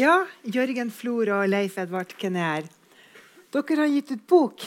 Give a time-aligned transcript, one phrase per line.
[0.00, 2.64] Ja, Jørgen Flor og Leif Edvard Kenner.
[3.52, 4.62] Dere har gitt ut bok.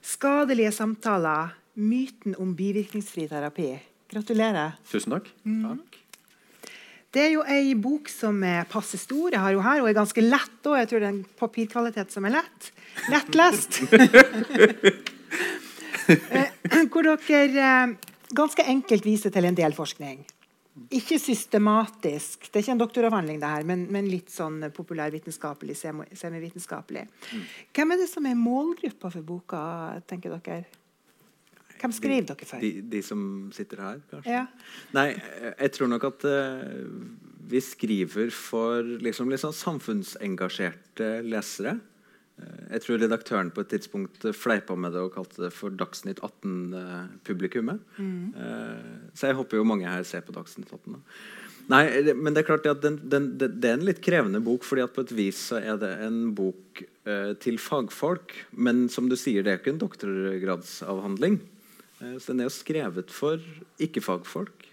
[0.00, 1.50] 'Skadelige samtaler.
[1.76, 3.82] Myten om bivirkningsfri terapi'.
[4.08, 4.78] Gratulerer.
[4.88, 5.28] Tusen takk.
[5.44, 5.98] Takk.
[7.12, 9.28] Det er jo ei bok som er passe stor.
[9.34, 10.78] Jeg har jo her, og er ganske lett òg.
[10.78, 12.72] Jeg tror det er en papirkvalitet som er lett.
[13.12, 13.82] Lettlest.
[16.08, 17.90] Eh, Hvor dere eh,
[18.32, 20.22] ganske enkelt viser til en del forskning.
[20.94, 22.48] Ikke systematisk.
[22.48, 26.18] Det er ikke en doktoravhandling, det her, men, men litt sånn populærvitenskapelig, semivitenskapelig.
[26.18, 27.06] semivitenskapelig.
[27.76, 29.62] Hvem er det som er målgruppa for boka,
[30.10, 30.64] tenker dere?
[31.78, 32.62] Hvem skriver dere for?
[32.62, 33.20] De, de som
[33.54, 34.34] sitter her, kanskje?
[34.34, 34.46] Ja.
[34.96, 35.08] Nei,
[35.52, 36.88] jeg tror nok at uh,
[37.48, 41.78] vi skriver for liksom, litt sånn samfunnsengasjerte lesere.
[42.38, 45.74] Eh, jeg tror redaktøren på et tidspunkt eh, fleipa med det og kalte det for
[45.74, 47.82] Dagsnytt 18-publikummet.
[49.14, 50.96] så jeg håper jo mange her ser på Dagsnytt 18.
[50.96, 51.02] Da.
[51.68, 51.84] Nei,
[52.16, 54.86] men det er klart at den, den, det, det er en litt krevende bok, fordi
[54.86, 58.32] at på et vis så er det en bok eh, til fagfolk.
[58.56, 61.36] Men som du sier, det er ikke en doktorgradsavhandling.
[62.00, 63.44] Eh, så den er jo skrevet for
[63.84, 64.64] ikke-fagfolk.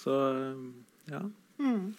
[0.00, 0.14] Så
[1.12, 1.20] ja.
[1.60, 1.92] Mm.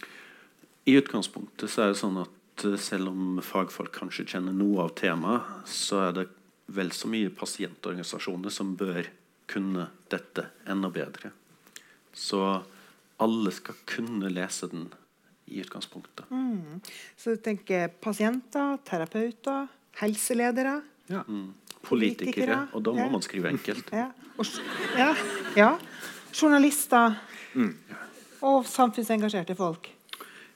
[0.89, 2.33] I utgangspunktet så er det sånn at
[2.65, 6.27] eh, selv om fagfolk kanskje kjenner noe av temaet, så er det
[6.73, 9.07] vel så mye pasientorganisasjoner som bør
[9.47, 11.31] kunne dette enda bedre.
[12.13, 12.41] Så
[13.23, 14.89] alle skal kunne lese den
[15.47, 16.27] i utgangspunktet.
[17.15, 19.69] Så du tenker pasienter, terapeuter,
[20.01, 20.81] helseledere.
[21.07, 21.53] Mm.
[21.87, 23.11] Politikere, Politikere, og da må ja.
[23.13, 23.93] man skrive enkelt.
[24.01, 24.09] Ja.
[24.37, 24.45] Og,
[24.93, 25.13] ja,
[25.57, 25.69] ja.
[26.35, 27.15] Journalister.
[28.45, 29.87] Og samfunnsengasjerte folk.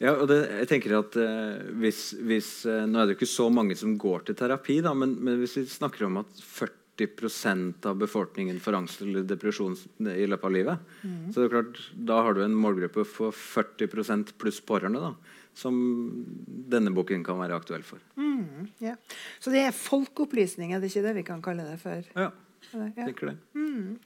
[0.02, 3.28] Ja, og det, jeg tenker at eh, hvis, hvis eh, Nå er det jo ikke
[3.30, 7.86] så mange som går til terapi, da, men, men hvis vi snakker om at 40%
[7.86, 9.76] av befolkningen får angst eller depresjon
[10.10, 10.88] i løpet av livet,
[11.30, 11.78] så det er klart,
[12.10, 15.14] da har du en målgruppe for 40% pluss pårørende da,
[15.58, 15.78] som
[16.72, 18.02] denne boken kan være aktuell for.
[18.82, 18.94] Ja.
[19.42, 22.02] Så det er folkeopplysning, er det ikke det vi kan kalle det for?
[22.18, 22.32] Ja,
[22.72, 22.86] Ja.
[22.96, 23.38] jeg tenker det.
[23.58, 23.98] Mm.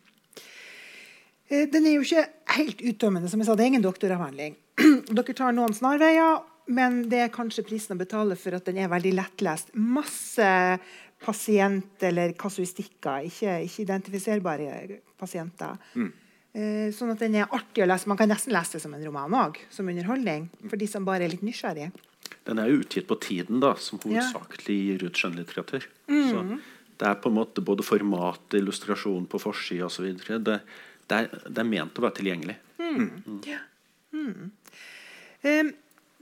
[1.75, 2.23] Den er jo ikke
[2.55, 3.29] helt uttømmende.
[3.29, 4.55] som jeg sa, Det er ingen doktoravhandling.
[5.15, 6.41] Dere tar noen snarveier,
[6.75, 9.69] men det er kanskje prisen å betale for at den er veldig lettlest.
[9.77, 10.47] Masse
[11.25, 15.77] pasient- eller kasuistikker, ikke, ikke identifiserbare pasienter.
[16.55, 18.07] Eh, sånn at den er artig å lese.
[18.07, 20.49] Man kan nesten lese det som en roman òg, som underholdning.
[20.69, 21.91] For de som bare er litt nysgjerrige.
[22.45, 25.85] Den er jo utgitt på Tiden, da, som hovedsakelig gir ut skjønnlitteratur.
[26.07, 26.41] Så
[26.99, 30.11] det er på en måte både format, illustrasjon på forsida osv.
[30.15, 30.59] Det,
[31.09, 32.55] det, er- det er ment å være tilgjengelig.
[35.45, 35.71] Eh,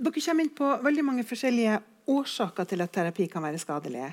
[0.03, 1.79] dere kommer inn på veldig mange forskjellige
[2.11, 4.09] årsaker til at terapi kan være skadelig.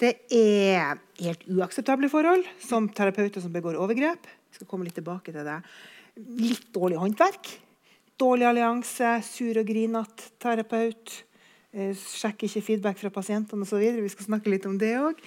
[0.00, 4.24] Det er helt uakseptable forhold, som terapeuter som begår overgrep.
[4.24, 5.60] Jeg skal komme litt tilbake til det.
[6.40, 7.52] Litt dårlig håndverk.
[8.20, 11.16] Dårlig allianse, sur og grinete terapeut.
[11.74, 13.82] Eh, sjekker ikke feedback fra pasientene osv.
[13.98, 15.18] Vi skal snakke litt om det òg.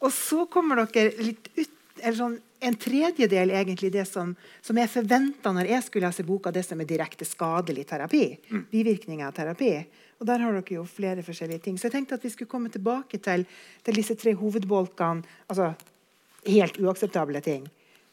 [0.00, 1.72] Og så kommer dere litt ut
[2.02, 4.32] eller sånn, En tredjedel egentlig det som,
[4.64, 8.24] som jeg forventa når jeg skulle lese boka, det som er direkte skadelig terapi.
[8.72, 9.72] Bivirkninger av terapi.
[10.16, 11.76] Og der har dere jo flere forskjellige ting.
[11.76, 13.44] Så jeg tenkte at vi skulle komme tilbake til,
[13.84, 15.26] til disse tre hovedbolkene.
[15.52, 15.74] Altså
[16.46, 17.66] helt uakseptable ting.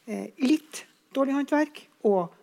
[0.05, 0.83] Eh, litt
[1.15, 2.33] dårlig håndverk, og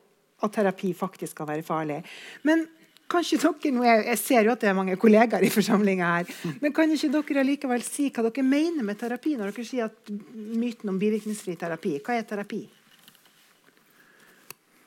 [0.41, 2.01] at terapi faktisk kan være farlig.
[2.49, 2.65] Men
[3.11, 6.35] kan ikke dere jeg, jeg ser jo at det er mange kollegaer i forsamlinga her,
[6.63, 10.13] men kan ikke dere allikevel si hva dere mener med terapi, når dere sier at
[10.35, 11.99] myten om bivirkningsfri terapi?
[12.05, 12.63] Hva er terapi?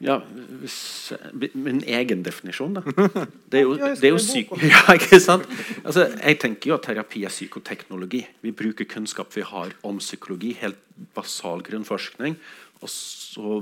[0.04, 0.18] Ja,
[1.54, 2.82] Min egen definisjon, da.
[3.52, 4.52] Det er jo, det er jo syk...
[4.74, 5.48] Ja, ikke sant?
[5.84, 8.24] Altså, jeg tenker jo at terapi er psykoteknologi.
[8.44, 10.52] Vi bruker kunnskap vi har om psykologi.
[10.60, 10.82] Helt
[11.16, 12.36] basal grunnforskning.
[12.84, 13.62] Og så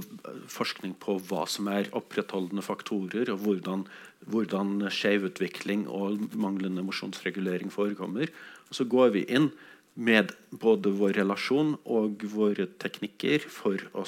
[0.49, 3.85] forskning på hva som er opprettholdende faktorer, og hvordan,
[4.29, 8.31] hvordan skjevutvikling og manglende emosjonsregulering forekommer.
[8.69, 9.49] Og så går vi inn
[9.95, 14.05] med både vår relasjon og våre teknikker for å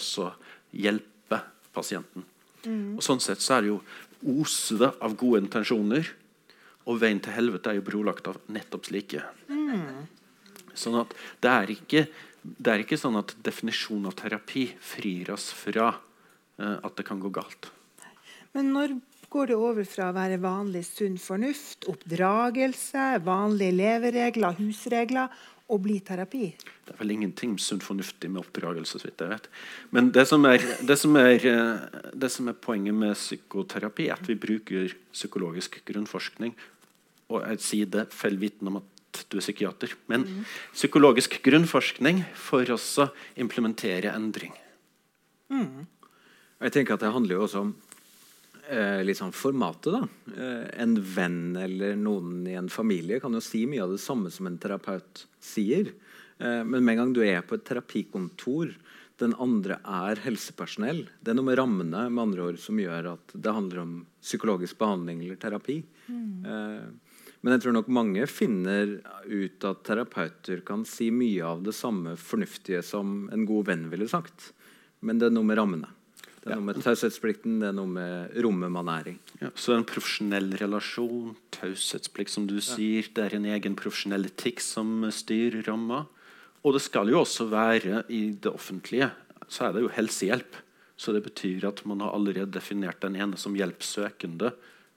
[0.72, 1.42] hjelpe
[1.76, 2.28] pasienten.
[2.64, 3.80] Og Sånn sett så er det jo
[4.40, 6.08] osede av gode intensjoner.
[6.88, 9.24] Og veien til helvete er jo brolagt av nettopp slike.
[10.74, 11.12] Sånn at
[11.44, 12.06] det er ikke
[12.44, 17.22] det er ikke sånn at definisjonen av terapi frir oss fra uh, at det kan
[17.24, 17.70] gå galt.
[18.52, 18.98] Men når
[19.34, 25.34] går det over fra å være vanlig sunn fornuft, oppdragelse, vanlige leveregler, husregler,
[25.72, 26.50] og bli terapi?
[26.84, 29.00] Det er vel ingenting sunt fornuftig med oppdragelse.
[29.00, 29.48] så vidt jeg vet.
[29.96, 31.48] Men det som, er, det, som er,
[32.14, 36.54] det som er poenget med psykoterapi, er at vi bruker psykologisk grunnforskning.
[37.32, 39.96] Og jeg sier det feil vitende om at du er psykiater.
[40.12, 40.28] Men
[40.76, 43.10] psykologisk grunnforskning for også
[43.40, 44.54] implementere endring.
[46.64, 47.74] Jeg tenker at Det handler jo også om
[48.70, 50.34] eh, litt sånn formatet, da.
[50.34, 54.32] Eh, en venn eller noen i en familie kan jo si mye av det samme
[54.34, 55.94] som en terapeut sier.
[56.40, 58.74] Eh, men med en gang du er på et terapikontor,
[59.22, 61.06] den andre er helsepersonell.
[61.22, 64.80] Det er noe med rammene med andre ord, som gjør at det handler om psykologisk
[64.82, 65.80] behandling eller terapi.
[66.08, 66.46] Mm.
[66.46, 71.76] Eh, men jeg tror nok mange finner ut at terapeuter kan si mye av det
[71.76, 74.54] samme fornuftige som en god venn ville sagt.
[75.04, 75.90] Men det er noe med rammene.
[76.44, 79.16] Det er noe med taushetsplikten, det er noe med rommet man er i.
[79.40, 82.66] Ja, så en profesjonell relasjon, taushetsplikt, som du ja.
[82.68, 86.04] sier, det er en egen profesjonell etikk som styrer ramma.
[86.64, 89.12] Og det skal jo også være i det offentlige
[89.54, 90.60] så er det jo helsehjelp.
[90.98, 94.54] Så det betyr at man har allerede definert den ene som hjelpsøkende,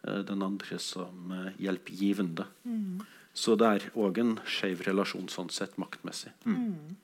[0.06, 2.46] eh, den andre som eh, hjelpgivende.
[2.64, 3.00] Mm.
[3.36, 6.32] Så det er òg en skeiv relasjon sånn sett maktmessig.
[6.44, 6.96] Mm.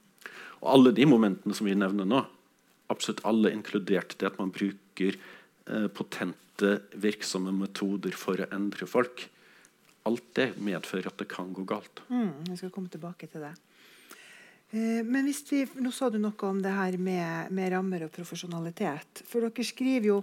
[0.63, 2.23] Og alle de momentene som vi nevner nå,
[2.93, 9.27] absolutt alle, inkludert det at man bruker eh, potente, virksomme metoder for å endre folk,
[10.09, 12.03] alt det medfører at det kan gå galt.
[12.11, 13.55] Mm, jeg skal komme tilbake til det.
[14.73, 18.15] Eh, men hvis vi, Nå sa du noe om det her med, med, rammer og
[18.15, 19.23] profesjonalitet.
[19.29, 20.23] For dere skriver jo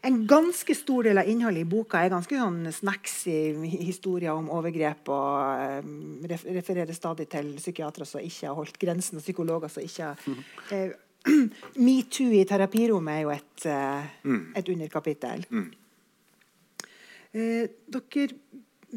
[0.00, 3.34] En ganske stor del av innholdet i boka er ganske sånn snacksy
[3.84, 5.10] historier om overgrep.
[5.12, 10.06] Og um, refererer stadig til psykiatere som ikke har holdt grensen, og psykologer som ikke
[10.08, 10.38] har mm.
[10.72, 10.94] uh,
[11.84, 14.42] Metoo i terapirommet er jo et, uh, mm.
[14.56, 15.44] et underkapittel.
[15.50, 15.68] Mm.
[17.30, 18.28] Eh, dere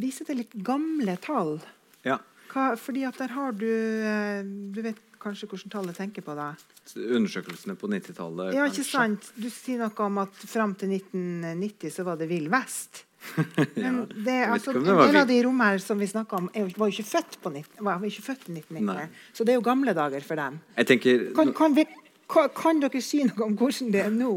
[0.02, 1.58] viser til litt gamle tall.
[2.06, 2.18] Ja.
[2.54, 6.52] Hva, fordi at der har du eh, Du vet kanskje hvordan tallet tenker på da?
[7.00, 8.54] Undersøkelsene på 90-tallet?
[8.58, 9.30] Ja, ikke sant?
[9.40, 13.06] Du sier noe om at fram til 1990 så var det Vill Vest.
[13.80, 17.08] Men det, altså, en del av de rommene som vi snakka om, var jo ikke
[17.08, 19.22] født, på 19, var ikke født i 1990.
[19.32, 20.60] Så det er jo gamle dager for dem.
[20.76, 21.24] Jeg tenker...
[21.38, 21.88] Kan, kan, vi,
[22.34, 24.32] kan, dere si noe om hvordan det er nå?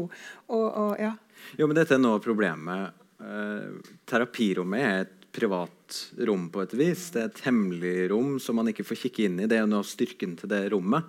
[0.47, 1.13] Og, og, ja.
[1.57, 2.97] Jo, men dette er noe av problemet.
[3.21, 5.97] Eh, terapirommet er et privat
[6.27, 7.09] rom på et vis.
[7.13, 9.49] Det er et hemmelig rom som man ikke får kikke inn i.
[9.49, 11.05] Det er noe av styrken til det rommet.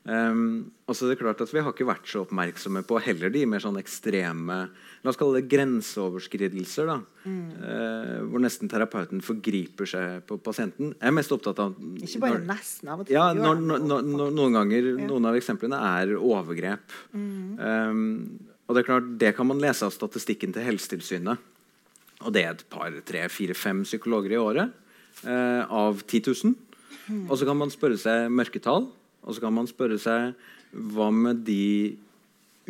[0.00, 3.28] Um, og så er det klart at Vi har ikke vært så oppmerksomme på heller
[3.28, 4.56] de mer sånn ekstreme
[5.04, 6.88] La oss kalle det grenseoverskridelser.
[6.88, 6.96] da,
[7.28, 7.42] mm.
[7.60, 10.94] uh, Hvor nesten terapeuten forgriper seg på pasienten.
[10.96, 13.16] Jeg er mest opptatt av Ikke bare når, nesten av og til.
[13.16, 15.08] Ja, når, når, noen ganger, ja.
[15.08, 16.96] noen av eksemplene er overgrep.
[17.12, 17.60] Mm.
[17.60, 21.48] Um, og Det er klart, det kan man lese av statistikken til Helsetilsynet.
[22.20, 24.72] Og det er et par, tre, fire, fem psykologer i året
[25.24, 26.58] uh, av 10 000.
[27.26, 28.84] Og så kan man spørre seg mørketall,
[29.22, 30.32] og så kan man spørre seg
[30.70, 31.96] hva med de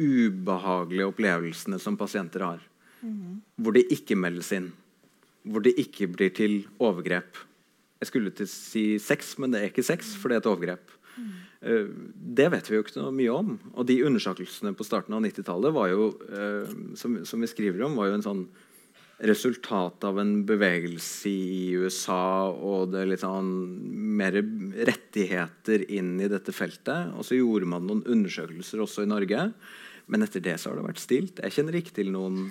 [0.00, 2.62] ubehagelige opplevelsene som pasienter har?
[3.00, 3.40] Mm.
[3.60, 4.70] Hvor det ikke meldes inn.
[5.44, 7.38] Hvor det ikke blir til overgrep.
[8.00, 10.50] Jeg skulle til å si sex, men det er ikke sex, for det er et
[10.50, 10.96] overgrep.
[11.20, 11.30] Mm.
[11.60, 13.54] Det vet vi jo ikke noe mye om.
[13.74, 18.08] Og de undersøkelsene på starten av 90-tallet var uh, som, som, vi skriver om, var
[18.08, 18.44] jo en sånn
[19.28, 23.50] resultat av en bevegelse i USA og det litt sånn
[24.16, 24.38] mer
[24.88, 27.12] rettigheter inn i dette feltet.
[27.16, 29.50] Og så gjorde man noen undersøkelser også i Norge.
[30.10, 31.42] Men etter det så har det vært stilt.
[31.44, 32.48] Jeg kjenner ikke til noen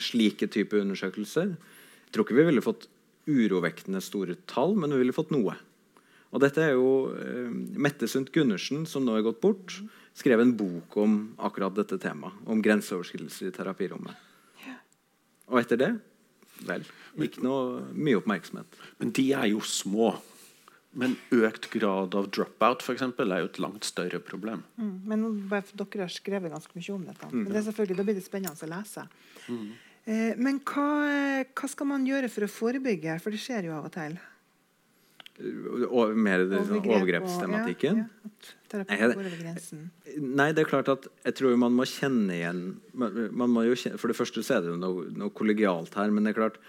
[0.00, 1.54] slike type undersøkelser.
[1.54, 2.88] Jeg tror ikke vi ville fått
[3.30, 5.54] urovekkende store tall, men vi ville fått noe.
[6.30, 7.48] Og dette er jo uh,
[7.78, 9.78] Mette Sundt Gundersen, som nå er gått bort,
[10.16, 12.36] skrev en bok om akkurat dette temaet.
[12.50, 14.26] Om grenseoverskridelser i terapirommet.
[15.50, 15.90] Og etter det
[16.66, 16.84] vel,
[17.20, 18.78] ikke noe mye oppmerksomhet.
[19.00, 20.14] Men de er jo små.
[20.90, 24.64] Men økt grad av dropout for eksempel, er jo et langt større problem.
[24.74, 27.28] Mm, men Dere har skrevet ganske mye om dette.
[27.30, 27.44] Mm.
[27.44, 29.06] Men det er selvfølgelig, Da blir det spennende å lese.
[29.46, 29.68] Mm.
[30.10, 30.88] Eh, men hva,
[31.46, 33.20] hva, skal man gjøre for å forebygge?
[33.22, 34.18] For det skjer jo av og til.
[35.90, 38.02] Og mer overgrepstematikken?
[38.04, 39.08] Ja, ja.
[40.20, 42.60] Nei, det er klart at jeg tror man må kjenne igjen
[42.94, 46.12] man må jo kjenne, For det første så er det noe, noe kollegialt her.
[46.14, 46.60] Men det er klart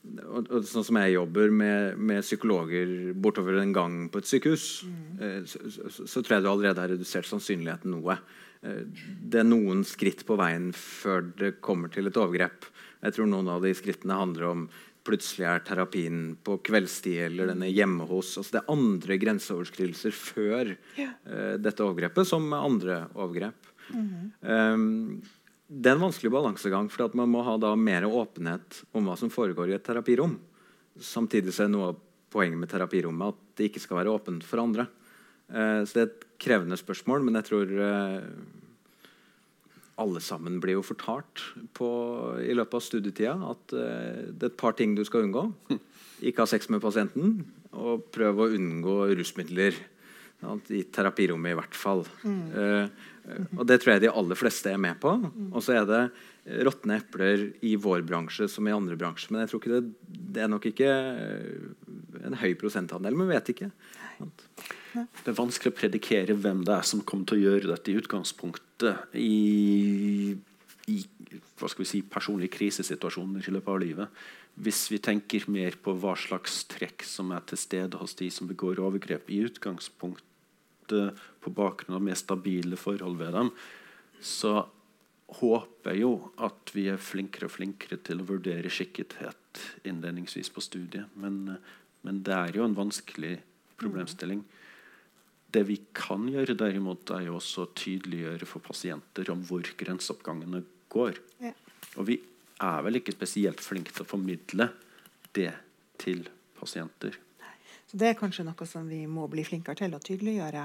[0.00, 4.68] og, og Sånn som jeg jobber med, med, psykologer bortover en gang på et sykehus,
[4.88, 5.02] mm.
[5.20, 8.16] eh, så, så, så, tror jeg du allerede har redusert sannsynligheten noe.
[8.64, 8.86] Eh,
[9.20, 12.70] det er noen skritt på veien før det kommer til et overgrep.
[13.00, 14.64] Jeg tror noen av de skrittene handler om
[15.06, 18.34] plutselig er terapien på kveldstid eller den er hjemme hos.
[18.38, 21.10] Altså det er andre grenseoverskridelser før ja.
[21.26, 23.70] uh, dette overgrepet, som andre overgrep.
[23.90, 24.74] Mm -hmm.
[24.74, 25.22] um,
[25.68, 29.30] det er en vanskelig balansegang, for man må ha da mer åpenhet om hva som
[29.30, 30.38] foregår i et terapirom.
[30.98, 34.86] Samtidig er noe av poenget med terapirommet at det ikke skal være åpent for andre.
[35.48, 38.22] Uh, så det er et krevende spørsmål, men jeg tror uh,
[40.00, 41.44] alle sammen blir jo fortalt
[41.76, 41.88] på,
[42.40, 45.46] i løpet av studietida at uh, det er et par ting du skal unngå.
[46.26, 47.40] Ikke ha sex med pasienten,
[47.72, 49.76] og prøv å unngå rusmidler.
[50.72, 52.00] I terapirommet, i hvert fall.
[52.24, 52.86] Eh,
[53.58, 55.12] og det tror jeg de aller fleste er med på.
[55.50, 56.00] Og så er det
[56.64, 59.34] råtne epler i vår bransje som i andre bransjer.
[59.34, 59.82] Men jeg tror ikke det,
[60.36, 61.68] det er nok ikke eh,
[62.24, 63.68] en høy prosentandel, men vet ikke.
[64.20, 67.98] Det er vanskelig å predikere hvem det er som kommer til å gjøre dette i
[68.00, 70.34] utgangspunktet i,
[70.90, 70.98] i
[71.60, 74.22] hva skal vi si, personlige krisesituasjoner i løpet av livet.
[74.60, 78.50] Hvis vi tenker mer på hva slags trekk som er til stede hos de som
[78.50, 83.52] begår overgrep i utgangspunktet på bakgrunn av mer stabile forhold ved dem,
[84.20, 84.64] så
[85.40, 90.64] håper jeg jo at vi er flinkere og flinkere til å vurdere skikkethet innledningsvis på
[90.64, 91.12] studiet.
[91.14, 91.60] Men,
[92.02, 93.36] men det er jo en vanskelig
[93.80, 94.42] problemstilling.
[95.50, 100.62] Det vi kan gjøre, derimot, er jo også å tydeliggjøre for pasienter om hvor grenseoppgangene
[100.92, 101.18] går.
[101.42, 101.54] Ja.
[101.98, 102.20] Og vi
[102.60, 104.68] er vel ikke spesielt flinke til å formidle
[105.34, 105.50] det
[106.00, 106.22] til
[106.58, 107.18] pasienter.
[107.90, 110.64] Så Det er kanskje noe som vi må bli flinkere til å tydeliggjøre.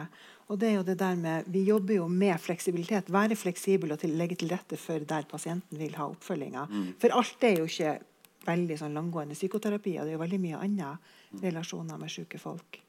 [0.53, 3.09] Og det er jo det der med, Vi jobber jo med fleksibilitet.
[3.09, 6.67] Være fleksibel og til, legge til rette for der pasienten vil ha oppfølginga.
[7.01, 7.99] For alt er jo ikke
[8.45, 9.97] veldig sånn langgående psykoterapi.
[9.97, 12.84] og Det er jo veldig mye annet relasjoner med syke folk.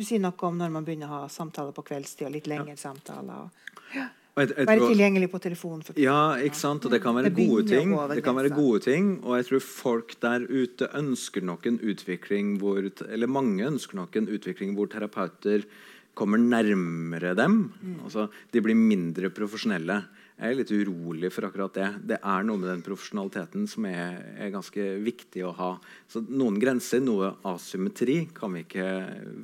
[0.00, 2.72] Du sier noe om når man begynner å ha samtaler på kveldstid og litt lengre
[2.80, 3.42] samtaler.
[3.44, 3.98] og
[4.30, 5.82] Og et, jeg Være tilgjengelig på telefon.
[6.00, 6.86] Ja, ikke sant?
[6.88, 7.92] og det kan være Det gode ting.
[8.14, 12.56] Det kan være gode ting, Og jeg tror folk der ute ønsker nok en utvikling
[12.62, 12.80] hvor
[13.10, 15.66] Eller mange ønsker nok en utvikling hvor terapeuter
[16.14, 17.72] kommer nærmere dem.
[17.82, 18.00] Mm.
[18.04, 20.00] Altså, de blir mindre profesjonelle.
[20.40, 21.86] Jeg er litt urolig for akkurat det.
[22.14, 25.74] Det er noe med den profesjonaliteten som er, er ganske viktig å ha.
[26.08, 28.86] Så noen grenser, noe asymmetri, kan vi ikke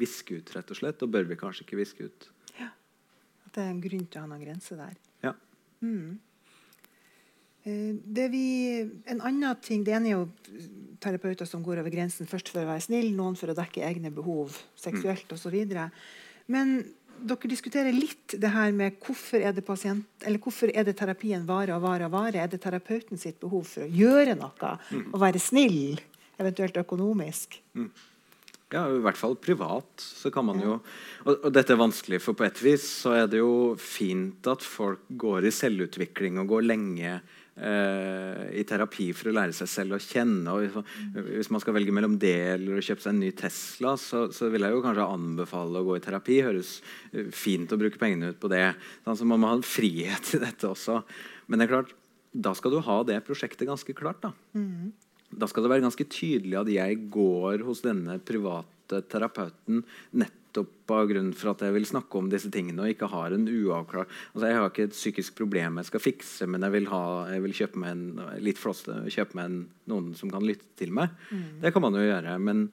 [0.01, 1.05] viske ut, rett og slett.
[1.05, 2.31] Og bør vi kanskje ikke viske ut.
[2.57, 4.97] At det er en grunn til å ha noen grenser der.
[5.27, 5.35] Ja.
[5.85, 6.17] Mm.
[8.17, 8.47] Det vi,
[9.11, 10.29] en annen ting, Det ene er jo
[11.03, 14.13] terapeuter som går over grensen først for å være snill, noen for å dekke egne
[14.15, 15.57] behov seksuelt osv.
[16.49, 16.77] Men
[17.23, 21.47] dere diskuterer litt det her med hvorfor er det, pasient, eller hvorfor er det terapien
[21.49, 22.43] varer og varer og varer.
[22.43, 24.75] Er det terapeuten sitt behov for å gjøre noe
[25.07, 25.97] og være snill,
[26.37, 27.61] eventuelt økonomisk?
[28.75, 29.89] Ja, i hvert fall privat.
[30.03, 30.79] så kan man jo...
[31.25, 34.65] Og, og dette er vanskelig, for på et vis så er det jo fint at
[34.67, 37.21] folk går i selvutvikling og går lenge
[37.57, 40.53] i terapi for å lære seg selv å kjenne.
[40.53, 40.83] og
[41.25, 44.51] hvis, man skal velge mellom det eller å kjøpe seg en ny Tesla, så, så
[44.53, 46.43] vil jeg jo kanskje anbefale å gå i terapi.
[46.45, 46.75] Høres
[47.13, 48.67] eh, fint å bruke pengene ut på det.
[49.07, 51.01] Sånn, så man må ha en frihet i dette også.
[51.49, 51.97] Men det er klart,
[52.37, 54.21] da skal du ha det prosjektet ganske klart.
[54.27, 54.35] da.
[55.37, 59.81] Da skal det være ganske tydelig at jeg går hos denne private terapeuten
[60.13, 63.47] nettopp av grunn for at jeg vil snakke om disse tingene og ikke har en
[63.51, 67.05] uavklart altså Jeg har ikke et psykisk problem jeg skal fikse, men jeg vil, ha,
[67.33, 70.93] jeg vil kjøpe meg en litt flåste, kjøpe meg en, noen som kan lytte til
[70.97, 71.15] meg.
[71.63, 72.37] Det kan man jo gjøre.
[72.43, 72.69] Men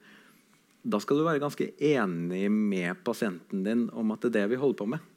[0.84, 4.60] da skal du være ganske enig med pasienten din om at det er det vi
[4.60, 5.10] holder på med.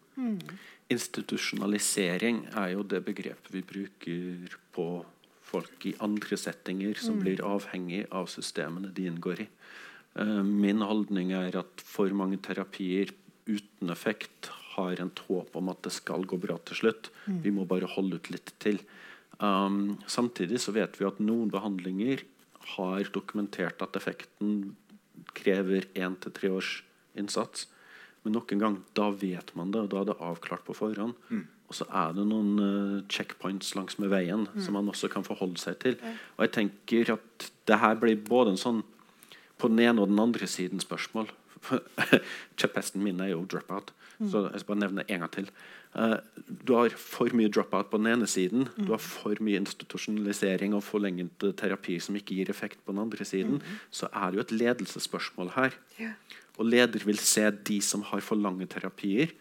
[0.89, 4.88] Institusjonalisering er jo det begrepet vi bruker på
[5.47, 9.47] folk i andre settinger som blir avhengig av systemene de inngår i.
[10.17, 13.13] Eh, min holdning er at for mange terapier
[13.47, 17.12] uten effekt har en håp om at det skal gå bra til slutt.
[17.25, 18.81] Vi må bare holde ut litt til.
[19.39, 22.24] Um, samtidig så vet vi at noen behandlinger
[22.75, 24.75] har dokumentert at effekten
[25.38, 26.71] krever én til tre års
[27.17, 27.67] innsats.
[28.24, 31.15] Men nok en gang, da vet man det, og da er det avklart på forhånd.
[31.67, 35.59] Og så er det noen uh, checkpoints langs med veien som man også kan forholde
[35.62, 35.97] seg til.
[36.38, 38.83] Og jeg tenker at det her blir både en sånn
[39.57, 41.29] på den ene og den andre siden spørsmål.
[42.59, 43.93] Kjepphesten min er jo dropout.
[44.17, 45.49] Så jeg skal bare nevne en gang til.
[45.97, 48.67] Uh, du har for mye dropout på den ene siden.
[48.77, 53.25] Du har for mye institusjonalisering og forlenget terapi som ikke gir effekt på den andre
[53.25, 53.61] siden.
[53.93, 55.77] Så er det jo et ledelsesspørsmål her.
[56.57, 59.33] Og leder vil se de som har for lange terapier,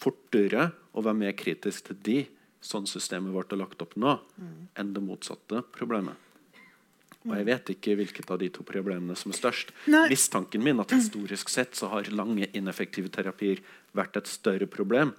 [0.00, 2.18] fortere og være mer kritisk til de,
[2.64, 4.16] sånn systemet vårt er lagt opp nå,
[4.78, 6.31] enn det motsatte problemet.
[7.28, 9.70] Og jeg vet ikke hvilket av de to problemene som er størst.
[9.92, 10.08] Nei.
[10.10, 13.62] Mistanken min at historisk sett så har lange ineffektive terapier
[13.94, 15.14] vært et større problem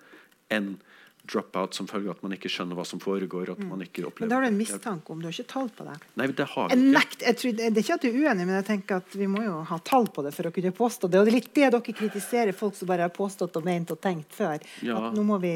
[0.52, 0.76] enn
[1.24, 3.54] drop-out som følge av at man ikke skjønner hva som foregår.
[3.54, 5.70] at man ikke opplever Men da har du en mistanke om du har ikke tall
[5.72, 5.96] på det.
[6.20, 7.22] Nei, det har Jeg ikke.
[7.24, 9.44] jeg tror, det er ikke at du er uenig, men jeg tenker at vi må
[9.46, 11.20] jo ha tall på det for å kunne påstå det.
[11.22, 14.02] Og det er litt det dere kritiserer folk som bare har påstått og ment og
[14.04, 14.60] tenkt før.
[14.84, 15.00] Ja.
[15.00, 15.56] At nå må vi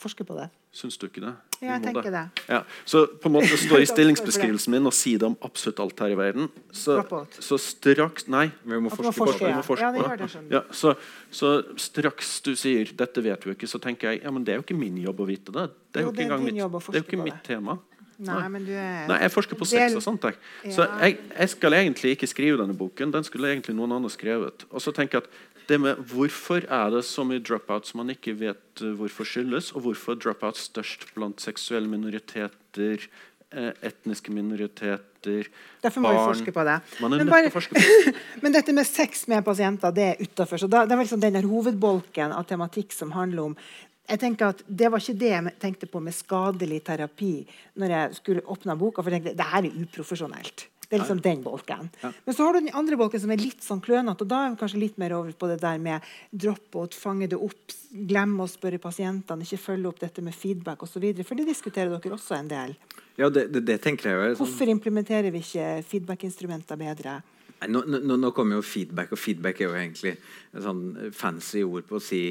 [0.00, 0.48] forske på det.
[0.74, 1.30] Syns du ikke det?
[1.62, 2.22] Ja, jeg tenker det.
[2.50, 2.58] Ja.
[2.84, 6.10] Så på en måte står i stillingsbeskrivelsen min og sier det om absolutt alt her
[6.10, 6.48] i verden.
[6.74, 6.96] Så,
[7.38, 8.48] så straks Nei.
[8.66, 9.52] Vi må forske på forsker, det.
[9.52, 10.42] Vi må forske Ja, det det.
[10.56, 10.96] Ja, så,
[11.30, 14.58] så straks du sier 'dette vet du ikke', så tenker jeg ja, men det er
[14.60, 15.68] jo ikke min jobb å vite det.
[15.94, 17.44] Det er Jo, jo ikke engang mitt, det er jo ikke mitt det.
[17.54, 17.78] tema.
[18.18, 20.22] Nei, men du er Nei, jeg forsker på sex og sånt.
[20.26, 20.38] Jeg.
[20.74, 23.10] Så jeg, jeg skal egentlig ikke skrive denne boken.
[23.14, 24.66] Den skulle egentlig noen andre skrevet.
[24.70, 28.34] Og så tenker jeg at det med hvorfor er det så mye dropouts man ikke
[28.38, 33.06] vet uh, hvorfor skyldes, og hvorfor dropouts størst blant seksuelle minoriteter,
[33.54, 35.48] eh, etniske minoriteter,
[35.80, 36.74] Derfor må vi forske på det.
[37.00, 38.14] Man er Men bare- forske på det.
[38.42, 40.60] Men dette med sex med pasienter, det er utafor.
[40.60, 43.56] Så da, det var vel sånn den der hovedbolken av tematikk som handler om
[44.04, 47.46] jeg tenker at Det var ikke det jeg tenkte på med skadelig terapi
[47.80, 49.02] når jeg skulle åpne boka.
[49.02, 50.66] for jeg tenkte, det her er uprofesjonelt.
[50.94, 51.90] Det er liksom den bolken.
[52.00, 54.22] Men så har du den andre bolken som er litt sånn klønete.
[54.22, 57.38] og Da er vi kanskje litt mer over på det der med drop-out, fange det
[57.38, 61.04] opp, glemme å spørre pasientene, ikke følge opp dette med feedback osv.
[61.24, 62.76] For det diskuterer dere også en del.
[63.18, 67.20] Ja, det, det, det tenker jeg jo sånn Hvorfor implementerer vi ikke feedback-instrumenter bedre?
[67.60, 71.62] Nei, nå, nå, nå kommer jo feedback, og feedback er jo egentlig et sånn fancy
[71.62, 72.24] ord på å si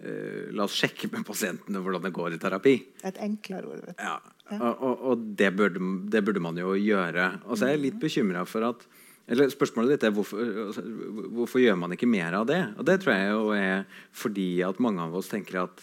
[0.00, 2.76] eh, La oss sjekke med pasientene hvordan det går i terapi.
[3.06, 3.82] Et enklere ord.
[3.86, 4.02] vet du.
[4.04, 4.18] Ja,
[4.60, 5.80] Og, og, og det, burde,
[6.12, 7.40] det burde man jo gjøre.
[7.46, 8.86] Og så er jeg litt bekymra for at
[9.26, 10.38] eller Spørsmålet ditt er hvorfor,
[10.68, 10.82] altså,
[11.34, 12.60] hvorfor gjør man ikke mer av det?
[12.78, 13.80] Og Det tror jeg jo er
[14.14, 15.82] fordi at mange av oss tenker at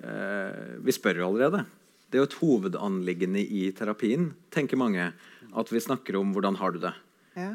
[0.00, 1.62] eh, Vi spør jo allerede.
[2.10, 5.06] Det er jo et hovedanliggende i terapien, tenker mange,
[5.54, 6.92] at vi snakker om hvordan har du det.
[7.38, 7.52] Ja.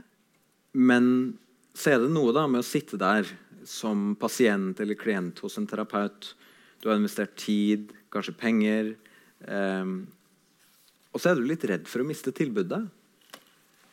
[0.75, 1.38] Men
[1.75, 3.27] så er det noe da med å sitte der
[3.69, 6.33] som pasient eller klient hos en terapeut.
[6.81, 8.95] Du har investert tid, kanskje penger.
[9.45, 10.07] ehm,
[11.13, 12.81] og så er du litt redd for å miste tilbudet.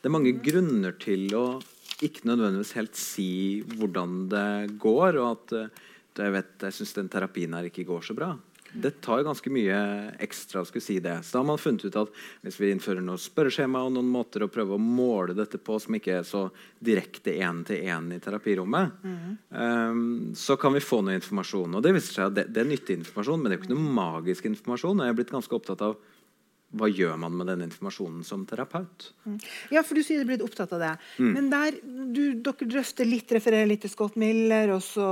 [0.01, 1.59] Det er mange grunner til å
[2.05, 5.85] ikke nødvendigvis helt si hvordan det går, og at eh,
[6.17, 8.31] jeg vet, jeg syns den terapien her ikke går så bra.
[8.81, 9.77] Det tar ganske mye
[10.23, 10.65] ekstra.
[10.65, 11.15] skulle si det.
[11.23, 12.11] Så da har man funnet ut at
[12.45, 15.97] hvis vi innfører noen spørreskjema og noen måter å prøve å måle dette på som
[15.97, 16.47] ikke er så
[16.79, 18.91] direkte én-til-én i terapirommet,
[19.51, 21.75] ehm, så kan vi få noe informasjon.
[21.75, 23.75] Og det viser seg at det, det er nyttig informasjon, men det er jo ikke
[23.75, 24.99] noe magisk informasjon.
[24.99, 25.97] Og jeg er blitt ganske opptatt av
[26.75, 29.11] hva gjør man med den informasjonen som terapeut?
[29.71, 30.91] Ja, for du sier du er blitt opptatt av det.
[31.15, 31.29] Mm.
[31.31, 31.77] Men der,
[32.11, 35.07] du, dere drøfter litt, refererer litt til Scott Miller, og så,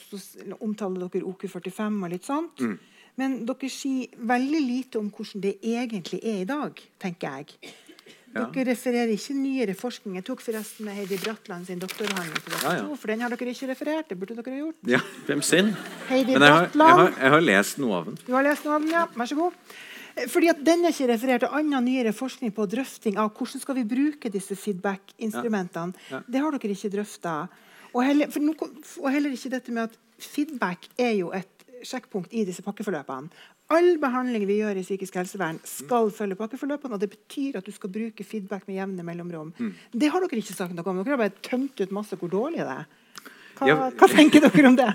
[0.00, 0.22] så,
[0.64, 2.64] omtaler dere OK45 og litt sånt.
[2.64, 2.78] Mm.
[3.20, 7.76] Men dere sier veldig lite om hvordan det egentlig er i dag, tenker jeg.
[8.32, 8.46] Ja.
[8.48, 10.16] Dere refererer ikke nyere forskning.
[10.22, 12.86] Jeg tok forresten med Heidi Bratland sin doktoravhandling Ja, ja.
[12.96, 14.08] for den har dere ikke referert.
[14.08, 14.78] Det burde dere ha gjort.
[14.88, 15.04] Ja.
[15.28, 15.74] Hvem sin?
[16.08, 18.16] Heidi Men jeg har, jeg, har, jeg har lest noe av den.
[18.24, 19.04] Du har lest noe av den, ja.
[19.12, 19.82] Vær så god.
[20.28, 23.78] Fordi at Den er ikke referert til annen nyere forskning på drøfting av hvordan skal
[23.80, 25.96] vi bruke disse feedback-instrumentene.
[26.10, 26.18] Ja.
[26.18, 26.22] Ja.
[26.28, 27.36] Det har dere ikke drøfta.
[27.92, 33.32] Og, og heller ikke dette med at feedback er jo et sjekkpunkt i disse pakkeforløpene.
[33.72, 36.94] All behandling vi gjør i psykisk helsevern, skal følge pakkeforløpene.
[36.94, 39.52] og Det betyr at du skal bruke feedback med jevne mellomrom.
[39.58, 39.72] Mm.
[39.92, 41.00] Det har dere ikke sagt noe om.
[41.00, 42.84] Dere har bare tømt ut masse hvor dårlig det er.
[43.58, 43.76] Hva, Ja.
[43.90, 44.88] hva tenker dere om det?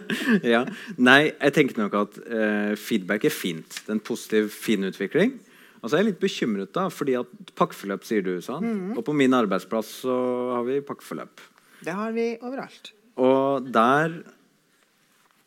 [0.54, 0.64] ja.
[0.98, 3.68] Nei, jeg tenker nok at uh, feedback er fint.
[3.84, 5.38] Det er en positiv, fin utvikling.
[5.80, 8.34] Og så er jeg litt bekymret, da, fordi at pakkeforløp, sier du.
[8.44, 8.66] sant?
[8.98, 10.16] Og på min arbeidsplass så
[10.58, 11.40] har vi pakkeforløp.
[11.86, 12.90] Det har vi overalt.
[13.16, 14.18] Og der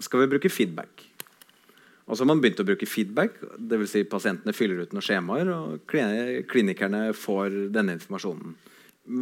[0.02, 1.06] skal vi bruke feedback.
[2.10, 3.94] Og så har man begynt å bruke feedback, dvs.
[3.94, 5.86] Si pasientene fyller ut noen skjemaer, og
[6.50, 8.58] klinikerne får denne informasjonen.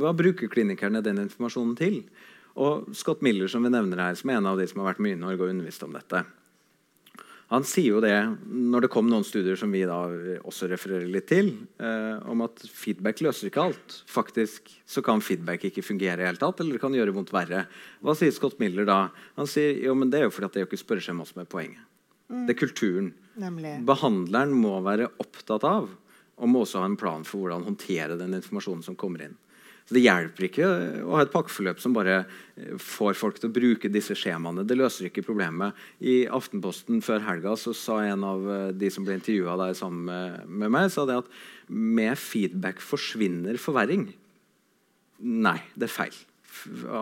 [0.02, 2.00] Hva bruker klinikerne den informasjonen til?
[2.60, 5.04] Og Scott Miller, som vi nevner her, som er en av de som har vært
[5.04, 6.24] mye i Norge og undervist om dette,
[7.52, 8.16] han sier jo det
[8.48, 9.98] når det kom noen studier som vi da
[10.48, 11.50] også refererer litt til,
[11.84, 13.96] eh, om at feedback løser ikke alt.
[14.08, 17.66] Faktisk så kan feedback ikke fungere i hele tatt, eller det kan gjøre vondt verre.
[18.00, 19.02] Hva sier Scott Miller da?
[19.36, 21.44] Han sier jo, men det er jo fordi at det er jo ikke spørreskjema som
[21.44, 21.84] er poenget.
[22.32, 23.12] Det er kulturen.
[23.44, 23.74] Nemlig.
[23.84, 25.92] Behandleren må være opptatt av
[26.42, 29.36] og må også ha en plan for hvordan håndtere den informasjonen som kommer inn.
[29.92, 30.68] Det hjelper ikke
[31.04, 34.64] å ha et pakkeforløp som bare eh, får folk til å bruke disse skjemaene.
[34.68, 35.76] Det løser ikke problemet.
[36.00, 40.08] I Aftenposten før helga så sa en av eh, de som ble intervjua der sammen
[40.08, 41.32] med, med meg, sa det at
[41.72, 44.10] med feedback forsvinner forverring.
[45.22, 46.16] Nei, det er feil.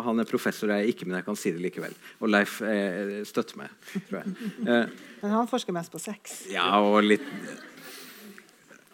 [0.06, 1.95] Han er professor, jeg er ikke, men jeg kan si det likevel.
[2.21, 3.73] Og Leif eh, støtter meg.
[4.10, 4.36] tror jeg.
[4.69, 4.91] Eh,
[5.23, 6.43] Men han forsker mest på sex.
[6.52, 7.25] ja, og litt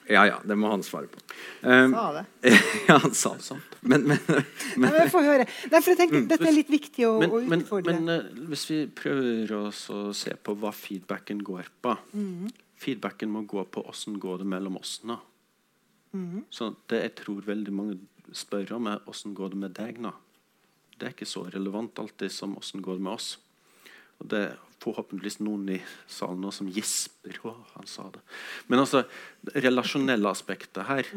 [0.09, 1.21] Ja, ja, det må han svare på.
[1.65, 2.25] Um, Sa det.
[2.87, 3.61] ja, han sa det.
[3.81, 4.43] Men, men, Nei,
[4.77, 5.47] men men jeg får høre.
[5.71, 7.95] Nei, for jeg tenker, Dette er litt viktig å, Men, å utfordre.
[7.95, 9.63] men eh, hvis vi prøver å
[10.13, 11.95] se på hva feedbacken går på
[12.85, 15.15] Feedbacken må gå på åssen går det mellom oss nå.
[16.53, 17.95] Så det jeg tror veldig mange
[18.35, 20.11] spør om, er åssen går det med deg nå.
[20.95, 23.29] Det er ikke så relevant alltid som åssen går det med oss.
[24.21, 24.43] Og det
[24.85, 27.39] forhåpentligvis noen i salen nå som gisper.
[27.45, 28.21] Å, han sa det.
[28.71, 29.03] Men altså,
[29.55, 31.09] relasjonelle aspektet her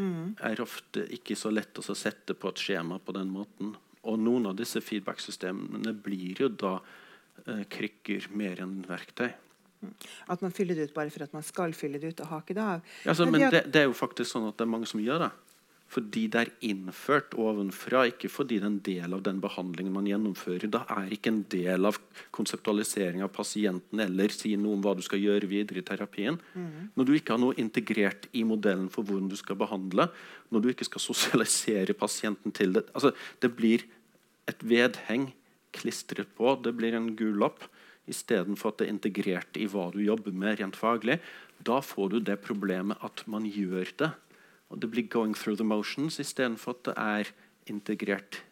[0.50, 3.74] er ofte ikke så lett å sette på et skjema på den måten.
[4.08, 6.78] Og noen av disse feedback-systemene blir jo da
[7.46, 9.30] eh, krykker mer enn verktøy.
[10.26, 12.56] At man fyller det ut bare for at man skal fylle det ut og hake
[12.56, 12.80] det av.
[13.06, 15.28] Altså, Men men det, det er jo faktisk sånn at det er mange som gjør
[15.28, 15.30] det.
[15.88, 20.08] Fordi det er innført ovenfra, ikke fordi det er en del av den behandlingen man
[20.08, 20.68] gjennomfører.
[20.72, 21.96] Da er ikke en del av
[22.36, 26.36] konseptualisering av pasienten eller si noe om hva du skal gjøre videre i terapien.
[26.52, 26.90] Mm.
[26.92, 30.10] Når du ikke har noe integrert i modellen for hvordan du skal behandle,
[30.52, 33.88] når du ikke skal sosialisere pasienten til det altså, Det blir
[34.48, 35.30] et vedheng
[35.72, 37.64] klistret på, det blir en gul lapp
[38.08, 41.18] istedenfor at det er integrert i hva du jobber med rent faglig.
[41.64, 44.12] Da får du det problemet at man gjør det
[44.70, 47.24] og det blir 'going through the motions' istedenfor at det er
[47.66, 48.42] integrert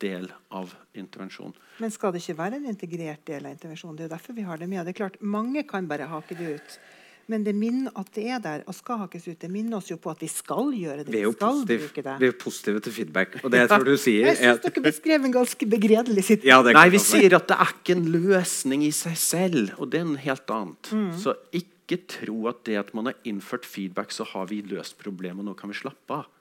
[0.00, 1.54] del av intervensjon.
[1.78, 3.96] Men skal det ikke være en integrert del av intervensjonen?
[3.96, 4.86] Det er jo derfor vi har det med.
[4.86, 6.78] Det er klart, Mange kan bare hake det ut.
[7.26, 9.38] Men det minner at det er der og skal hakes ut.
[9.40, 11.10] Det minner oss jo på at vi skal gjøre det.
[11.10, 13.34] Vi er jo positiv, vi er positive til feedback.
[13.42, 16.70] Og det jeg tror du sier Jeg syns dere beskrev en ganske begredelig situasjon.
[16.70, 20.00] Ja, Nei, vi sier at det er ikke en løsning i seg selv, og det
[20.00, 20.92] er en helt annet.
[20.94, 21.10] Mm.
[21.18, 24.98] Så ikke ikke tro at det at man har innført feedback, så har vi løst
[24.98, 25.46] problemet.
[25.46, 26.32] Nå kan vi slappe av.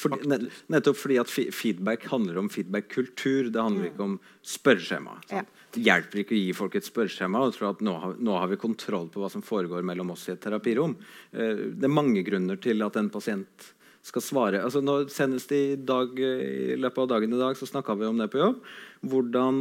[0.00, 0.38] Fordi,
[0.72, 3.50] nettopp fordi at feedback handler om feedback-kultur.
[3.52, 4.14] Det handler ikke om
[4.46, 5.16] spørreskjema.
[5.32, 5.42] Ja.
[5.74, 8.48] Det hjelper ikke å gi folk et spørreskjema og tro at nå har, nå har,
[8.50, 10.96] vi kontroll på hva som foregår mellom oss i et terapirom.
[11.30, 13.68] Eh, det er mange grunner til at en pasient
[14.06, 14.62] skal svare.
[14.64, 18.18] Altså nå, senest i, dag, i løpet av dagen i dag så snakka vi om
[18.18, 18.64] det på jobb.
[19.12, 19.60] Hvordan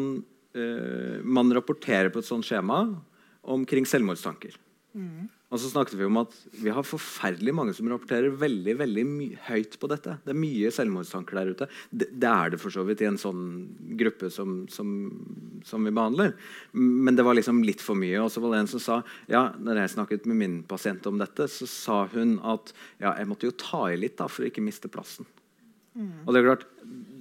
[0.55, 2.85] eh, man rapporterer på et sånt skjema
[3.49, 4.55] omkring selvmordstanker.
[4.97, 5.27] Mm.
[5.49, 9.03] Og så snakket Vi om at vi har forferdelig mange som rapporterer veldig veldig
[9.47, 10.15] høyt på dette.
[10.25, 11.67] Det er mye selvmordstanker der ute.
[11.89, 13.43] Det, det, er det for så vidt i en sånn
[13.99, 14.91] gruppe som, som,
[15.65, 16.35] som, vi behandler.
[16.73, 18.21] Men det var liksom litt for mye.
[18.21, 18.99] Og så var det en som sa
[19.29, 23.29] ja, når jeg snakket med min pasient om dette, så sa hun at ja, jeg
[23.29, 25.29] måtte jo ta i litt da, for å ikke miste plassen.
[25.97, 26.27] Mm.
[26.27, 26.67] Og det er klart,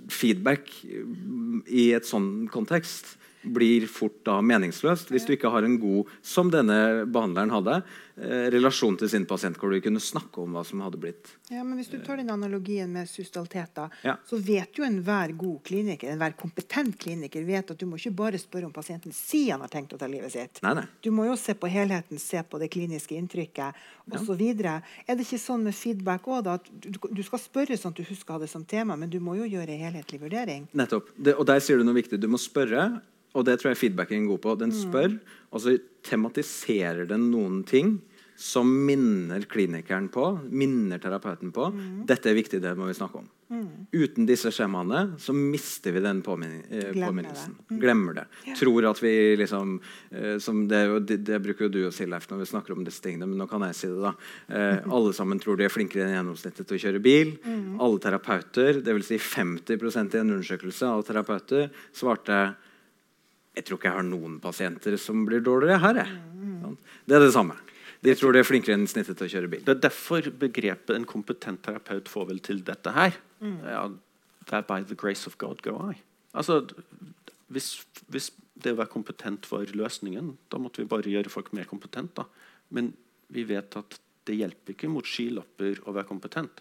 [0.09, 3.19] Feedback i et sånn kontekst
[3.53, 7.81] blir fort da meningsløst hvis du ikke har en god som denne behandleren hadde,
[8.17, 11.35] eh, relasjon til sin pasient hvor du kunne snakke om hva som hadde blitt.
[11.51, 14.17] Ja, men Hvis du tar den analogien med systalitet, da, ja.
[14.27, 18.41] så vet jo enhver god kliniker, enhver kompetent kliniker vet at du må ikke bare
[18.41, 20.63] spørre om pasienten sier han har tenkt å ta livet sitt.
[20.67, 20.87] Nei, nei.
[21.05, 23.79] Du må jo se på helheten, se på det kliniske inntrykket
[24.13, 24.43] osv.
[24.63, 24.79] Ja.
[25.07, 28.09] Er det ikke sånn med feedback òg, at du, du, skal spørre sånn at du
[28.09, 30.67] husker å ha det som tema, men du må jo gjøre en helhetlig vurdering?
[30.77, 31.13] Nettopp.
[31.17, 32.21] Det, og der sier du noe viktig.
[32.21, 32.89] Du må spørre
[33.37, 34.55] og det tror jeg feedbacken er god på.
[34.61, 35.41] Den spør, mm.
[35.53, 37.99] og så tematiserer den noen ting
[38.39, 41.73] som minner klinikeren på, minner terapeuten på.
[41.75, 42.05] Mm.
[42.07, 43.27] Dette er viktig, det må vi snakke om.
[43.49, 43.89] Mm.
[43.91, 47.57] Uten disse skjemaene så mister vi den påmin eh, påminnelsen.
[47.59, 47.67] Det.
[47.73, 47.81] Mm.
[47.83, 48.25] Glemmer det.
[48.47, 48.55] Ja.
[48.61, 49.73] Tror at vi liksom
[50.13, 50.39] eh,
[50.71, 53.27] det, det, det, bruker jo du å si, Leif, når vi snakker om disse tingene,
[53.27, 53.99] men nå kan jeg si det.
[54.07, 54.15] da.
[54.55, 57.35] Eh, alle sammen tror de er flinkere enn gjennomsnittet til å kjøre bil.
[57.43, 57.75] Mm.
[57.83, 59.11] Alle terapeuter, dvs.
[59.11, 62.43] Si 50% i en undersøkelse av terapeuter, svarte
[63.59, 66.03] jeg tror ikke jeg har noen pasienter som blir dårligere her.
[66.05, 66.77] Jeg.
[67.09, 67.57] Det er det samme.
[68.07, 69.63] De tror de er flinkere enn snittet til å kjøre bil.
[69.67, 73.19] Det er derfor begrepet 'en kompetent terapeut' får vel til dette her.
[73.41, 73.59] Mm.
[73.65, 73.91] Ja,
[74.47, 75.99] that by the grace of God go I.
[76.35, 76.69] Altså,
[77.51, 81.65] hvis, hvis, det å være kompetent var løsningen, da måtte vi bare gjøre folk mer
[81.65, 82.25] kompetente.
[82.71, 82.93] Men
[83.31, 86.61] vi vet at det hjelper ikke mot skilapper å være kompetent.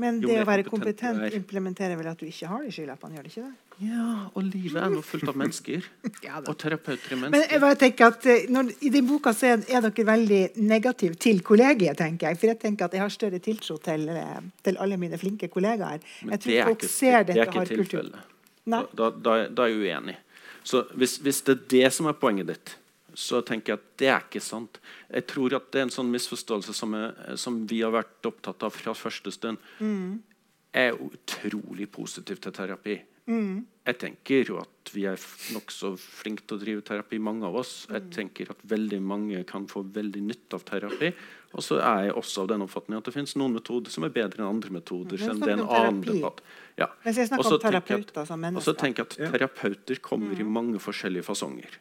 [0.00, 3.18] Men det å være kompetent, kompetent implementerer vel at du ikke har de skylappene?
[3.18, 3.72] gjør det ikke det?
[3.82, 5.88] Ja, og livet er nå fullt av mennesker.
[6.26, 7.34] ja, og terapeuter i mennesker.
[7.34, 10.42] Men jeg bare tenker at eh, når, I den boka så er, er dere veldig
[10.64, 12.40] negative til kollegiet, tenker jeg.
[12.40, 16.04] For jeg tenker at jeg har større tiltro til, eh, til alle mine flinke kollegaer.
[16.22, 18.28] Men jeg tror folk ikke, ser dette Det er ikke tilfellet.
[18.62, 20.20] Da, da, da, er jeg uenig.
[20.64, 22.76] Så hvis, hvis det er det som er poenget ditt
[23.14, 24.80] så tenker jeg at det er ikke sant.
[25.12, 28.64] Jeg tror at det er en sånn misforståelse som, er, som vi har vært opptatt
[28.66, 29.62] av fra første stund.
[29.80, 30.22] Mm.
[30.72, 32.96] Jeg er utrolig positiv til terapi.
[33.30, 33.62] Mm.
[33.86, 35.20] Jeg tenker jo at vi er
[35.54, 37.84] nokså flinke til å drive terapi, mange av oss.
[37.90, 38.10] Jeg mm.
[38.14, 41.12] tenker at veldig mange kan få veldig nytte av terapi.
[41.52, 44.14] Og så er jeg også av den oppfatning at det finnes noen metoder som er
[44.14, 45.20] bedre enn andre metoder.
[45.20, 46.40] Ja, det er en annen debatt.
[46.80, 46.88] Ja.
[47.04, 48.62] Mens jeg snakker om terapeuter som mennesker.
[48.62, 51.76] Og så tenker jeg at terapeuter kommer i mange forskjellige fasonger.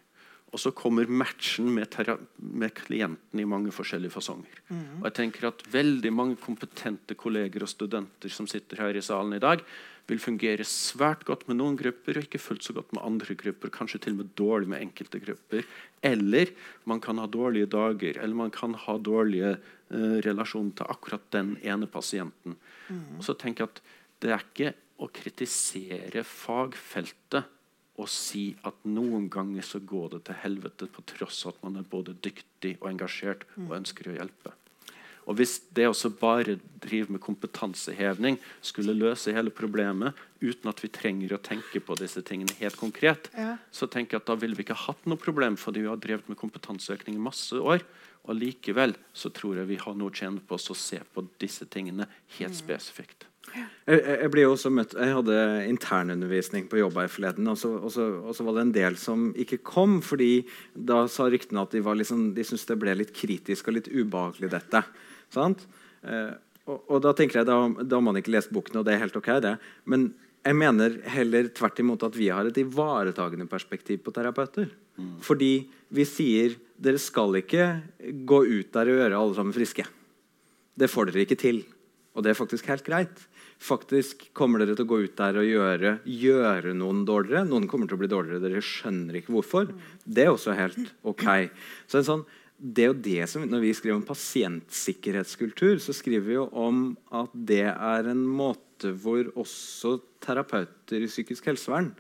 [0.52, 1.94] Og så kommer matchen med,
[2.36, 4.58] med, klienten i mange forskjellige fasonger.
[4.68, 5.00] Mm.
[5.00, 9.38] Og jeg tenker at Veldig mange kompetente kolleger og studenter som sitter her i salen
[9.38, 9.64] i dag,
[10.10, 13.72] vil fungere svært godt med noen grupper og ikke fullt så godt med andre grupper.
[13.72, 15.64] Kanskje til og med dårlig med enkelte grupper.
[16.04, 16.52] Eller
[16.90, 21.56] man kan ha dårlige dager, eller man kan ha dårlige eh, relasjoner til akkurat den
[21.64, 22.58] ene pasienten.
[22.90, 23.22] Mm.
[23.22, 23.84] Og så tenker jeg at
[24.22, 27.48] Det er ikke å kritisere fagfeltet
[28.00, 31.82] og si at noen ganger så går det til helvete på tross av at man
[31.82, 33.78] er både dyktig og engasjert og mm.
[33.82, 34.56] ønsker å hjelpe.
[35.30, 40.90] Og Hvis det også bare drive med kompetanseheving skulle løse hele problemet uten at vi
[40.90, 43.54] trenger å tenke på disse tingene helt konkret, ja.
[43.72, 46.28] så tenker jeg at da ville vi ikke hatt noe problem, fordi vi har drevet
[46.32, 47.86] med kompetanseøkning i masse år.
[48.26, 51.26] Og likevel så tror jeg vi har noe å tjene på oss å se på
[51.42, 52.62] disse tingene helt mm.
[52.64, 53.31] spesifikt.
[53.58, 55.36] Jeg, jeg, ble jo også møtt Jeg hadde
[55.68, 57.50] internundervisning på jobb her forleden.
[57.52, 61.04] Og så, og, så, og så var det en del som ikke kom, fordi da
[61.12, 64.84] sa ryktene at de, liksom, de syntes det ble litt kritisk og litt ubehagelig, dette.
[65.34, 65.66] Sant?
[66.04, 66.34] Eh,
[66.70, 69.04] og, og da tenker jeg, da, da har man ikke lest boken, og det er
[69.06, 69.56] helt ok, det.
[69.90, 70.12] Men
[70.42, 74.72] jeg mener heller tvert imot at vi har et ivaretagende perspektiv på terapeuter.
[74.98, 75.18] Mm.
[75.24, 75.54] Fordi
[75.94, 77.68] vi sier dere skal ikke
[78.26, 79.86] gå ut der og gjøre alle sammen friske.
[80.74, 81.62] Det får dere ikke til.
[82.18, 83.22] Og det er faktisk helt greit.
[83.62, 87.46] Faktisk kommer dere til å gå ut der og gjøre, gjøre noen dårligere.
[87.46, 88.42] Noen kommer til å bli dårligere.
[88.42, 89.70] Dere skjønner ikke hvorfor.
[90.04, 91.28] Det er også helt ok.
[91.92, 92.26] Så sånn,
[92.62, 97.34] det er det som, Når vi skriver om pasientsikkerhetskultur, så skriver vi jo om at
[97.34, 101.92] det er en måte hvor også terapeuter i psykisk helsevern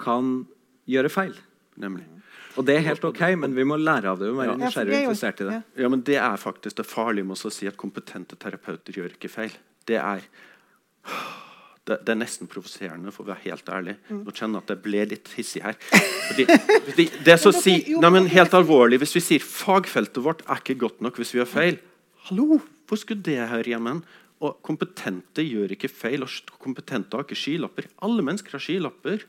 [0.00, 0.46] kan
[0.88, 1.36] gjøre feil.
[1.78, 2.04] Nemlig.
[2.58, 4.32] Og det er helt ok, men vi må lære av det.
[4.32, 5.58] og være nysgjerrig interessert i det.
[5.78, 9.30] Ja, men Det er faktisk det farlige med å si at kompetente terapeuter gjør ikke
[9.30, 9.54] feil.
[9.86, 10.24] Det er,
[11.88, 13.96] det, det er nesten provoserende, for å være helt ærlig.
[14.08, 14.22] Mm.
[14.26, 15.78] Nå kjenner jeg at jeg ble litt hissig her.
[15.88, 16.46] Fordi,
[17.24, 20.60] det er så å si, nei, men helt alvorlig, Hvis vi sier fagfeltet vårt er
[20.60, 21.78] ikke godt nok hvis vi gjør feil
[22.28, 24.00] Hallo, hvor skulle det høre hjemme?
[24.44, 26.22] Og kompetente gjør ikke feil.
[26.22, 27.88] og Kompetente har ikke skylapper.
[28.04, 29.24] Alle mennesker har skylapper.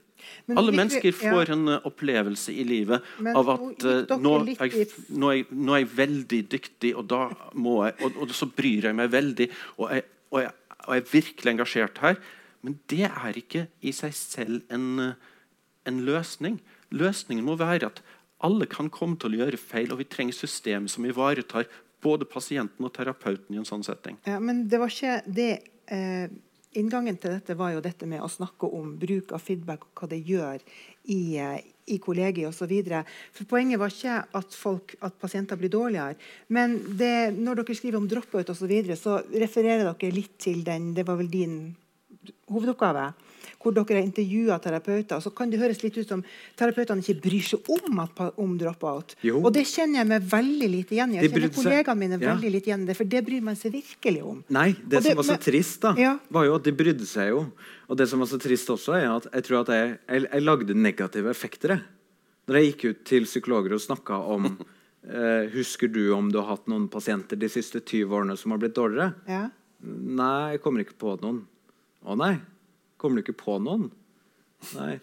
[0.45, 1.55] Men Alle mennesker får ja.
[1.55, 5.47] en uh, opplevelse i livet Men, av at uh, nå, er jeg, nå, er jeg,
[5.53, 7.21] nå, er jeg, veldig dyktig, og da
[7.55, 10.41] må jeg Og, og så bryr jeg meg veldig, og jeg, og,
[10.89, 12.17] og er virkelig engasjert her.
[12.65, 15.13] Men det er ikke i seg selv en,
[15.88, 16.58] en løsning.
[16.91, 18.02] Løsningen må være at
[18.43, 21.69] alle kan komme til å gjøre feil, og vi trenger system som ivaretar
[22.04, 24.19] både pasienten og terapeuten i en sånn setting.
[24.28, 25.52] Ja, Men det var ikke det
[25.88, 26.30] eh
[26.78, 30.10] Inngangen til dette var jo dette med å snakke om bruk av feedback og hva
[30.12, 30.62] det gjør
[31.05, 32.73] i, eh, i kollegiet osv.
[33.49, 36.15] Poenget var ikke at, folk, at pasienter blir dårligere.
[36.49, 40.93] Men det, når dere skriver om dropout osv., så, så refererer dere litt til den
[40.93, 41.57] Det var vel din
[42.49, 43.12] hovedoppgave
[43.59, 46.21] hvor dere har intervjua terapeuter, så kan det høres litt ut som
[46.59, 49.17] terapeutene ikke bryr seg om, at, om dropout.
[49.33, 51.19] Og det kjenner jeg meg veldig lite igjen i.
[51.19, 52.31] Jeg kjenner kollegaene mine ja.
[52.31, 54.41] veldig lite igjen i det, for det bryr man seg virkelig om.
[54.55, 56.15] Nei, det, det som var så trist, da, ja.
[56.31, 57.45] var jo at de brydde seg jo.
[57.89, 60.45] Og det som var så trist også, er at jeg tror at jeg, jeg, jeg
[60.45, 61.75] lagde negative effekter.
[61.75, 61.87] Jeg.
[62.49, 64.53] Når jeg gikk ut til psykologer og snakka om
[64.99, 68.59] Uh, husker du om du har hatt noen pasienter de siste 20 årene som har
[68.59, 69.13] blitt dårligere?
[69.31, 69.45] Ja.
[69.79, 71.45] Nei, jeg kommer ikke på noen.
[72.03, 72.33] Å nei.
[72.99, 73.88] Kommer du ikke på noen?
[74.75, 74.97] Nei.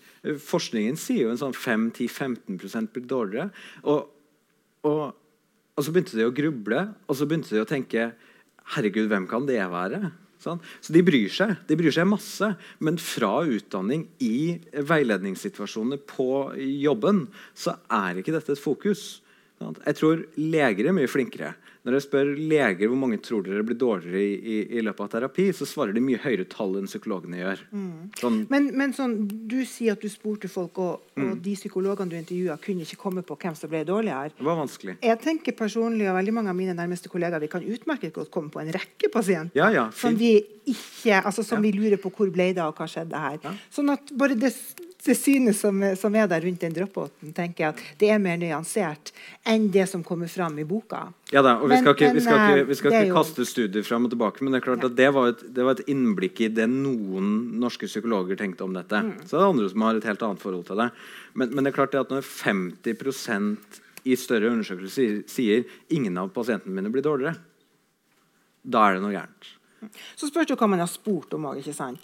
[0.45, 3.49] Forskningen sier jo en sånn 5-10-15 blir dårligere.
[3.89, 4.11] Og,
[4.85, 5.03] og,
[5.73, 8.11] og, så begynte de å gruble, og så begynte de å tenke
[8.75, 10.11] Herregud, hvem kan det være?
[10.43, 10.59] Sånn.
[10.83, 11.55] Så de bryr seg.
[11.69, 12.49] De bryr seg masse.
[12.83, 16.29] Men fra utdanning i veiledningssituasjoner på
[16.83, 17.25] jobben
[17.57, 19.23] så er ikke dette et fokus.
[19.63, 21.55] Jeg tror leger er mye flinkere.
[21.87, 25.11] Når jeg spør leger hvor mange tror dere blir dårligere i, i, i, løpet av
[25.13, 27.63] terapi, så svarer de mye høyere tall enn psykologene gjør.
[27.71, 28.09] Mm.
[28.19, 29.15] Sånn, men, men sånn,
[29.47, 31.29] du sier at du spurte folk, og, mm.
[31.29, 34.35] og de psykologene du intervjua, kunne ikke komme på hvem som ble dårligere.
[34.35, 34.97] Det var vanskelig.
[35.07, 38.51] Jeg tenker personlig, og veldig mange av mine nærmeste kollegaer, vi kan utmerket godt komme
[38.51, 41.69] på en rekke pasienter ja, ja, som, vi, ikke, altså, som ja.
[41.69, 43.63] vi lurer på hvor ble det av, hva skjedde her.
[43.71, 44.51] Sånn at bare det
[45.07, 48.39] det synet som, som, er der rundt den dropouten, tenker jeg at det er mer
[48.41, 49.13] nyansert
[49.47, 51.07] enn det som kommer fram i boka.
[51.33, 54.07] Ja da, og Vi skal ikke, vi skal ikke, vi skal ikke kaste studier fram
[54.09, 54.91] og tilbake, men det er klart ja.
[54.91, 58.77] at det var, et, det var, et, innblikk i det noen norske psykologer tenkte om
[58.77, 59.03] dette.
[59.07, 59.13] Mm.
[59.25, 60.91] Så det er andre som har et helt annet forhold til det.
[61.35, 66.31] Men, men det er klart at når 50% i større undersøkelser sier, sier ingen av
[66.35, 67.39] pasientene mine blir dårligere,
[68.67, 69.56] da er det noe gærent.
[70.17, 71.61] Så spørs det hva man har spurt om òg.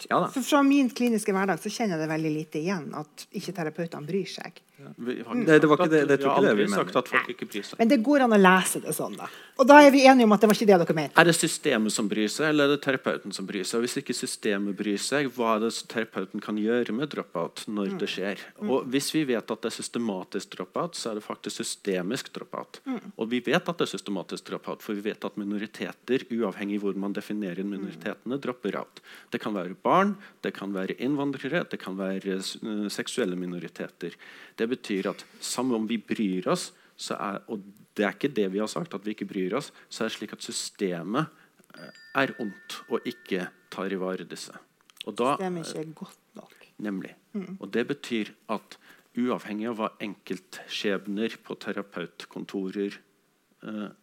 [0.09, 3.55] Ja, For fra min kliniske hverdag så kjenner jeg det veldig lite igjen at ikke
[3.55, 4.61] terapeutene bryr seg.
[4.95, 5.45] Vi har, mm.
[5.45, 7.79] det, det, var ikke det, det, vi har aldri sagt at folk ikke bryr seg.
[7.79, 9.27] Men det går an å lese det sånn, da.
[9.61, 11.15] Og da er vi enige om at det var ikke det dere mente.
[11.21, 13.77] Er det systemet som bryr seg, eller er det terapeuten som bryr seg?
[13.79, 17.93] Og hvis ikke systemet bryr seg, hva er det terapeuten kan gjøre med dropout når
[17.93, 17.99] mm.
[18.01, 18.43] det skjer?
[18.57, 18.71] Mm.
[18.73, 22.81] Og hvis vi vet at det er systematisk dropout, så er det faktisk systemisk dropout.
[22.89, 23.13] Mm.
[23.13, 26.97] Og vi vet at det er systematisk dropout, for vi vet at minoriteter, uavhengig hvor
[26.97, 29.01] man definerer minoritetene, dropper out.
[29.31, 34.15] Det kan være barn, det kan være innvandrere, det kan være uh, seksuelle minoriteter.
[34.57, 36.71] Det betyr at samme om vi bryr oss,
[37.11, 37.63] er, og
[37.97, 40.17] det er ikke det vi har sagt, at vi ikke bryr oss, så er det
[40.17, 41.25] slik at systemet
[41.73, 44.53] eh, er ondt og ikke tar i vare disse.
[45.03, 46.67] Og da, systemet ikke er godt nok.
[46.83, 47.15] Nemlig.
[47.33, 47.57] Mm.
[47.59, 48.77] Og det betyr at
[49.19, 52.97] uavhengig av hva enkeltskjebner på terapeutkontorer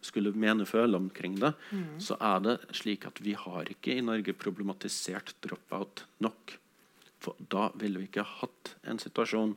[0.01, 1.99] skulle mene føle omkring det, mm.
[2.01, 6.57] så er det slik at vi har ikke i Norge problematisert dropout nok.
[7.21, 9.55] For da ville vi ikke hatt en situasjon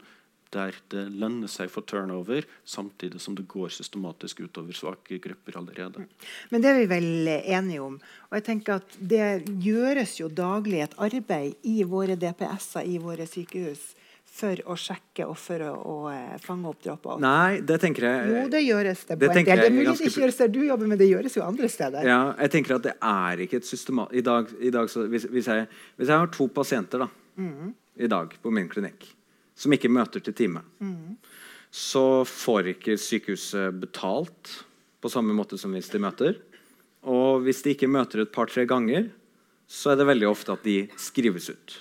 [0.54, 6.04] der det lønner seg for turnover, samtidig som det går systematisk utover svake grupper allerede.
[6.52, 7.96] Men det er vi vel enige om.
[8.30, 13.26] Og jeg tenker at Det gjøres jo daglig et arbeid i våre DPS-er i våre
[13.26, 13.94] sykehus
[14.34, 17.20] for å sjekke og for å, å eh, fange opp drop-out.
[17.22, 19.18] Nei, det tenker jeg Jo, det gjøres det.
[19.20, 19.60] det på en del.
[19.60, 21.70] Det er mulig ganske det ikke gjøres der du jobber, men det gjøres jo andre
[21.70, 22.08] steder.
[22.10, 24.10] Ja, jeg tenker at det er ikke et systemat...
[24.10, 25.68] I dag, i dag så, hvis, hvis, jeg,
[26.00, 27.08] hvis jeg har to pasienter da,
[27.94, 29.06] i dag på min klinikk
[29.58, 30.64] som ikke møter til time,
[31.70, 34.50] så får ikke sykehuset betalt
[35.02, 36.40] på samme måte som hvis de møter.
[37.06, 39.12] Og hvis de ikke møter et par-tre ganger,
[39.70, 41.78] så er det veldig ofte at de skrives ut.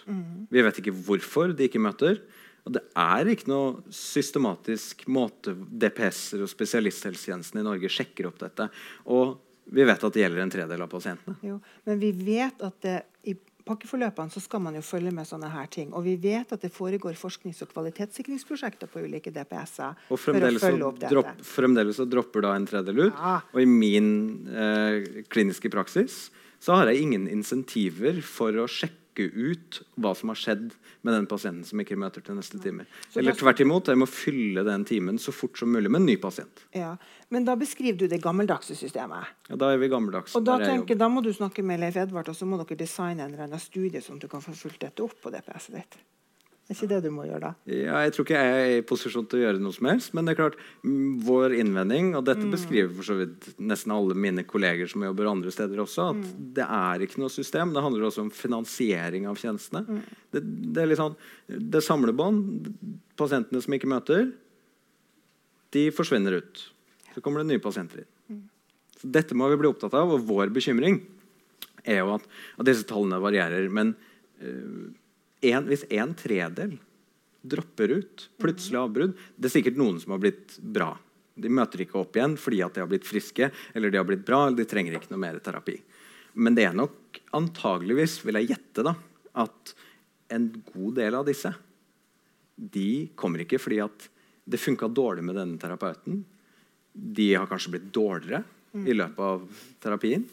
[0.53, 2.21] Vi vet ikke hvorfor de ikke møter.
[2.63, 8.69] Og det er ikke noe systematisk måte DPS-er og spesialisthelsetjenesten i Norge sjekker opp dette.
[9.11, 9.35] Og
[9.73, 11.35] vi vet at det gjelder en tredel av pasientene.
[11.43, 12.95] Jo, men vi vet at det,
[13.27, 13.35] i
[13.67, 15.91] pakkeforløpene så skal man jo følge med sånne her ting.
[15.95, 20.51] Og vi vet at det foregår forsknings- og kvalitetssikringsprosjekter på ulike DPS-er Og for å
[20.59, 21.13] følge opp dette.
[21.15, 23.13] dropp, fremdeles så dropper da en tredel ut.
[23.13, 23.37] Ja.
[23.53, 24.11] Og i min
[24.51, 26.25] eh, kliniske praksis
[26.63, 30.69] så har jeg ingen insentiver for å sjekke ut hva som har skjedd
[31.03, 32.85] med den pasienten som ikke møter til neste time.
[33.19, 36.15] Eller tvert imot, jeg må fylle den timen så fort som mulig med en ny
[36.21, 36.63] pasient.
[36.75, 36.93] Ja.
[37.33, 39.33] Men da beskriver du det gammeldagse systemet.
[39.49, 40.37] Ja, da er vi gammeldagse.
[40.39, 43.25] Og da, tenker, da må du snakke med Leif Edvard, og så må dere designe
[43.25, 45.99] en eller annen studie sånn at du kan få fulgt dette opp på DPS-et ditt.
[46.63, 47.49] Det er ikke det du må gjøre da?
[47.67, 50.13] Ja, jeg tror ikke jeg er i posisjon til å gjøre noe som helst.
[50.15, 50.55] Men det er klart,
[50.87, 52.27] mm, vår innvending, og Mm.
[52.29, 56.15] dette beskriver for så vidt nesten alle mine kolleger som jobber andre steder også, at
[56.23, 56.53] Mm.
[56.53, 57.73] det er ikke noe system.
[57.73, 59.85] Det handler også om finansiering av tjenestene.
[59.85, 60.01] Mm.
[60.31, 61.15] Det, det er litt sånn,
[61.49, 62.73] det er samlebånd.
[63.17, 64.31] Pasientene som ikke møter,
[65.73, 66.69] de forsvinner ut.
[67.13, 68.09] Så kommer det nye pasienter inn.
[68.31, 68.41] Mm.
[69.01, 71.01] Så dette må vi bli opptatt av, og vår bekymring
[71.85, 72.23] er jo at,
[72.57, 73.69] at disse tallene varierer.
[73.69, 73.95] Men
[74.41, 74.93] eh,
[75.49, 76.77] en, hvis en tredel
[77.43, 80.93] dropper ut, plutselig avbrudd Det er sikkert noen som har blitt bra.
[81.35, 84.25] De møter ikke opp igjen fordi at de har blitt friske eller de har blitt
[84.25, 85.75] bra, eller de trenger ikke noe mer terapi.
[86.33, 88.95] Men det er nok antageligvis, vil jeg gjette, da,
[89.43, 89.73] at
[90.33, 91.51] en god del av disse
[92.55, 94.07] de kommer ikke fordi at
[94.43, 96.23] det funka dårlig med denne terapeuten.
[96.93, 99.45] De har kanskje blitt dårligere i løpet av
[99.81, 100.25] terapien.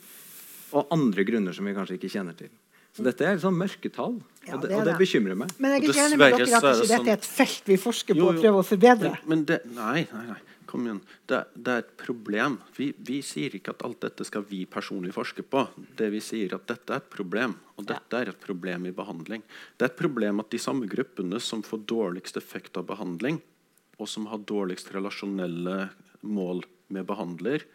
[0.76, 2.50] Og andre grunner som vi kanskje ikke kjenner til.
[2.96, 5.50] Så dette er liksom mørketall, Ja, og, det, og det bekymrer meg.
[5.60, 8.16] Men jeg er ikke enig med dere at ikke dette er et felt vi forsker
[8.16, 9.12] på Jo, og prøver å forbedre.
[9.20, 10.38] Men, men det, nei, nei, nei,
[10.70, 11.00] kom igjen.
[11.28, 12.56] Det, det er et problem.
[12.76, 15.64] Vi, vi sier ikke at alt dette skal vi personlig forske på.
[15.98, 19.44] Det vi sier at Dette er et problem, og dette er et problem i behandling.
[19.76, 23.38] Det er et problem at de samme gruppene som får dårligst effekt av behandling,
[24.00, 25.90] og som har dårligst relasjonelle
[26.26, 27.66] mål med behandler,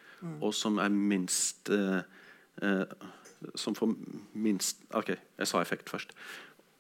[0.41, 2.01] og som er minst eh,
[2.65, 2.95] eh,
[3.59, 3.95] Som får
[4.33, 6.15] minst OK, jeg sa effekt først.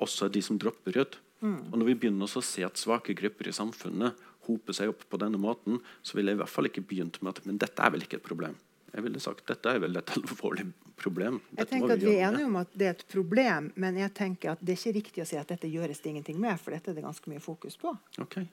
[0.03, 1.19] Også de som dropper ut.
[1.45, 5.19] Og når vi begynner å se at svake grupper i samfunnet hoper seg opp på
[5.21, 7.93] denne måten, så ville jeg i hvert fall ikke begynt med at Men dette er
[7.93, 8.55] vel ikke et problem.
[8.95, 11.41] Jeg ville sagt dette er vel et alvorlig problem.
[11.51, 13.99] Jeg Dette må tenker at Vi er enige om at det er et problem, men
[13.99, 16.61] jeg tenker at det er ikke riktig å si at dette gjøres det ingenting med,
[16.61, 17.93] for dette er det ganske mye fokus på.
[18.23, 18.47] Okay.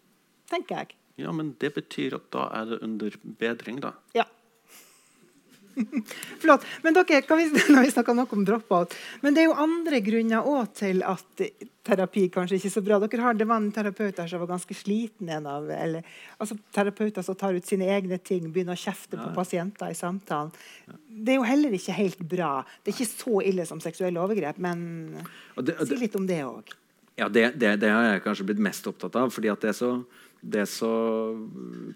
[0.50, 0.96] tenker jeg.
[1.22, 3.92] Ja, men det betyr at da er det under bedring, da.
[4.16, 4.26] Ja.
[6.42, 6.64] Flott.
[6.84, 10.00] Men dere, kan vi, når vi snakker nok om drop-out, men det er jo andre
[10.04, 11.44] grunner òg til at
[11.82, 12.98] terapi kanskje ikke er så bra.
[13.02, 15.30] Dere har, det var en terapeut der som var ganske sliten.
[15.34, 16.04] En av, eller,
[16.38, 20.52] altså Terapeuter som tar ut sine egne ting, begynner å kjefte på pasienter i samtalen.
[21.12, 22.52] Det er jo heller ikke helt bra.
[22.82, 24.84] Det er ikke så ille som seksuelle overgrep, men
[25.56, 26.70] Og det- og det- si litt om det òg.
[27.18, 29.28] Ja, det, det, det har jeg kanskje blitt mest opptatt av.
[29.34, 29.90] fordi at det er så,
[30.42, 30.90] det er så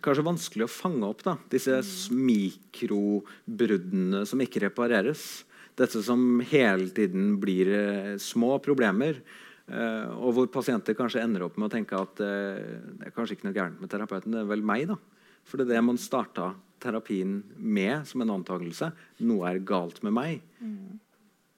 [0.04, 1.22] kanskje vanskelig å fange opp.
[1.26, 1.80] da, Disse
[2.14, 5.44] mikrobruddene som ikke repareres.
[5.76, 9.18] Dette som hele tiden blir eh, små problemer.
[9.66, 12.62] eh, og hvor pasienter kanskje ender opp med å tenke at eh,
[12.96, 14.86] det er kanskje ikke noe gærent med terapeuten, det er vel meg.
[14.88, 14.96] da.
[15.44, 18.92] For det er det man starta terapien med som en antakelse.
[19.26, 20.38] Noe er galt med meg.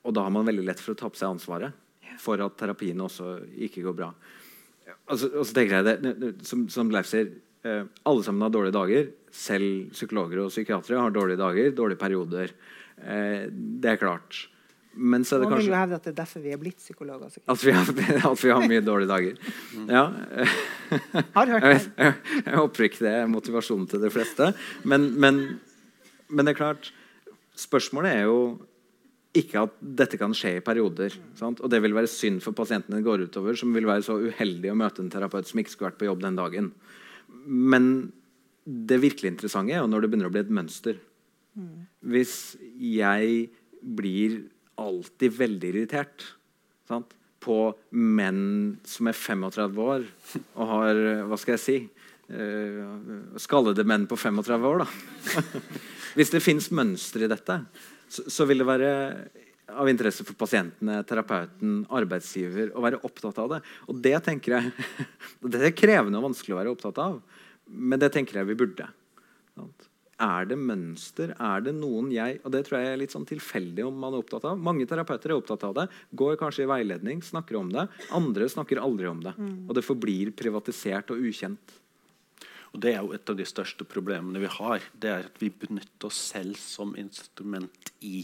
[0.08, 1.72] Og da har man veldig lett for å ta på seg ansvaret
[2.18, 4.10] for at terapien også ikke går bra.
[5.08, 7.30] Altså, og så tenker jeg det, Som, som Leif sier,
[7.64, 9.08] eh, alle sammen har dårlige dager.
[9.34, 12.54] Selv psykologer og psykiatere har dårlige dager, dårlige perioder.
[13.00, 14.46] Eh, det er klart.
[14.98, 16.80] Men så er det Noen vil jo hevde at det er derfor vi er blitt
[16.80, 17.28] psykologer.
[17.28, 17.90] at vi har,
[18.32, 19.36] at vi har mye dårlige dager.
[19.86, 20.04] Ja.
[21.36, 21.92] Har hørt Jeg, det.
[21.96, 22.14] jeg,
[22.46, 24.52] jeg håper ikke det er motivasjonen til de fleste.
[24.84, 25.42] Men, men,
[26.28, 26.90] men det er klart
[27.58, 28.36] Spørsmålet er jo
[29.36, 31.14] ikke at dette kan skje i perioder.
[31.38, 31.60] Sant?
[31.60, 34.72] Og det vil være synd for pasientene det går utover, som vil være så uheldig
[34.72, 36.70] å møte en terapeut som ikke skulle vært på jobb den dagen.
[37.44, 37.92] Men
[38.64, 40.98] det virkelig interessante er jo når det begynner å bli et mønster.
[42.04, 43.48] Hvis jeg
[43.82, 44.42] blir
[44.78, 46.26] alltid veldig irritert
[46.88, 47.14] sant?
[47.38, 50.06] på menn som er 35 år
[50.58, 50.98] og har
[51.30, 51.76] Hva skal jeg si?
[52.28, 55.38] Uh, skallede menn på 35 år, da.
[56.18, 57.56] Hvis det fins mønster i dette,
[58.08, 58.92] så, så, vil det være
[59.68, 63.60] av interesse for pasientene, terapeuten, arbeidsgiver å være opptatt av det.
[63.88, 64.88] Og det tenker jeg
[65.52, 67.20] Det er krevende og vanskelig å være opptatt av,
[67.68, 68.88] men det tenker jeg vi burde.
[70.18, 71.30] Er det mønster?
[71.38, 74.24] Er det noen jeg Og det tror jeg er litt sånn tilfeldig om man er
[74.24, 74.58] opptatt av.
[74.58, 75.84] Mange terapeuter er opptatt av det,
[76.18, 77.86] går kanskje i veiledning, snakker om det.
[78.14, 79.36] Andre snakker aldri om det.
[79.38, 79.68] Mm.
[79.68, 81.76] Og det forblir privatisert og ukjent.
[82.78, 84.84] Og Det er jo et av de største problemene vi har.
[84.94, 88.20] Det er at vi benytter oss selv som instrument i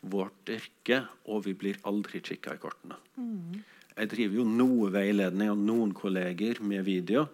[0.00, 2.96] vårt yrke, og vi blir aldri kikka i kortene.
[3.20, 3.58] Mm.
[3.98, 7.26] Jeg driver jo noe veiledning av noen kolleger med video.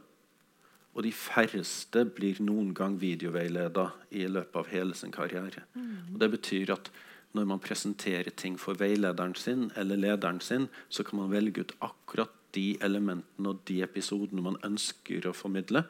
[0.97, 5.63] Og de færreste blir noen gang videoveileda i løpet av hele sin karriere.
[5.79, 6.17] Mm.
[6.17, 6.91] Og det betyr at
[7.37, 11.77] når man presenterer ting for veilederen sin eller lederen sin, så kan man velge ut
[11.79, 15.85] akkurat de elementene og de episodene man ønsker å formidle.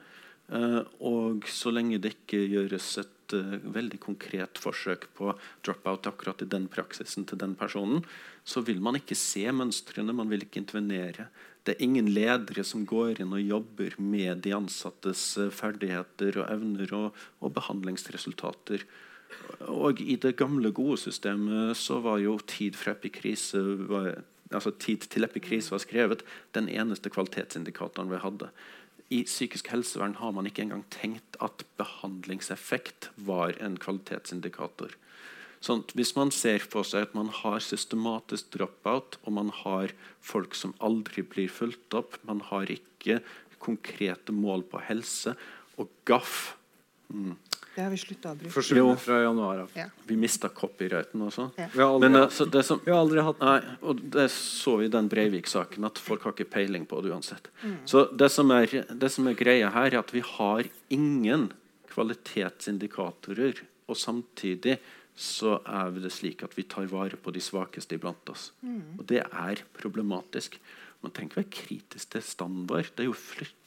[0.47, 5.33] Uh, og så lenge det ikke gjøres et uh, veldig konkret forsøk på
[5.67, 8.05] drop-out akkurat i den praksisen til den personen,
[8.47, 11.27] så vil man ikke se mønstrene, man vil ikke intervenere.
[11.67, 16.47] Det er ingen ledere som går inn og jobber med de ansattes eh, ferdigheter og
[16.53, 18.85] evner og, og behandlingsresultater.
[19.67, 23.59] Og i det gamle, gode systemet så var jo tid fra epikrise
[23.91, 24.23] var,
[24.53, 26.23] altså tid til epikrise var skrevet
[26.55, 28.53] den eneste kvalitetsindikatoren vi hadde.
[29.13, 34.97] I psykisk helsevern har man ikke engang tenkt at behandlingseffekt var en kvalitetsindikator.
[35.63, 40.55] Sånn, hvis man ser på seg at man har systematisk drop-out, og man har folk
[40.59, 43.21] som aldri blir fulgt opp, man har ikke
[43.63, 45.35] konkrete mål på helse,
[45.81, 46.57] og gaff
[47.09, 47.35] mm.
[47.77, 48.55] Det har vi slutta å bruke.
[48.55, 49.73] Forsvunnet fra januar av.
[49.77, 49.85] Ja.
[50.09, 51.51] Vi mista copyrighten også.
[51.61, 51.67] Ja.
[51.75, 54.79] Vi, har aldri, Men, altså, det som, vi har aldri hatt nei, og Det så
[54.81, 57.51] vi i den Breivik-saken, at folk har ikke peiling på det uansett.
[57.61, 57.77] Mm.
[57.85, 61.51] Så det som, er, det som er greia her, er at vi har ingen
[61.93, 64.79] kvalitetsindikatorer, og samtidig
[65.17, 68.51] så er det slik at vi tar vare på de svakeste iblant oss.
[68.65, 68.97] Mm.
[68.97, 70.57] Og det er problematisk.
[71.05, 72.89] Man trenger ikke være kritisk til standard.
[72.97, 73.21] Det er jo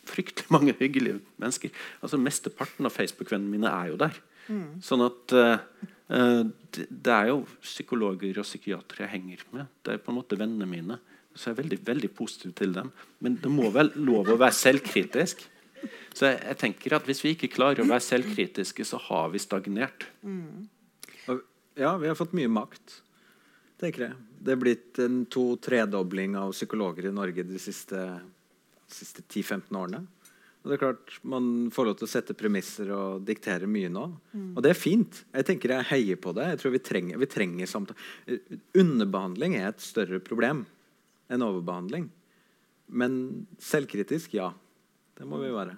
[0.09, 1.71] fryktelig mange hyggelige mennesker.
[2.01, 4.17] Altså Mesteparten av Facebook-vennene mine er jo der.
[4.49, 4.79] Mm.
[4.83, 5.61] Sånn at uh,
[6.09, 9.69] det, det, er jo psykologer og psykiatere jeg henger med.
[9.85, 10.99] Det er på en måte vennene mine.
[11.35, 12.89] Så jeg er veldig, veldig positiv til dem.
[13.23, 15.45] Men det må vel lov å være selvkritisk.
[16.13, 19.39] Så jeg, jeg tenker at Hvis vi ikke klarer å være selvkritiske, så har vi
[19.39, 20.07] stagnert.
[20.25, 20.67] Mm.
[21.79, 23.01] Ja, vi har fått mye makt.
[23.79, 24.17] tenker jeg.
[24.39, 28.01] Det er blitt en to-tredobling av psykologer i Norge de siste,
[28.93, 30.05] siste 10-15 årene.
[30.59, 34.05] Og det er klart, Man får lov til å sette premisser og diktere mye nå.
[34.33, 34.51] Mm.
[34.57, 35.21] Og det er fint.
[35.31, 36.49] Jeg tenker jeg heier på det.
[36.51, 38.39] Jeg tror Vi trenger, vi trenger samtale.
[38.75, 40.65] Underbehandling er et større problem
[41.29, 42.09] enn overbehandling.
[42.89, 44.51] Men selvkritisk, ja.
[45.15, 45.77] Det må vi være.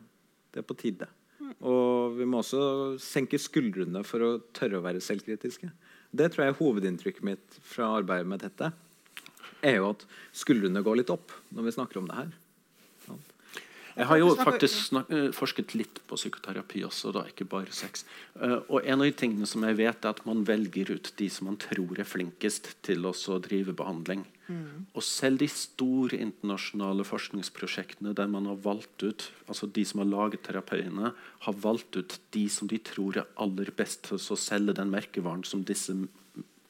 [0.51, 1.07] Det er på tide.
[1.41, 1.53] Mm.
[1.67, 5.69] Og vi må også senke skuldrene for å tørre å være selvkritiske.
[6.11, 8.71] Det tror jeg er hovedinntrykket mitt fra arbeidet med dette.
[9.61, 12.31] er jo at skuldrene går litt opp når vi snakker om det her.
[13.95, 18.05] Jeg har jo faktisk eh, forsket litt på psykoterapi også, da, ikke bare sex.
[18.35, 21.29] Uh, og en av de tingene som jeg vet er at Man velger ut de
[21.31, 23.13] som man tror er flinkest til å
[23.43, 24.23] drive behandling.
[24.51, 24.87] Mm.
[24.97, 30.09] Og selv de store internasjonale forskningsprosjektene der man har valgt ut altså de som har
[30.11, 31.13] laget terapiene,
[31.45, 35.45] har valgt ut de som de tror er aller best til å selge den merkevaren
[35.47, 35.95] som disse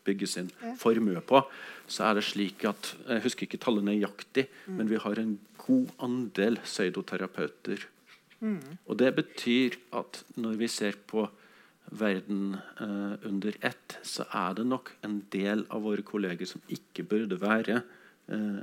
[0.05, 0.49] bygge sin
[0.81, 1.43] formue på,
[1.91, 4.77] så er det slik at Jeg husker ikke tallet nøyaktig, mm.
[4.77, 5.35] men vi har en
[5.71, 7.87] god andel pseudoterapeuter.
[8.41, 8.77] Mm.
[8.89, 11.27] Og det betyr at når vi ser på
[11.91, 17.05] verden eh, under ett, så er det nok en del av våre kolleger som ikke
[17.07, 17.81] burde være
[18.31, 18.61] eh,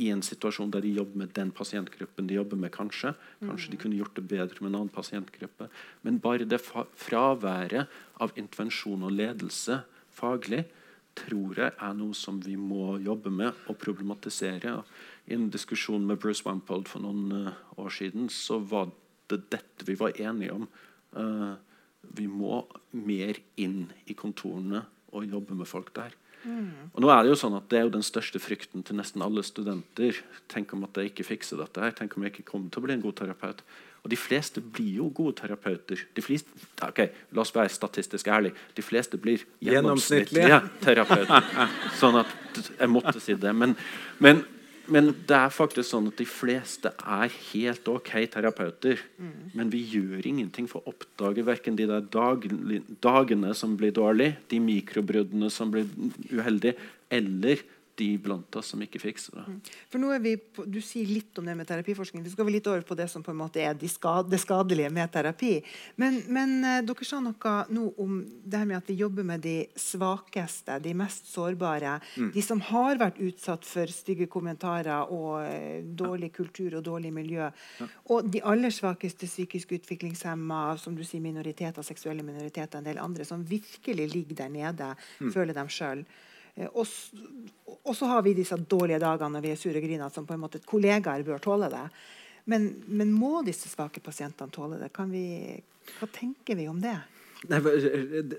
[0.00, 2.72] i en situasjon der de jobber med den pasientgruppen de jobber med.
[2.72, 3.12] Kanskje
[3.42, 3.82] Kanskje de mm.
[3.82, 5.68] kunne gjort det bedre med en annen pasientgruppe.
[6.02, 9.82] Men bare det fraværet av intervensjon og ledelse
[10.16, 10.64] faglig,
[11.18, 14.78] tror jeg er noe som vi må jobbe med og problematisere.
[15.30, 18.90] I en diskusjon med Bruce Wampold for noen uh, år siden så var
[19.30, 20.66] det dette vi var enige om.
[21.14, 21.54] Uh,
[22.16, 22.64] vi må
[22.96, 24.82] mer inn i kontorene
[25.14, 26.16] og jobbe med folk der.
[26.40, 26.90] Mm.
[26.94, 29.22] Og nå er Det jo sånn at det er jo den største frykten til nesten
[29.22, 30.16] alle studenter.
[30.48, 31.92] Tenk om at jeg ikke fikser dette her.
[31.96, 33.60] Tenk om jeg ikke kommer til å bli en god terapeut.
[34.00, 36.06] Og de fleste blir jo gode terapeuter.
[36.16, 36.48] De fleste,
[36.80, 37.02] ok,
[37.36, 38.54] La oss være statistisk ærlig.
[38.76, 41.44] De fleste blir gjennomsnittlige terapeuter.
[42.00, 43.52] sånn at jeg måtte si det.
[43.52, 43.76] Men,
[44.18, 44.40] men,
[44.90, 49.02] men, det er faktisk sånn at de fleste er helt ok terapeuter.
[49.20, 49.50] Mm.
[49.56, 54.60] Men vi gjør ingenting for å oppdage verken de der dagene som blir dårlige, de
[54.62, 55.86] mikrobruddene som blir
[56.32, 56.76] uheldige,
[57.10, 57.62] eller
[58.00, 59.72] de blant oss som ikke fikser det.
[59.92, 62.24] For nå er vi på, Du sier litt om det med terapiforskning.
[62.24, 65.12] Vi skal vi litt over på det som på en måte er det skadelige med
[65.12, 65.52] terapi.
[66.00, 69.44] Men, men eh, dere sa noe nå om det her med at vi jobber med
[69.44, 71.98] de svakeste, de mest sårbare.
[72.34, 77.50] De som har vært utsatt for stygge kommentarer og eh, dårlig kultur og dårlig miljø.
[78.10, 83.28] Og de aller svakeste psykisk utviklingshemma, som du sier, minoriteter, seksuelle minoriteter, en del andre,
[83.28, 84.92] som virkelig ligger der nede,
[85.32, 86.04] føler dem sjøl.
[86.60, 86.86] Eh, Og,
[87.80, 90.36] og så har vi disse dårlige dagene når vi er sure og griner, som på
[90.36, 91.86] en måte kollegaer bør tåle det.
[92.50, 94.92] Men, men må disse svake pasientene tåle det?
[94.96, 95.56] Kan vi,
[95.98, 96.98] hva tenker vi om det?
[97.48, 97.56] Nei,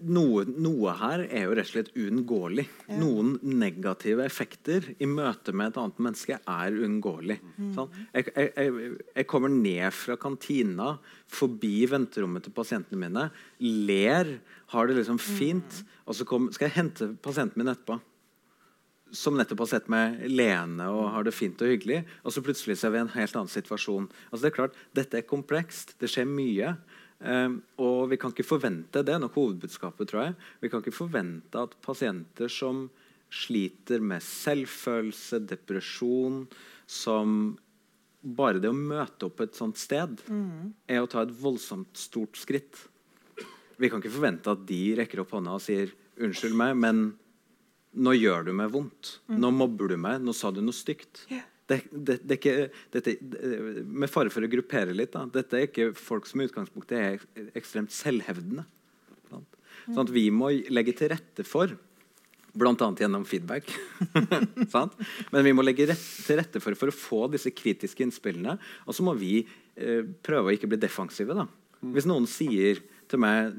[0.06, 2.68] noe, noe her er jo rett og slett uunngåelig.
[3.02, 7.40] Noen negative effekter i møte med et annet menneske er uunngåelig.
[7.74, 7.90] Sånn?
[8.14, 10.92] Jeg, jeg, jeg, kommer ned fra kantina,
[11.26, 13.26] forbi venterommet til pasientene mine,
[13.90, 14.36] ler,
[14.76, 17.98] har det liksom fint, og så kom, skal jeg hente pasienten min etterpå.
[19.12, 22.02] Som nettopp har sett meg lene og har det fint og hyggelig.
[22.24, 24.10] Og så plutselig så er vi i en helt annen situasjon.
[24.32, 25.98] Altså det er klart, Dette er komplekst.
[26.00, 26.76] Det skjer mye.
[27.22, 30.38] Um, og vi kan ikke forvente det er nok hovedbudskapet, tror jeg.
[30.64, 32.88] Vi kan ikke forvente at pasienter som
[33.32, 36.44] sliter med selvfølelse, depresjon,
[36.90, 37.56] som
[38.22, 40.20] bare det å møte opp et sånt sted
[40.92, 42.84] er å ta et voldsomt stort skritt.
[43.82, 45.90] Vi kan ikke forvente at de rekker opp hånda og sier
[46.22, 47.14] 'unnskyld meg, men
[47.92, 49.18] nå gjør du meg vondt'.
[49.28, 50.22] 'Nå mobber du meg.
[50.24, 51.26] Nå sa du noe stygt'.
[51.32, 51.48] Yeah.
[51.72, 53.14] Det, det, det ikke, dette,
[53.88, 57.54] med fare for å gruppere litt, da, dette er ikke folk som i utgangspunktet er
[57.56, 58.66] ekstremt selvhevdende.
[59.30, 59.56] Sant?
[59.86, 61.72] Sånn at vi må legge til rette for
[62.52, 62.76] Bl.a.
[63.00, 63.70] gjennom feedback.
[64.74, 64.98] sant?
[65.32, 68.58] Men vi må legge rett, til rette for for å få disse kritiske innspillene.
[68.84, 71.38] Og så må vi eh, prøve å ikke bli defensive.
[71.38, 71.48] Da.
[71.96, 72.82] Hvis noen sier
[73.12, 73.52] til meg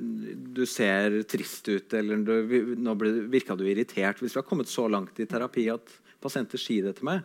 [0.56, 2.32] du ser trist ut eller du,
[2.80, 5.92] nå ble- virka du irritert Hvis vi har kommet så langt i terapi at
[6.22, 7.24] pasienter sier det til meg,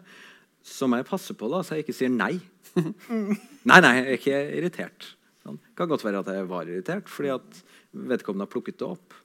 [0.65, 2.33] så må jeg passe på da, så jeg ikke sier nei.
[2.75, 5.05] Nei, nei, jeg er ikke irritert.
[5.45, 5.59] Sånn.
[5.63, 7.59] Det kan godt være at jeg var irritert fordi at
[7.93, 9.15] vedkommende har plukket det opp.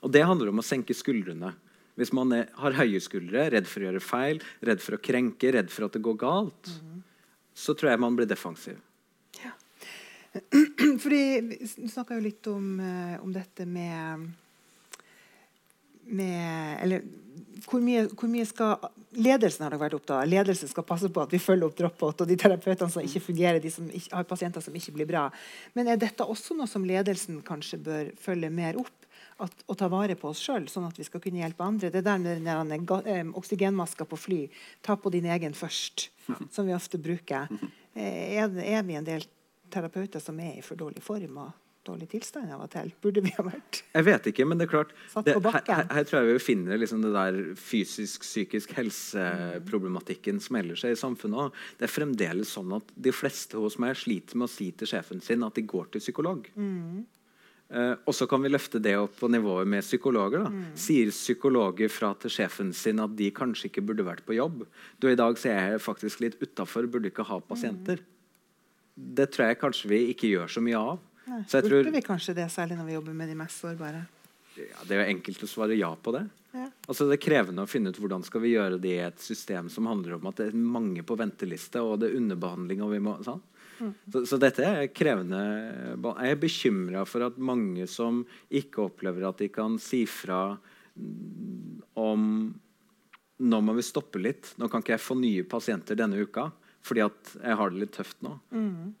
[0.00, 1.52] Og det handler om å senke skuldrene.
[2.00, 5.52] Hvis man er, har høye skuldre, redd for å gjøre feil, redd for å krenke,
[5.52, 6.70] redd for at det går galt,
[7.52, 8.78] så tror jeg man blir defensiv.
[11.02, 14.28] Fordi Vi snakka jo litt om, eh, om dette med,
[16.06, 17.02] med Eller
[17.66, 18.78] hvor mye, hvor mye skal
[19.20, 20.28] Ledelsen har dere vært opptatt av.
[20.30, 23.58] Ledelsen skal passe på at vi følger opp drop-out og de terapeutene som ikke fungerer,
[23.60, 25.24] de som ikke, har pasienter som ikke blir bra.
[25.74, 28.94] Men er dette også noe som ledelsen kanskje bør følge mer opp?
[29.42, 31.90] At, og ta vare på oss sjøl, sånn at vi skal kunne hjelpe andre.
[31.90, 34.38] Det der med den der, ga- eh, oksygenmaska på fly,
[34.86, 36.06] ta på din egen først,
[36.54, 37.50] som vi ofte bruker.
[37.98, 39.24] Eh, Er, er vi en del
[39.72, 41.50] terapeuter som er i for dårlig form og
[41.86, 42.90] dårlig tilstand av og til?
[43.02, 44.92] Burde vi ha vært Jeg vet ikke, men det er klart
[45.26, 50.96] det, her, her, tror jeg vi finner liksom det der fysisk-psykisk helseproblematikken som melder seg
[50.96, 51.48] i samfunnet.
[51.48, 51.62] òg.
[51.78, 55.24] Det er fremdeles sånn at de fleste hos meg sliter med å si til sjefen
[55.24, 56.52] sin at de går til psykolog.
[57.70, 60.46] Eh, og så kan vi løfte det opp på nivået med psykologer.
[60.46, 60.70] da.
[60.78, 64.64] Sier psykologer fra til sjefen sin at de kanskje ikke burde vært på jobb?
[64.98, 68.02] Du, I dag så er jeg faktisk litt utafor, burde ikke ha pasienter.
[68.96, 70.98] Det tror jeg kanskje vi ikke gjør så mye av.
[71.30, 74.06] Nei, Så Burde tror- vi kanskje det, særlig når vi jobber med de mest sårbare?
[74.56, 76.24] Ja, det er jo enkelt å svare ja på det.
[76.52, 76.66] Ja.
[76.88, 79.68] Altså Det er krevende å finne ut hvordan skal vi gjøre det i et system
[79.70, 82.82] som handler om at det er mange på venteliste, og det er underbehandling.
[82.82, 83.40] og vi må, sånn.
[84.12, 85.38] så, så dette er krevende.
[86.02, 90.58] Jeg er bekymra for at mange som ikke opplever at de kan si fra
[91.94, 92.54] om
[93.40, 94.50] Nå må vi stoppe litt.
[94.60, 96.50] Nå kan ikke jeg få nye pasienter denne uka
[96.86, 98.38] fordi at jeg har det litt tøft nå.
[98.54, 98.94] Mm.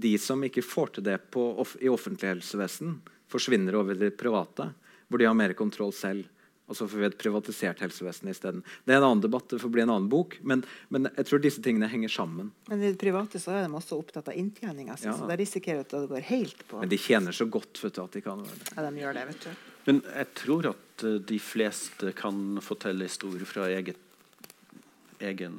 [0.00, 2.98] De som ikke får til det på, off i offentlig helsevesen,
[3.28, 4.70] forsvinner over i det private,
[5.08, 6.24] hvor de har mer kontroll selv.
[6.68, 8.58] Og så får vi et privatisert helsevesen isteden.
[8.84, 10.34] Det er en annen debatt, det får bli en annen bok.
[10.44, 10.60] Men,
[10.92, 12.50] men jeg tror disse tingene henger sammen.
[12.68, 15.14] Men i det private så er de også opptatt av inntjening, altså, Ja.
[15.16, 18.02] så det risikerer at det går helt på Men de tjener så godt vet du,
[18.04, 18.72] at de kan være det.
[18.76, 19.64] Ja, de gjør det, vet du.
[19.88, 23.96] Men jeg tror at eh, de fleste kan fortelle historier fra eget,
[25.24, 25.56] egen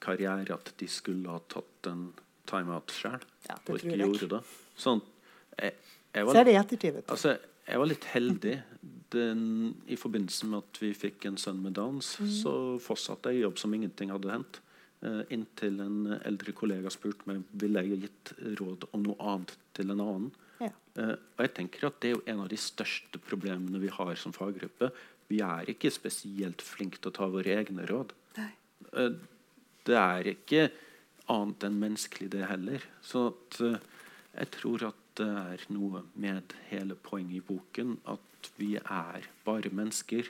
[0.00, 2.08] karriere at de skulle ha tatt en
[2.50, 4.00] timeout sjøl, Ja, og ikke jeg.
[4.04, 4.40] gjorde det.
[4.80, 5.02] Sånn,
[5.60, 5.74] jeg,
[6.14, 7.36] jeg, var, Så er det i ettertid, altså,
[7.68, 8.56] jeg var litt heldig.
[9.10, 12.28] Den, I forbindelse med at vi fikk en sønn med Downs, Mm.
[12.30, 14.60] så fortsatte jeg i jobb som ingenting hadde hendt.
[15.02, 19.90] eh, inntil en eldre kollega spurte meg ville jeg gitt råd om noe annet til
[19.94, 20.30] en annen.
[20.60, 20.68] Ja.
[20.96, 24.14] Eh, og jeg tenker at Det er jo en av de største problemene vi har
[24.16, 24.90] som faggruppe.
[25.30, 28.12] Vi er ikke spesielt flinke til å ta våre egne råd.
[28.36, 28.50] Nei.
[28.92, 29.10] Eh,
[29.88, 30.70] det er ikke
[31.30, 32.82] annet enn menneskelig, det heller.
[33.02, 33.78] Så at, eh,
[34.40, 39.70] jeg tror at det er noe med hele poenget i boken at vi er bare
[39.72, 40.28] mennesker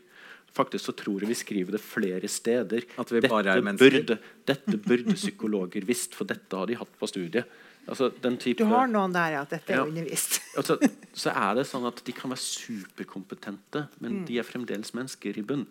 [0.51, 2.83] Faktisk så tror jeg vi skriver det flere steder.
[2.99, 4.01] At vi bare er mennesker.
[4.01, 4.17] burde,
[4.51, 7.45] dette burde psykologer visst, for dette har de hatt på studiet.
[7.87, 9.43] Altså, den type, Du har noen der, ja.
[9.43, 9.85] at Dette er Ja.
[9.87, 10.41] undervist.
[10.59, 10.75] altså,
[11.15, 15.43] så er det sånn at De kan være superkompetente, men de er fremdeles mennesker i
[15.47, 15.67] bunn.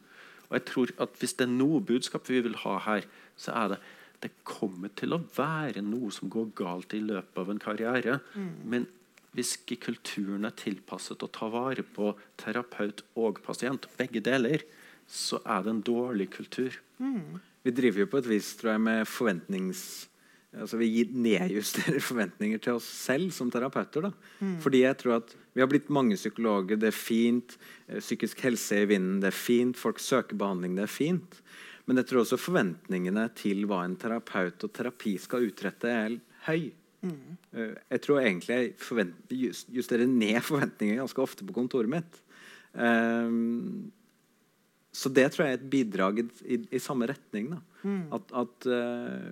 [0.50, 3.68] Og jeg tror at Hvis det er noe budskap vi vil ha her, så er
[3.74, 3.80] det
[4.20, 8.18] det kommer til å være noe som går galt i løpet av en karriere.
[8.68, 8.88] Men
[9.32, 14.66] hvis ikke kulturen er tilpasset å ta vare på terapeut og pasient, begge deler,
[15.08, 16.76] så er det en dårlig kultur.
[17.64, 20.09] Vi driver jo på et vis tror jeg, med forventnings...
[20.58, 24.08] Altså Vi nedjusterer forventninger til oss selv som terapeuter.
[24.10, 24.12] da.
[24.64, 26.78] Fordi jeg tror at Vi har blitt mange psykologer.
[26.80, 27.58] Det er fint.
[27.88, 29.20] eh, Psykisk helse er i vinden.
[29.22, 29.78] Det er fint.
[29.78, 30.76] Folk søker behandling.
[30.76, 31.41] Det er fint.
[31.86, 36.72] Men jeg tror også forventningene til hva en terapeut og terapi skal utrette, er høy.
[37.02, 37.38] Mm.
[37.56, 42.20] Jeg tror egentlig jeg justerer ned forventninger ganske ofte på kontoret mitt.
[42.78, 43.89] Ehm,
[44.92, 47.52] så det tror jeg er et bidrag i, i, i samme retning.
[47.54, 47.60] Da.
[48.18, 49.28] At, at uh,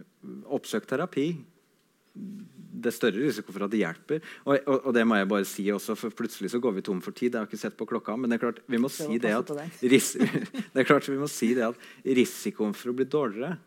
[0.56, 1.34] oppsøk terapi
[2.14, 4.22] Det er større risiko for at det hjelper.
[4.46, 7.02] Og, og, og det må jeg bare si også, for plutselig så går vi tom
[7.04, 7.34] for tid.
[7.34, 9.52] Jeg har ikke sett på klokka, men det er klart vi må si det at,
[9.94, 10.14] ris
[10.74, 13.58] det er klart vi må si det at risikoen for å bli dårligere,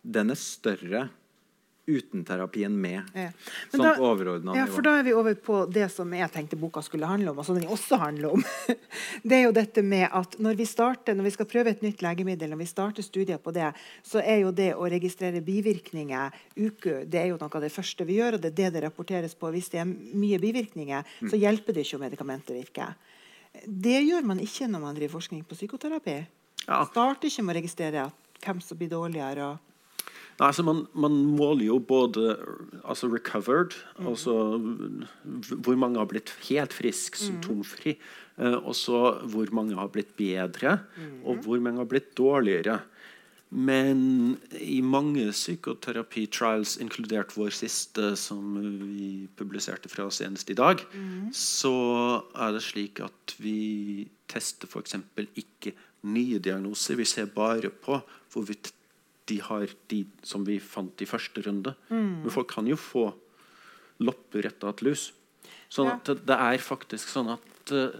[0.00, 1.06] den er større
[1.98, 3.02] uten terapien med.
[3.14, 3.28] Ja.
[3.72, 4.74] Sånn da- overordna Ja, nivå.
[4.76, 7.44] for da er vi over på det som jeg tenkte boka skulle handle om, og
[7.48, 8.44] som den også handler om.
[9.26, 12.00] Det er jo dette med at når vi starter, når vi skal prøve et nytt
[12.02, 13.72] legemiddel, når vi starter studier på det,
[14.06, 18.06] så er jo det å registrere bivirkninger uke, det er jo noe av det første
[18.06, 19.50] vi gjør, og det er det det rapporteres på.
[19.52, 19.86] Hvis det er
[20.16, 21.30] mye bivirkninger, Mm.
[21.30, 22.94] så hjelper det ikke om medikamentet virker.
[23.66, 26.26] Det gjør man ikke når man driver forskning på psykoterapi.
[26.68, 26.84] Ja.
[26.86, 28.12] Starter ikke med å registrere at
[28.44, 29.52] hvem som blir dårligere.
[29.52, 29.58] og
[30.40, 32.30] Nei, altså man, man måler jo både
[32.80, 37.98] altså recovered, altså hvor mange har blitt helt frisk, symptomfri,
[38.40, 40.78] eh, og så hvor mange har blitt bedre,
[41.28, 42.78] og hvor mange har blitt dårligere.
[43.50, 50.80] Men i mange psykoterapi-trials, inkludert vår siste, som vi publiserte fra senest i dag,
[51.34, 54.96] så er det slik at vi tester f.eks.
[55.34, 55.74] ikke
[56.06, 56.96] nye diagnoser.
[56.96, 58.00] Vi ser bare på
[58.32, 58.72] hvorvidt
[59.30, 61.74] de har de som vi fant i første runde.
[61.90, 63.06] Men folk kan jo få
[64.02, 65.10] lopper etter et lus.
[65.70, 65.94] Sånn Ja.
[66.00, 67.92] at det, det er faktisk sånn at eh,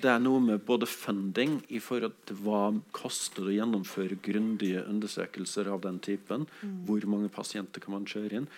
[0.00, 2.62] det er noe med både funding i forhold til hva
[2.96, 6.46] koster det å gjennomføre grundige undersøkelser av den typen.
[6.86, 8.48] Hvor mange pasienter kan man kjøre inn?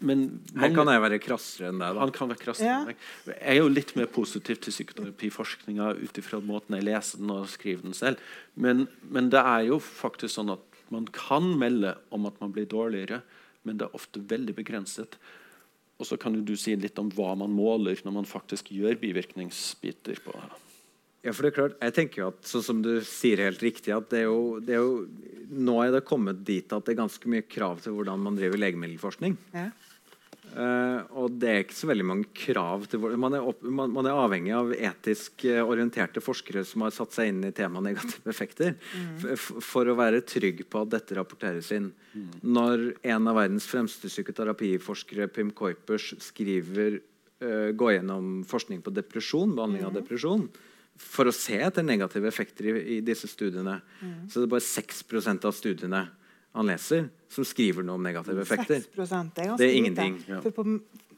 [0.00, 0.20] Men
[0.56, 1.94] men Her kan jeg være krassere enn deg.
[1.94, 2.00] da.
[2.00, 2.78] han kan være krassere Ja.
[2.80, 2.96] enn meg.
[3.26, 7.48] Jeg er jo litt mer positiv til psykoterapiforskninga ut ifra måten jeg leser den og
[7.48, 8.16] skriver den selv.
[8.56, 12.68] Men, men det er jo faktisk sånn at man kan melde om at man blir
[12.70, 13.20] dårligere,
[13.66, 15.18] men det er ofte veldig begrenset.
[16.00, 20.22] Og så kan du si litt om hva man måler når man faktisk gjør bivirkningsbiter
[20.24, 20.34] på
[21.20, 23.92] Ja, for det er klart, jeg tenker jo at, sånn som du sier helt riktig,
[23.92, 25.02] at det er, jo, det er jo
[25.50, 28.60] Nå er det kommet dit at det er ganske mye krav til hvordan man driver
[28.62, 29.34] legemiddelforskning.
[29.52, 29.66] Ja.
[30.50, 34.08] Eh, og det er ikke så veldig mange krav til man er, opp, man, man
[34.10, 38.32] er avhengig av etisk eh, orienterte forskere som har satt seg inn i temaet negative
[38.32, 38.74] effekter,
[39.30, 41.92] f- for å være trygg på at dette rapporteres inn.
[42.42, 42.82] Når
[43.14, 49.86] en av verdens fremste psykoterapiforskere, Pim Kuipers, skriver uh, går gjennom forskning på depresjon, behandling
[49.86, 50.48] av depresjon,
[51.00, 53.78] for å se etter negative effekter i, i disse studiene,
[54.28, 56.02] så det er det bare 6% av studiene
[56.54, 58.82] han leser, som skriver noe om negative effekter.
[58.82, 60.40] 6 det er Det er ingenting, ja.
[60.42, 60.64] For på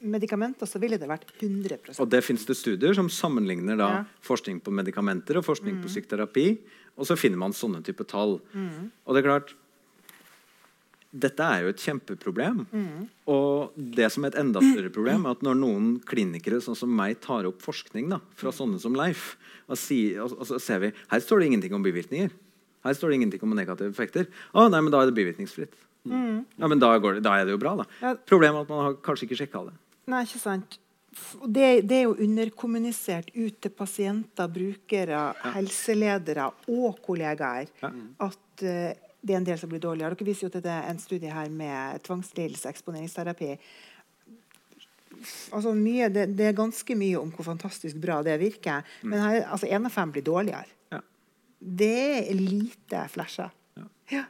[0.02, 4.04] medikamenter så ville det vært 100% Og det finnes det studier som sammenligner da Ja.
[4.20, 6.58] forskning på medikamenter og forskning på psykoterapi.
[6.98, 8.40] Og så finner man sånne type tall.
[9.06, 9.54] Og det er klart
[11.14, 12.66] Dette er jo et kjempeproblem.
[13.28, 16.88] Og det som er et enda større problem, er at når noen klinikere sånn som
[16.88, 19.36] meg tar opp forskning da, fra sånne som Leif,
[19.68, 22.30] og, sier, og, og så ser vi her står det ingenting om bivirkninger.
[22.82, 24.28] Her står det ingenting om negative effekter.
[24.52, 25.74] Å, nei, men da er det bivirkningsfritt.
[26.02, 27.86] Ja, men da, går det, da er det jo bra, da.
[28.02, 28.14] Ja.
[28.26, 29.76] Problemet er at man har kanskje ikke sjekka det.
[30.10, 30.78] Nei, ikke sant.
[31.44, 35.20] Det, det er jo underkommunisert ut til pasienter, brukere,
[35.54, 40.16] helseledere og kollegaer at uh, det er en del som blir dårligere.
[40.16, 43.52] Dere viser jo til det, en studie her med tvangslidelse, eksponeringsterapi.
[45.54, 48.82] Altså mye, det, det er ganske mye om hvor fantastisk bra det virker.
[49.04, 50.66] Men her, altså én av fem blir dårligere.
[51.62, 51.72] Ja.
[51.82, 51.96] Det
[52.28, 53.50] er lite flasha.
[54.12, 54.24] Ja.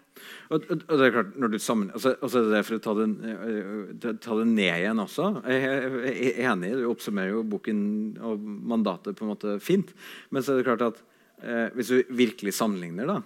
[0.53, 2.83] Og, og, og det er klart, når du sammen, altså, altså det er For å
[2.85, 7.81] ta det, øh, ta det ned igjen også Jeg er enig, du oppsummerer jo boken
[8.23, 9.91] og mandatet på en måte fint.
[10.31, 11.03] Men så er det klart at
[11.43, 13.21] eh, hvis du virkelig sammenligner, da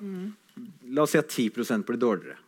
[0.97, 2.39] La oss si at 10% blir dårligere.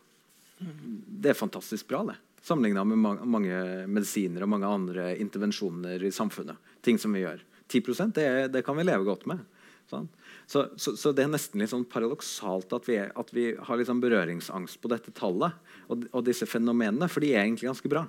[0.59, 2.15] Det er fantastisk bra, det.
[2.41, 3.59] Sammenligna med ma mange
[3.91, 6.57] medisiner og mange andre intervensjoner i samfunnet.
[6.81, 7.43] Ting som vi gjør.
[7.69, 9.43] 10 det, det kan vi leve godt med.
[9.91, 10.09] Sant?
[10.49, 13.81] Så, så, så det er nesten litt sånn paradoksalt at vi, er, at vi har
[13.85, 15.53] sånn berøringsangst på dette tallet
[15.85, 18.07] og, og disse fenomenene, for de er egentlig ganske bra.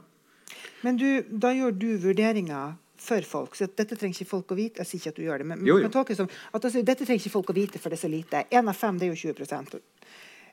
[0.80, 3.56] Men du, da gjør du vurderinger for folk.
[3.56, 4.80] så Dette trenger ikke folk å vite.
[4.80, 5.84] Jeg sier ikke at du gjør det, men Jo, jo.
[5.84, 8.12] man tolker som at altså, dette trenger ikke folk å vite, for det er så
[8.12, 8.42] lite.
[8.56, 9.76] Én av fem det er jo 20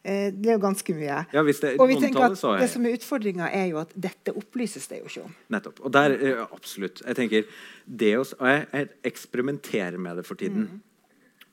[0.04, 1.22] eh, Det er jo ganske mye.
[1.36, 4.36] Ja, det Og vi tenker at er- Det som er utfordringa, er jo at dette
[4.36, 5.36] opplyses det jo ikke om.
[5.56, 5.80] Nettopp.
[5.88, 7.02] Og der, eh, absolutt.
[7.06, 7.48] Jeg tenker,
[7.88, 10.82] det også, og jeg, jeg eksperimenterer med det for tiden.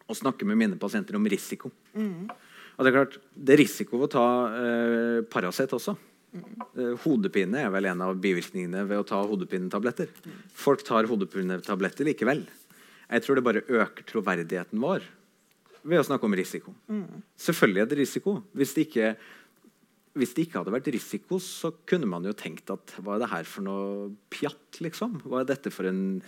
[0.08, 1.70] Og snakke med mine pasienter om risiko.
[2.74, 4.26] Og Det er klart, det er risiko å ta
[4.58, 5.96] eh, Paracet også.
[6.34, 6.96] Mm.
[7.04, 10.08] hodepine er vel en av bivirkningene ved å ta hodepinetabletter.
[10.58, 12.40] Folk tar hodepinetabletter likevel.
[13.06, 15.06] Jeg tror det bare øker troverdigheten vår
[15.84, 16.74] ved å snakke om risiko.
[17.38, 18.34] Selvfølgelig er det risiko.
[18.56, 19.12] Hvis det ikke
[20.14, 23.30] hvis det ikke hadde vært risiko, så kunne man jo tenkt at hva er det
[23.32, 25.16] her for noe pjatt, liksom?
[25.26, 26.20] Hva er dette for en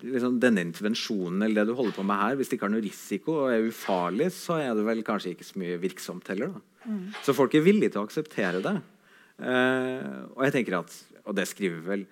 [0.00, 2.86] liksom, Denne intervensjonen eller det du holder på med her, hvis det ikke har noe
[2.86, 6.64] risiko og er ufarlig, så er det vel kanskje ikke så mye virksomt heller, da.
[7.26, 8.76] Så folk er villige til å akseptere det.
[9.44, 10.94] Eh, og jeg tenker at
[11.28, 12.06] Og det skriver vel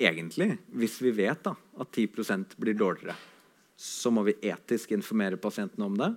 [0.00, 3.12] egentlig, hvis vi vet da, at 10% blir dårligere,
[3.76, 6.08] så må vi etisk informere pasientene om det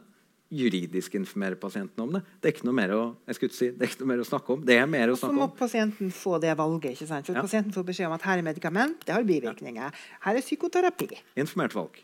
[0.50, 2.22] juridisk informere pasienten om det.
[2.42, 4.24] Det er ikke noe mer å, jeg skulle ikke si, det er ikke noe mer
[4.24, 4.66] å snakke om.
[4.66, 6.92] Det er mer å Så må pasienten få det valget.
[6.96, 7.26] ikke sant?
[7.26, 7.42] For Ja.
[7.42, 9.94] Pasienten får beskjed om at her er medikament, det har bivirkninger.
[10.22, 11.10] Her er psykoterapi.
[11.36, 12.04] Informert valg.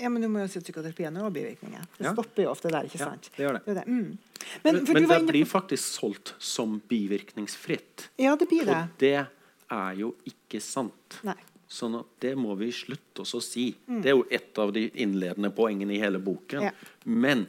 [0.00, 1.80] Ja, men du må jo si at psykoterapi har bivirkninger.
[1.98, 2.12] Det Ja.
[2.12, 2.82] stopper jo ofte der.
[2.84, 3.30] ikke sant?
[3.38, 3.64] Ja, sant?
[3.64, 3.76] det gjør det.
[3.76, 4.18] er Mm.
[4.64, 8.08] Men, Men, men det inne blir faktisk solgt som bivirkningsfritt.
[8.18, 8.88] Ja, det blir Og det.
[8.98, 9.26] det
[9.70, 11.20] er jo ikke sant.
[11.24, 11.34] Nei.
[11.68, 13.74] Sånn at Det må vi slutte oss å si.
[13.88, 16.62] Det er jo et av de innledende poengene i hele boken.
[16.62, 16.70] Ja.
[17.06, 17.46] Men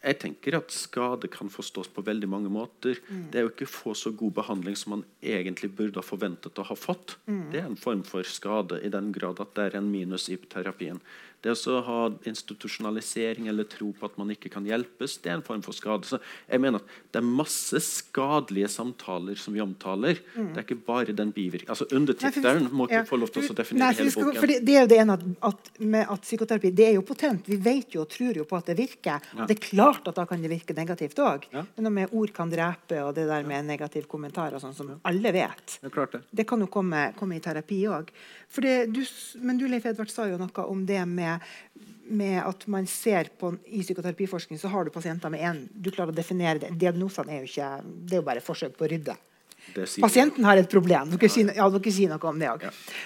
[0.00, 2.96] jeg tenker at skade kan forstås på veldig mange måter.
[3.30, 6.64] Det er jo ikke få så god behandling som man egentlig burde ha forventet å
[6.70, 7.18] ha fått.
[7.52, 10.38] Det er en form for skade, i den grad at det er en minus i
[10.40, 11.02] terapien.
[11.42, 15.44] Det å ha institusjonalisering eller tro på at man ikke kan hjelpes, det er en
[15.46, 16.04] form for skade.
[16.08, 20.20] Så jeg mener at Det er masse skadelige samtaler som vi omtaler.
[20.34, 21.70] Det er ikke bare den bivirkningen.
[21.72, 23.04] Altså, Undertittelen må ikke Ja.
[23.04, 24.36] få lov til å definere Nei, hele boken.
[24.36, 27.46] Skal, det, det er jo det ene at, med at psykoterapi det er jo potent.
[27.46, 29.20] Vi vet jo og tror jo på at det virker.
[29.36, 31.48] Og det er klart at da kan det virke negativt òg.
[31.52, 31.64] Ja.
[31.80, 35.32] Noe med ord kan drepe, og det der med negativ kommentar og sånn som alle
[35.32, 35.78] vet.
[35.82, 36.22] Det det.
[36.30, 38.10] Det kan jo komme, komme i terapi òg.
[39.40, 41.29] Men du Leif Edvard sa jo noe om det med,
[42.10, 46.10] med at man ser på I psykoterapiforskning så har du pasienter med én Du klarer
[46.10, 46.72] å definere det.
[46.80, 49.16] Diagnosene er jo ikke Det er jo bare forsøk på å rydde.
[50.00, 51.12] Pasienten har et problem.
[51.12, 52.64] Dere sier, ja, dere sier noe om det òg.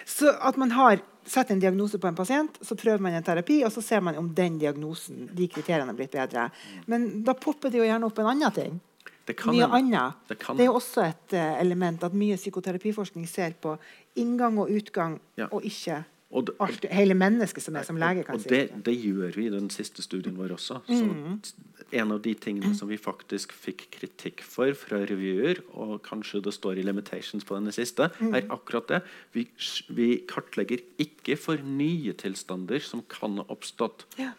[0.09, 3.62] Så at man har setter en diagnose på en pasient, så prøver man en terapi,
[3.64, 6.51] og så ser man om den diagnosen, de kriteriene er blitt bedre.
[6.91, 8.81] Men da popper det jo gjerne opp en annen ting.
[9.25, 10.18] Det kan Mye annet.
[10.29, 13.79] Det Det er jo også et eh, element at mye psykoterapiforskning ser på
[14.20, 15.49] inngang og utgang, Ja.
[15.51, 16.05] og ikke
[16.35, 18.49] Og det- alt, hele mennesket som er som lege kan Og si.
[18.51, 20.80] det, det gjør vi i den siste studien vår også.
[20.89, 21.53] Så
[21.93, 26.55] en av de tingene som vi faktisk fikk kritikk for fra revyer, og kanskje det
[26.57, 29.03] står i limitations på denne siste, er akkurat det.
[29.32, 29.47] Vi,
[29.95, 34.05] vi kartlegger ikke for nye tilstander som kan ha oppstått.
[34.18, 34.32] Ja.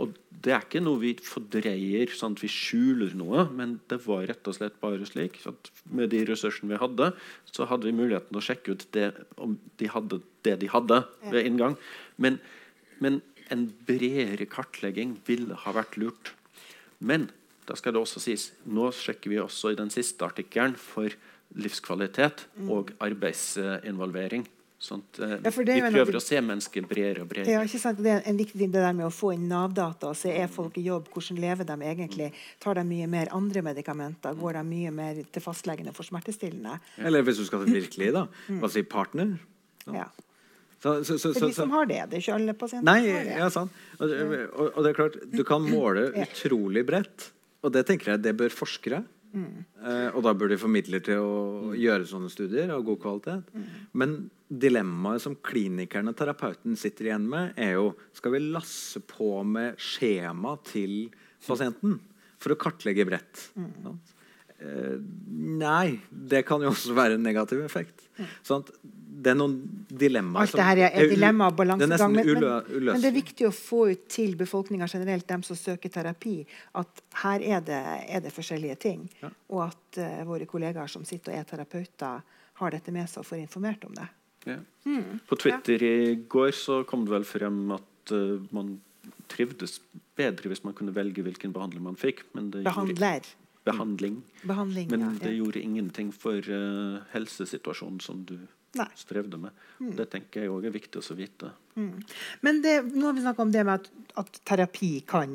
[0.00, 4.24] Og det er ikke noe vi fordreier, sånn at vi skjuler noe, men det var
[4.30, 7.10] rett og slett bare slik at med de ressursene vi hadde,
[7.50, 11.02] så hadde vi muligheten til å sjekke ut det, om de hadde det de hadde
[11.28, 11.76] ved inngang.
[12.16, 12.38] Men,
[13.04, 13.20] men
[13.52, 16.32] en bredere kartlegging ville ha vært lurt.
[17.04, 17.28] Men
[17.68, 21.12] da skal det også sies, nå sjekker vi også i den siste artikkelen for
[21.60, 24.46] livskvalitet og arbeidsinvolvering.
[24.80, 27.52] Sånn at, eh, Ja, vi prøver å se mennesker bredere og bredere.
[27.52, 27.98] Ja, ikke sant?
[28.00, 30.48] Det er en viktig ting det der med å få inn Nav-data og se er
[30.48, 32.30] folk i jobb, hvordan lever de egentlig.
[32.58, 34.32] Tar de mye mer andre medikamenter?
[34.40, 36.78] Går de mye mer til fastlegen og får smertestillende?
[36.98, 38.26] Eller hvis du skal virkelig, da.
[38.48, 39.38] Hva si partner?
[39.92, 40.06] Ja.
[40.80, 42.00] Så, så, så, Det er så, de som har det.
[42.08, 43.36] Det er ikke alle pasienter Nei, som har det.
[43.36, 43.70] ja, sant.
[44.00, 47.30] Og, det- og, og det er klart, du kan måle utrolig bredt.
[47.62, 49.04] Og det tenker jeg det bør forskere.
[49.36, 53.44] Eh, og da bør de formidle til å gjøre sånne studier av god kvalitet.
[53.92, 59.40] Men dilemmaet som klinikeren og terapeuten sitter igjen med, er jo skal vi lasse på
[59.46, 61.12] med skjema til
[61.46, 62.00] pasienten
[62.40, 63.44] for å kartlegge bredt.
[63.54, 64.00] Mm.
[64.60, 64.96] Eh,
[65.60, 68.08] nei, det kan jo også være en negativ effekt.
[68.44, 68.74] Sånn at
[69.20, 69.54] det er noen
[69.88, 72.14] dilemmaer Alt det her er, er dilemma og balansegang.
[72.16, 75.92] Men, men, men det er viktig å få ut til befolkninga generelt, dem som søker
[75.92, 76.38] terapi,
[76.80, 79.04] at her er det, er det forskjellige ting.
[79.22, 79.32] Ja.
[79.52, 82.24] Og at uh, våre kollegaer som sitter og er terapeuter,
[82.60, 84.08] har dette med seg og får informert om det.
[84.48, 84.60] Ja.
[84.86, 85.20] Mm.
[85.28, 88.78] På Twitter i går så kom det vel frem at uh, man
[89.30, 89.80] trivdes
[90.18, 92.24] bedre hvis man kunne velge hvilken behandling man fikk.
[92.36, 93.28] Men det gjorde, Behandler.
[93.64, 94.22] behandling.
[94.42, 98.38] Behandling, Men det gjorde ingenting for uh, helsesituasjonen som du
[98.78, 98.86] Nei.
[98.94, 99.50] strevde med.
[99.96, 101.48] Det tenker jeg òg er viktig å vite.
[102.44, 103.88] Men det, nå har vi snakka om det med at,
[104.20, 105.30] at terapi kan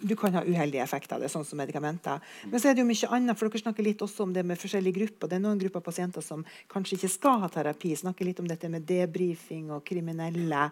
[0.00, 2.20] Du kan ha uheldige effekter av det, sånn som medikamenter.
[2.48, 4.56] Men så er det jo mye annet, for dere snakker litt også om det med
[4.58, 5.28] forskjellige grupper.
[5.28, 6.40] Det er noen grupper pasienter som
[6.72, 7.92] kanskje ikke skal ha terapi.
[8.00, 10.70] Snakker litt om dette med debrifing og kriminelle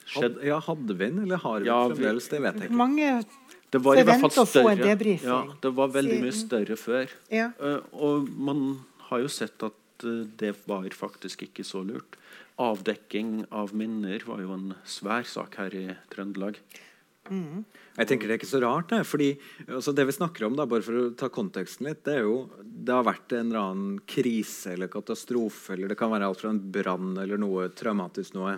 [0.08, 0.12] skjedde...
[0.14, 2.30] skjedd, ja, hadde vi den, eller har vi Ja, fremdeles?
[2.32, 2.80] Det vet jeg ikke.
[2.80, 3.10] Mange
[3.70, 5.18] det var i hvert fall større.
[5.22, 7.12] Ja, det var veldig mye større før.
[7.30, 7.52] Ja.
[7.62, 8.64] Eh, og man
[9.12, 12.18] har jo sett at eh, det var faktisk ikke så lurt.
[12.60, 16.58] Avdekking av minner var jo en svær sak her i Trøndelag.
[17.30, 18.90] Jeg tenker Det er ikke så rart.
[18.90, 19.30] Det, fordi
[19.68, 22.50] altså det vi snakker om, da, bare for å ta konteksten litt, det er jo
[22.64, 26.54] det har vært en eller annen krise eller katastrofe, eller det kan være alt fra
[26.54, 28.56] en brann eller noe traumatisk noe.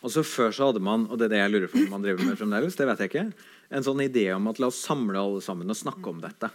[0.00, 2.04] Og så Før så hadde man og det er det jeg lurer på om man
[2.06, 3.26] driver med fremdeles, det vet jeg ikke,
[3.70, 6.48] en sånn idé om at la oss samle alle sammen og snakke om dette.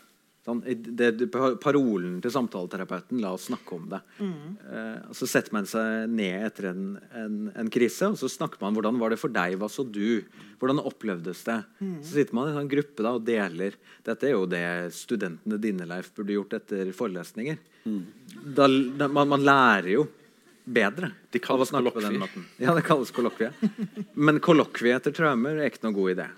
[0.46, 1.08] Sånn, det,
[1.64, 4.02] parolen til samtaleterapeuten 'la oss snakke om det'.
[4.22, 8.76] Eh, Så setter man seg ned etter en, en, en krise og så snakker man
[8.78, 10.22] hvordan var det for deg, hva så du?
[10.62, 11.58] Hvordan opplevdes det?
[12.06, 13.74] Så sitter man i en sånn gruppe da, og deler.
[14.06, 17.58] Dette er jo det studentene dine Leif, burde gjort etter forelesninger.
[18.56, 20.08] Da, da, man, man lærer jo
[20.66, 22.22] bedre Det av å kalles snakke på den kollokvie.
[22.22, 22.46] måten.
[22.62, 23.52] Ja, det kalles kollokvie.
[24.16, 26.30] Men kollokvie etter traumer er ikke noen god idé.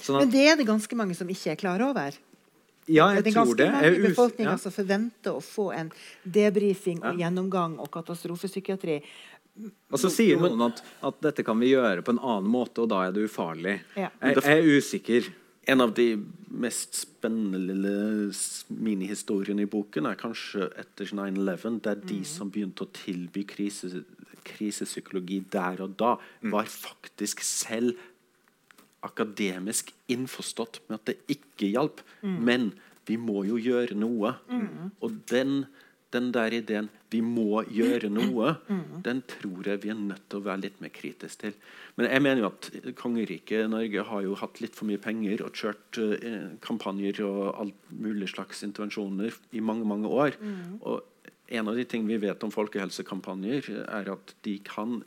[0.00, 2.16] Sånn Men det er det ganske mange som ikke er klar over.
[2.86, 3.70] Ja, det er ganske det.
[3.72, 4.58] mange Jeg i befolkninga ja.
[4.62, 5.90] som forventer å få en
[6.22, 9.00] debrifing og gjennomgang og katastrofepsykiatri.
[9.90, 12.92] Og så sier noen at, at dette kan vi gjøre på en annen måte, og
[12.92, 13.78] da er det ufarlig.
[13.96, 14.10] Ja.
[14.20, 15.30] Jeg, jeg er usikker.
[15.66, 16.12] En av de
[16.62, 17.94] mest spennende lille
[18.70, 24.04] minihistoriene i boken er kanskje etter 9-11, der de som begynte å tilby krise,
[24.46, 26.12] krisepsykologi der og da,
[26.52, 27.96] var faktisk selv
[29.06, 32.02] akademisk innforstått med at det ikke hjalp.
[32.22, 32.72] Men
[33.06, 34.34] vi må jo gjøre noe.
[35.04, 35.64] Og den,
[36.14, 38.56] den der ideen 'vi må gjøre noe',
[39.04, 41.54] den tror jeg vi er nødt til å være litt mer kritisk til.
[41.96, 45.54] Men jeg mener jo at kongeriket Norge har jo hatt litt for mye penger og
[45.54, 50.34] kjørt eh, kampanjer og alt mulig slags intervensjoner i mange, mange år.
[50.82, 51.04] Og
[51.48, 55.02] en av de ting vi vet om folkehelsekampanjer, er at de kan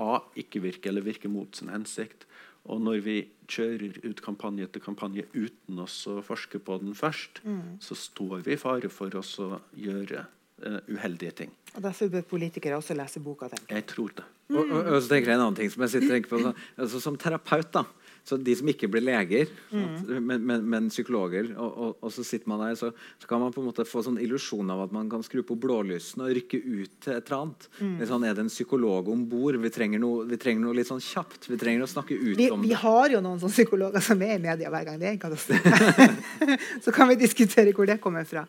[0.00, 0.20] A.
[0.38, 2.24] ikke virke eller virke mot sin hensikt.
[2.68, 3.16] Og når vi
[3.50, 7.40] kjører ut kampanje etter kampanje uten oss å forske på den først,
[7.82, 10.26] så står vi i fare for oss å gjøre
[10.66, 11.54] uh, uheldige ting.
[11.74, 13.48] Og Derfor bør politikere også lese boka.
[13.48, 13.82] tenker jeg.
[13.82, 14.26] Jeg tror det.
[14.50, 16.42] Og, og, og så tenker jeg en annen ting som jeg sitter og tenker på
[16.42, 17.84] sånn, altså, Som terapeut, da
[18.30, 22.22] så De som ikke blir leger, sant, men, men, men psykologer, og, og, og så
[22.26, 24.94] sitter man der, så, så kan man på en måte få sånn illusjon av at
[24.94, 27.68] man kan skru på blålysene og rykke ut til et eller annet.
[27.80, 27.96] Mm.
[28.12, 29.58] sånn, er det en psykolog om bord?
[29.58, 31.50] Vi, vi trenger noe litt sånn kjapt.
[31.50, 32.80] Vi trenger å snakke ut Vi, om vi det.
[32.84, 36.08] har jo noen sånne psykologer som er i media hver gang det er en katastrofe.
[36.84, 38.46] så kan vi diskutere hvor det kommer fra.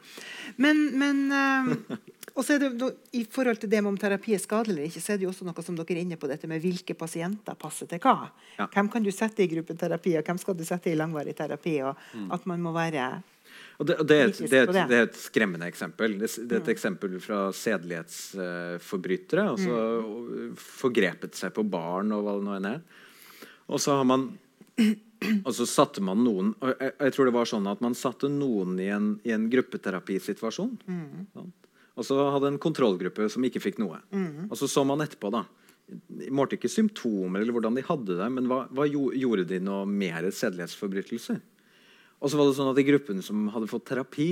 [0.62, 1.98] Men, men eh,
[2.34, 5.02] og så er det, I forhold til det med om terapi er skadelig eller ikke,
[5.04, 7.58] så er det jo også noe som dere er inne på dette med hvilke pasienter
[7.60, 8.30] passer til hva.
[8.56, 8.70] Ja.
[8.72, 11.76] Hvem kan du sette i gruppeterapi, og hvem skal du sette i langvarig terapi?
[11.84, 13.10] og At man må være
[13.80, 14.98] Og det, og det, er et, det, er et, det.
[14.98, 16.20] er et skremmende eksempel.
[16.22, 19.48] Det, er et eksempel fra sedelighetsforbrytere.
[19.52, 22.84] Altså forgrepet seg på barn og hva det nå enn er.
[23.72, 24.30] Og så har man
[25.46, 28.80] og så satte man noen jeg, jeg tror det var sånn at Man satte noen
[28.82, 30.78] i en, i en gruppeterapisituasjon.
[31.36, 31.58] sant?
[32.02, 34.00] Og så hadde en kontrollgruppe som ikke fikk noe.
[34.50, 35.30] Og så så man etterpå.
[35.34, 35.46] da
[36.32, 39.86] Målte ikke symptomer eller hvordan de hadde det, men hva, hva gjo- gjorde de noe
[39.90, 41.42] mer sedelighetsforbrytelser?
[42.22, 44.30] Og så var det sånn at i gruppen som hadde fått terapi,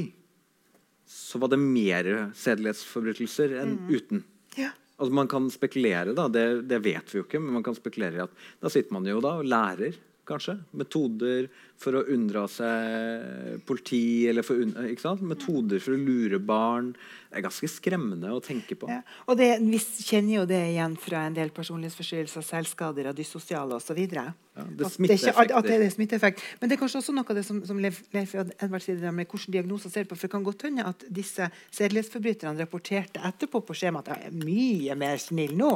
[1.09, 2.07] så var det mer
[2.37, 4.23] sedelighetsforbrytelser enn uten.
[4.57, 4.71] ja.
[4.99, 8.17] Altså Man kan spekulere, da, det, det vet vi jo ikke, men man kan spekulere
[8.17, 9.95] i at da sitter man jo da og lærer
[10.29, 11.49] kanskje, metoder
[11.79, 15.23] for å unndra seg politi, eller for, ikke sant?
[15.25, 16.91] metoder for å lure barn.
[17.29, 18.89] Det er ganske skremmende å tenke på.
[18.91, 18.99] Ja.
[19.29, 23.99] Og det, vi kjenner jo det igjen fra en del personlighetsforstyrrelser, selvskader og dyssosiale osv.
[23.99, 26.43] det er at, det er ikke at det er smitteeffekt.
[26.59, 29.15] Men det er kanskje også noe av det som, som Leif Leif Edvard sier, der
[29.15, 30.17] med hvilke diagnoser ser på.
[30.17, 34.43] For det kan godt hende at disse sedelighetsforbryterne rapporterte etterpå på skjemaet at jeg er
[34.43, 35.73] mye mer snill nå.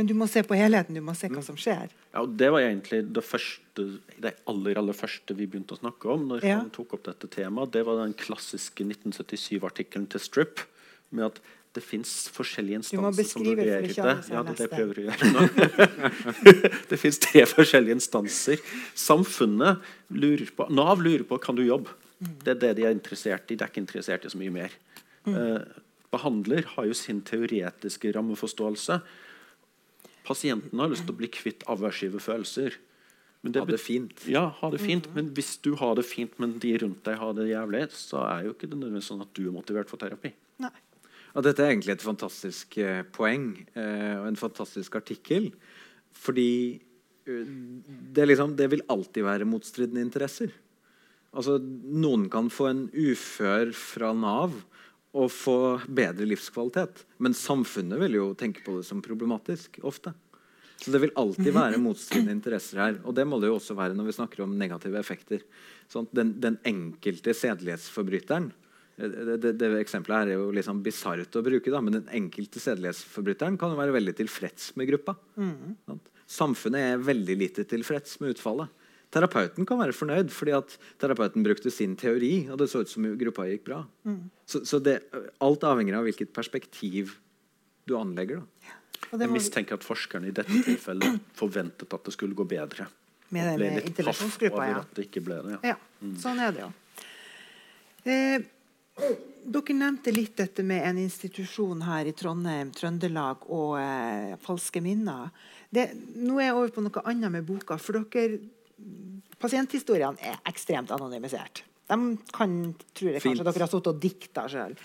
[0.00, 1.90] Men du må se på helheten, du må se hva som skjer.
[2.14, 3.84] Ja, og Det var egentlig det første,
[4.16, 6.24] det aller aller første vi begynte å snakke om.
[6.30, 6.56] når Ja.
[6.62, 7.70] han tok opp dette temaet.
[7.74, 10.64] Det var den klassiske 1977-artikkelen til Strip
[11.12, 11.40] med at
[11.76, 13.94] det fins forskjellige instanser som vurderer det.
[14.32, 15.44] Ja, det det prøver du å gjøre nå.
[16.90, 18.58] det fins tre forskjellige instanser.
[18.96, 21.92] Samfunnet lurer på Nav lurer på kan du jobbe.
[22.20, 22.34] Mm.
[22.42, 23.54] Det er det de er interessert i.
[23.54, 24.74] De er ikke interessert i så mye mer.
[25.28, 25.60] Eh,
[26.10, 29.02] behandler har jo sin teoretiske rammeforståelse.
[30.30, 32.78] Pasienten har lyst til å bli kvitt aversive følelser.
[33.40, 34.26] Men Ha det fint.
[34.28, 35.08] Ja, ha det fint.
[35.16, 38.44] Men hvis du har det fint, men de rundt deg har det jævlig, så er
[38.46, 40.34] jo ikke det nødvendigvis sånn at du er motivert for terapi.
[40.60, 40.72] Nei.
[41.30, 45.48] Ja, dette er egentlig et fantastisk eh, poeng eh, og en fantastisk artikkel.
[46.12, 46.50] Fordi
[47.24, 47.52] eh,
[48.18, 50.52] det, liksom, det vil alltid være motstridende interesser.
[51.30, 54.56] Altså, noen kan få en ufør fra Nav
[55.16, 55.58] og få
[55.90, 57.04] bedre livskvalitet.
[57.18, 60.12] Men samfunnet vil jo tenke på det som problematisk ofte.
[60.80, 63.00] Så det vil alltid være motstridende interesser her.
[63.04, 65.42] Og det må det jo også være når vi snakker om negative effekter.
[65.90, 68.48] Sånn, den, den enkelte sedelighetsforbryteren
[69.00, 72.60] det, det, det eksempelet her er jo liksom bisart å bruke, da, men den enkelte
[72.60, 75.14] sedelighetsforbryteren kan jo være veldig tilfreds med gruppa.
[75.88, 76.10] Sant?
[76.30, 78.68] Samfunnet er veldig lite tilfreds med utfallet.
[79.10, 83.08] Terapeuten kan være fornøyd fordi at terapeuten brukte sin teori, og det så ut som
[83.18, 83.80] gruppa gikk bra.
[84.46, 85.00] Så, så det,
[85.42, 87.16] alt avhenger av hvilket perspektiv
[87.90, 88.44] du anlegger.
[88.44, 88.76] da.
[89.10, 92.86] Ja, Jeg mistenker at forskerne i dette tilfellet forventet at det skulle gå bedre.
[93.30, 94.78] Med Og det ble litt paff over ja.
[94.82, 95.58] at det ikke ble det.
[95.58, 95.74] Ja.
[95.74, 96.70] Ja, sånn er det jo.
[98.10, 98.46] Eh,
[99.50, 105.30] dere nevnte litt dette med en institusjon her i Trondheim, Trøndelag og eh, falske minner.
[105.70, 105.88] Det,
[106.18, 107.78] nå er jeg over på noe annet med boka.
[107.80, 108.40] For dere
[109.40, 111.62] Pasienthistoriene er ekstremt anonymisert.
[111.90, 111.96] De
[112.30, 112.52] kan,
[112.94, 113.40] tror jeg kanskje Fint.
[113.48, 114.76] dere har sittet og dikta sjøl.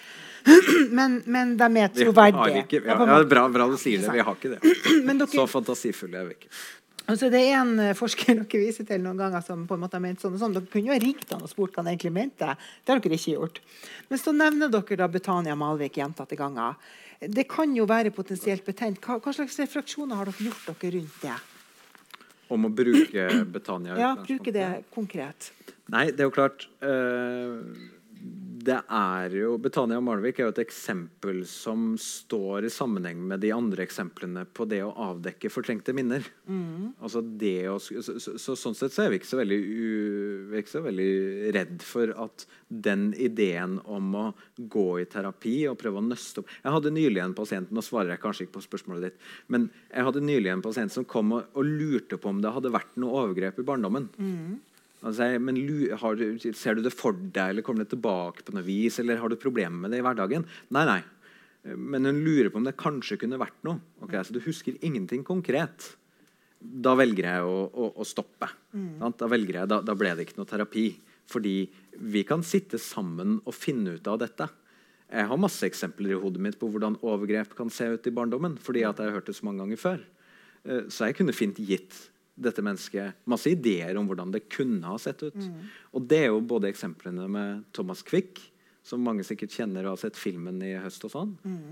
[0.97, 2.63] men, men de er Vi har troverdige.
[2.63, 4.09] ikke, Ja, ja, bra, bra du sier det.
[4.15, 4.73] Vi har ikke det.
[5.05, 6.49] Men dere, Så fantasifulle er vi ikke.
[7.05, 9.99] Altså, det er en eh, forsker dere viser til noen ganger som på en måte
[9.99, 10.55] har ment sånn og sånn.
[10.55, 12.55] Dere kunne jo ha ringt han og spurt hva han egentlig mente.
[12.81, 13.59] Det har dere ikke gjort.
[14.09, 16.79] Men så nevner dere da Betania Malvik gjentatte ganger.
[17.21, 18.97] Det kan jo være potensielt betent.
[19.05, 21.37] Hva, hva slags refleksjoner har dere gjort dere rundt det?
[22.47, 23.97] Om å bruke Betania.
[23.99, 24.13] Ja.
[24.21, 25.51] Bruke det konkret.
[25.93, 27.59] Nei, det er jo klart eh,
[28.65, 33.51] Det er jo Betania Malvik er jo et eksempel som står i sammenheng med de
[33.53, 36.25] andre eksemplene på det å avdekke fortrengte minner.
[37.03, 39.89] Altså det å, så, så, så, sånn sett så er vi ikke så veldig, u,
[40.49, 41.09] vi ikke så veldig
[41.55, 44.25] redd for at den ideen om å
[44.57, 48.15] gå i terapi og prøve å nøste opp Jeg hadde nylig en pasient Nå svarer
[48.15, 49.19] jeg kanskje ikke på spørsmålet ditt.
[49.53, 52.73] Men jeg hadde nylig en pasient som kom og, og lurte på om det hadde
[52.73, 54.09] vært noe overgrep i barndommen.
[54.17, 54.63] Han
[55.13, 55.59] sier, men
[56.01, 58.97] har du, Ser du det for deg, eller kommer det tilbake på noe vis?
[58.99, 60.47] Eller har du problemer med det i hverdagen?
[60.73, 61.01] Nei, nei.
[61.75, 63.79] Men hun lurer på om det kanskje kunne vært noe.
[64.05, 65.95] Okay, Så du husker ingenting konkret.
[66.59, 68.49] Da velger jeg å, å, å stoppe.
[68.73, 69.01] Mm.
[69.17, 70.87] Da, velger jeg, da, da ble det ikke noe terapi.
[71.29, 71.55] Fordi
[72.05, 74.49] vi kan sitte sammen og finne ut av dette.
[75.09, 78.57] Jeg har masse eksempler i hodet mitt på hvordan overgrep kan se ut i barndommen.
[78.61, 80.03] fordi jeg har hørt det så mange ganger før.
[80.65, 81.93] Eh, Så jeg kunne fint gitt
[82.35, 85.37] dette mennesket masse ideer om hvordan det kunne ha sett ut.
[85.95, 88.41] Og det er jo både eksemplene med Thomas Quick,
[88.85, 91.31] som mange sikkert kjenner og har sett filmen i høst, og sånn,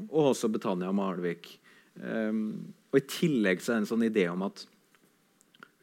[0.09, 1.51] og også Betania Malvik.
[1.99, 4.64] Um, og I tillegg så er det en sånn idé om at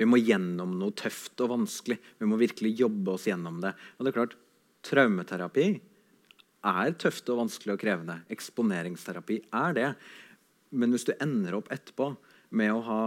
[0.00, 1.98] vi må gjennom noe tøft og vanskelig.
[2.18, 3.74] Vi må virkelig jobbe oss gjennom det.
[3.98, 4.36] Og det er klart,
[4.88, 5.66] Traumeterapi
[6.70, 8.16] er tøft og vanskelig og krevende.
[8.32, 9.88] Eksponeringsterapi er det.
[10.72, 12.14] Men hvis du ender opp etterpå
[12.56, 13.02] med å ha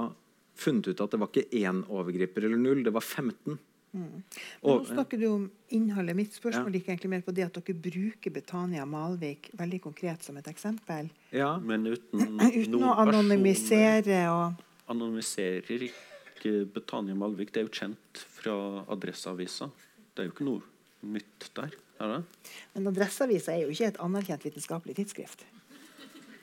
[0.55, 3.59] funnet ut at det var ikke én overgriper eller null, det var 15
[3.93, 4.23] Mm.
[4.63, 6.15] Og- nå snakker du om innholdet.
[6.15, 6.79] Mitt spørsmål Ja.
[6.79, 11.11] gikk egentlig mer på det at dere bruker Betania Malvik veldig konkret som et eksempel.
[11.31, 14.55] Ja, Men uten Uten å anonymisere og
[14.89, 17.51] anonymiserer ikke Betania Malvik.
[17.53, 19.69] Det er jo kjent fra Adresseavisa.
[20.15, 20.63] Det er jo ikke noe
[21.03, 21.71] nytt der.
[22.01, 22.23] Er det?
[22.73, 25.45] Men Adresseavisa er jo ikke et anerkjent vitenskapelig tidsskrift.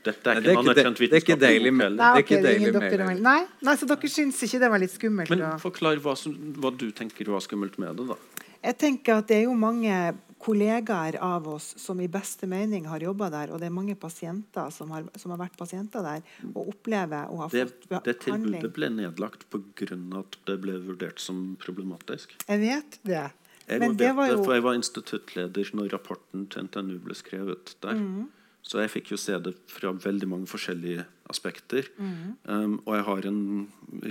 [0.05, 1.41] Dette er ikke en anerkjent vitenskap.
[1.41, 1.97] det er ikke Daily Mail.
[1.99, 5.33] Det er ikke Daily Nei, nei, så dere syns ikke det var litt skummelt?
[5.35, 8.47] Men forklar hva, som, hva du tenker var skummelt med det, da.
[8.61, 9.95] Jeg tenker at Det er jo mange
[10.41, 14.71] kollegaer av oss som i beste mening har jobba der, og det er mange pasienter
[14.73, 16.25] som har, som har vært pasienter der
[16.55, 19.99] og opplever å ha Det, fått det tilbudet ble nedlagt pga.
[20.23, 22.33] at det ble vurdert som problematisk.
[22.49, 23.27] Jeg vet det.
[23.69, 26.97] Jeg Men vet det var det, jo for jeg var instituttleder når rapporten til NTNU
[27.05, 28.01] ble skrevet der.
[28.01, 28.31] Mm.
[28.71, 31.03] Så jeg fikk jo se det fra veldig mange forskjellige
[31.33, 31.89] aspekter.
[31.99, 32.37] Mm.
[32.47, 33.41] Um, og jeg har en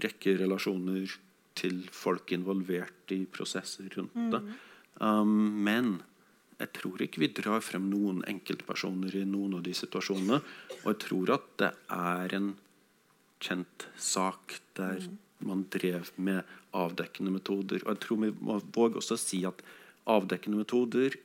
[0.03, 1.13] rekke relasjoner
[1.59, 4.31] til folk involvert i prosesser rundt Mm.
[4.33, 4.41] det.
[4.99, 6.01] Um, men
[6.59, 10.41] jeg tror ikke vi drar frem noen enkeltpersoner i noen av de situasjonene.
[10.83, 12.49] Og jeg tror at det er en
[13.39, 15.17] kjent sak der Mm.
[15.47, 16.43] man drev med
[16.73, 17.79] avdekkende metoder.
[17.85, 19.61] Og jeg tror vi må våge også å si at
[20.05, 21.15] avdekkende metoder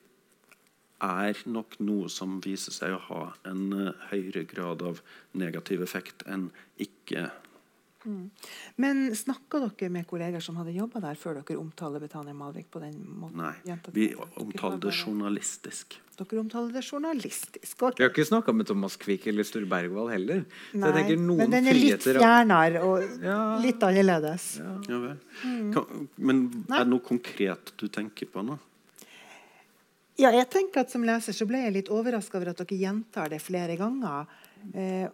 [1.02, 5.00] er nok noe som viser seg å ha en eh, høyere grad av
[5.34, 7.30] negativ effekt enn ikke
[8.76, 12.82] Men snakka dere med kolleger som hadde jobba der, før dere omtaler Betania Malvik på
[12.82, 13.38] den måten?
[13.40, 15.96] Nei, Jenta- vi omtaler det journalistisk.
[16.18, 17.80] Dere omtaler det journalistisk.
[17.82, 17.96] ok.
[17.96, 20.44] Vi har ikke snakka med Thomas Quick eller Sture Bergwall heller.
[20.74, 23.38] Så Nei, jeg tenker noen men den er litt fjernere og Ja.
[23.64, 24.50] litt annerledes.
[24.60, 25.16] Ja vel.
[25.72, 28.58] Kan, men er det noe konkret du tenker på nå?
[30.20, 33.32] Ja, jeg tenker at Som leser så ble jeg litt overraska over at dere gjentar
[33.32, 34.30] det flere ganger.
[34.74, 35.08] Eh,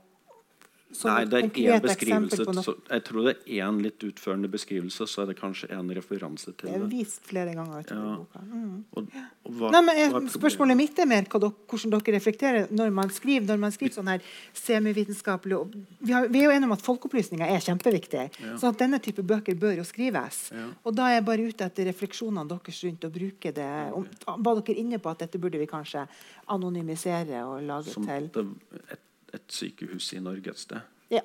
[1.04, 2.44] Nei, det er én beskrivelse.
[2.66, 6.50] Så jeg tror det er én litt utførende beskrivelse, så er det kanskje en referanse
[6.50, 6.88] Det til er det.
[6.90, 8.16] vist flere ganger utover Ja.
[8.16, 8.40] boka.
[8.42, 8.84] Mm.
[8.96, 9.12] Og,
[9.44, 13.08] og hva, Nei, jeg, er spørsmålet mitt er mer dere, hvordan dere reflekterer når man
[13.14, 14.20] skriver når man skriver sånn her
[14.54, 15.60] semivitenskapelig
[16.00, 18.24] vi, har, vi er jo enige om at folkeopplysninger er kjempeviktig.
[18.40, 18.56] Ja.
[18.60, 20.50] Så at denne type bøker bør jo skrives.
[20.54, 20.66] Ja.
[20.84, 23.70] Og da er jeg bare ute etter refleksjonene deres rundt å bruke det.
[23.94, 24.08] Om,
[24.44, 26.06] var dere inne på at dette burde vi kanskje
[26.50, 28.46] anonymisere og lage Som til det,
[28.90, 29.00] et,
[29.36, 30.84] et sykehus i Norge et sted?
[31.12, 31.24] Ja.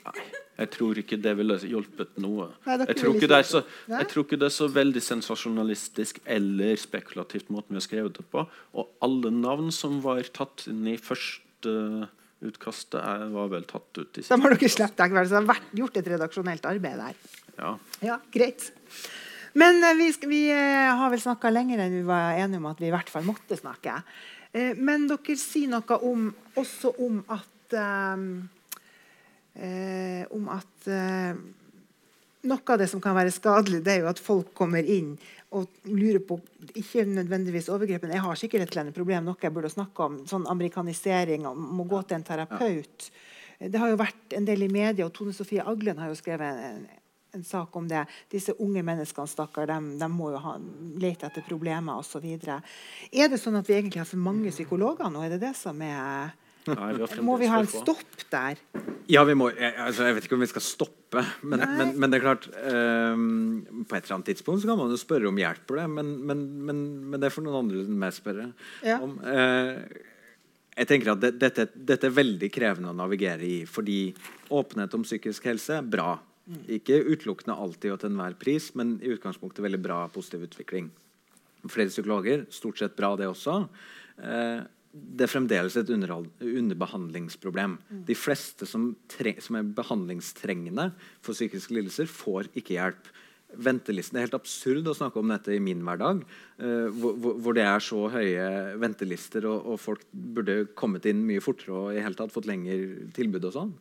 [0.00, 0.22] Nei,
[0.60, 2.50] jeg tror ikke det ville hjulpet noe.
[2.64, 3.60] Nei, Jeg tror, ikke så,
[3.90, 8.24] jeg tror ikke det er så veldig sensasjonalistisk eller spekulativt måten vi har skrevet det
[8.32, 8.46] på.
[8.76, 11.74] Og alle navn som var tatt inn i første
[12.40, 15.52] utkastet, er, var vel tatt ut i Da har dere slett ikke vært, Så de
[15.52, 17.18] har gjort et redaksjonelt arbeid der.
[17.60, 17.74] Ja.
[18.00, 18.70] Ja, greit.
[19.60, 22.80] Men eh, vi, vi eh, har vel snakka lenger enn vi var enige om at
[22.80, 24.00] vi i hvert fall måtte snakke.
[24.52, 26.28] Eh, men dere sier noe om,
[26.58, 28.24] også om at eh,
[29.54, 31.42] eh, Om at eh,
[32.50, 35.12] noe av det som kan være skadelig, det er jo at folk kommer inn
[35.54, 36.38] og lurer på
[36.78, 38.12] Ikke nødvendigvis overgrepen.
[38.14, 40.20] jeg har sikkert et eller annet problem, noe jeg burde snakke om.
[40.30, 43.10] Sånn amerikanisering, om å gå til en terapeut.
[43.60, 46.62] Det har jo vært en del i media, og Tone Sofie Aglen har jo skrevet
[46.70, 46.84] en,
[47.36, 48.04] en sak om det.
[48.32, 50.56] Disse unge menneskene stakkar, de, de må jo ha,
[51.00, 52.26] lete etter problemer osv.
[52.26, 55.24] Er det sånn at vi egentlig har for mange psykologer nå?
[55.26, 56.36] Er det det som er
[56.68, 58.58] Nei, vi Må vi ha en for stopp der?
[59.10, 62.12] Ja, vi må, jeg, altså, jeg vet ikke om vi skal stoppe, men, men, men
[62.12, 65.40] det er klart um, På et eller annet tidspunkt så kan man jo spørre om
[65.40, 68.50] hjelp på det, men, men, men, men det får noen andre enn meg spørre
[68.86, 69.00] Ja.
[69.00, 69.16] om.
[69.24, 69.80] Uh,
[70.80, 74.14] jeg tenker at det, dette, dette er veldig krevende å navigere i, fordi
[74.54, 76.14] åpenhet om psykisk helse er bra.
[76.68, 80.90] Ikke utelukkende alltid og til enhver pris, men i utgangspunktet veldig bra positiv utvikling.
[81.68, 83.68] Flere psykologer, stort sett bra, det også.
[84.22, 87.76] Eh, det er fremdeles et underbehandlingsproblem.
[88.08, 88.90] De fleste som,
[89.38, 90.90] som er behandlingstrengende
[91.22, 93.10] for psykiske lidelser, får ikke hjelp.
[93.50, 96.20] Ventelisten, Det er helt absurd å snakke om dette i min hverdag,
[96.58, 101.24] eh, hvor, hvor- hvor det er så høye ventelister, og, og folk burde kommet inn
[101.26, 103.44] mye fortere og i hele tatt fått lengre tilbud.
[103.44, 103.72] Og sånn.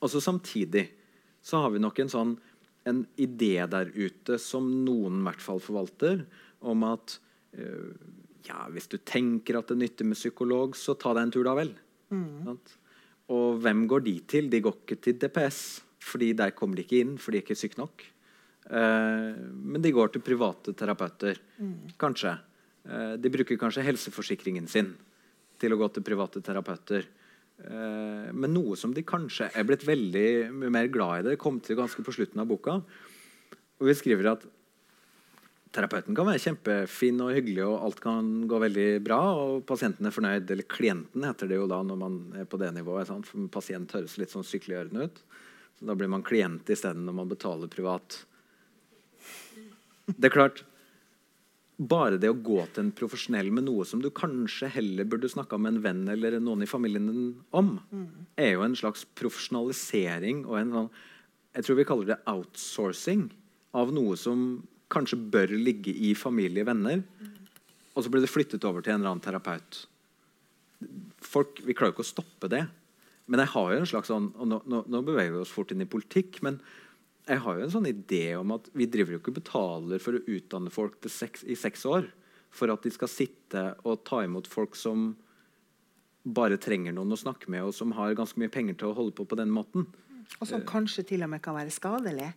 [0.00, 0.88] Og så samtidig
[1.42, 2.32] så har vi nok en sånn
[2.88, 6.24] en idé der ute som noen i hvert fall forvalter,
[6.66, 7.16] om at
[7.54, 7.92] eh,
[8.48, 11.54] ja, hvis du tenker at det nytter med psykolog, så ta deg en tur, da
[11.58, 11.70] vel.
[12.46, 12.74] Sant?
[13.32, 14.50] Og hvem går de til?
[14.50, 15.60] De går ikke til DPS,
[16.02, 18.02] fordi der kommer de ikke inn, for de er ikke syke nok.
[18.66, 21.38] Uh, men de går til private terapeuter,
[22.00, 22.34] kanskje.
[22.82, 24.92] Uh, de bruker kanskje helseforsikringen sin
[25.62, 27.06] til å gå til private terapeuter.
[27.62, 31.78] Eh, men noe som de kanskje er blitt veldig mer glad i det, kom til
[31.78, 32.80] ganske på slutten av boka.
[33.78, 34.46] Og vi skriver at
[35.72, 40.14] terapeuten kan være kjempefin og hyggelig, og alt kan gå veldig bra, og pasienten er
[40.14, 40.50] fornøyd.
[40.52, 43.08] Eller klienten heter det jo da når man er på det nivået.
[43.08, 43.28] Sant?
[43.30, 45.22] For pasient høres litt sånn sykliggjørende ut.
[45.78, 48.20] Så da blir man klient isteden når man betaler privat.
[50.12, 50.64] Det er klart
[51.76, 55.58] bare det å gå til en profesjonell med noe som du kanskje heller burde snakka
[55.58, 57.78] med en venn eller noen i familien din om,
[58.36, 60.92] er jo en slags profesjonalisering og en sånn
[61.52, 63.26] Jeg tror vi kaller det outsourcing
[63.76, 64.62] av noe som
[64.92, 67.02] kanskje bør ligge i familie, og venner,
[67.92, 69.82] og så blir det flyttet over til en eller annen terapeut.
[71.20, 72.62] Folk, Vi klarer jo ikke å stoppe det.
[73.26, 75.70] Men jeg har jo en slags sånn, og nå, nå, nå beveger vi oss fort
[75.72, 76.58] inn i politikk, men
[77.28, 80.24] jeg har jo en sånn idé om at vi driver jo ikke betaler for å
[80.26, 82.08] utdanne folk seks, i seks år
[82.52, 85.12] for at de skal sitte og ta imot folk som
[86.22, 89.14] bare trenger noen å snakke med, og som har ganske mye penger til å holde
[89.16, 89.88] på på den måten.
[90.38, 92.30] Og som kanskje til og med kan være skadelig.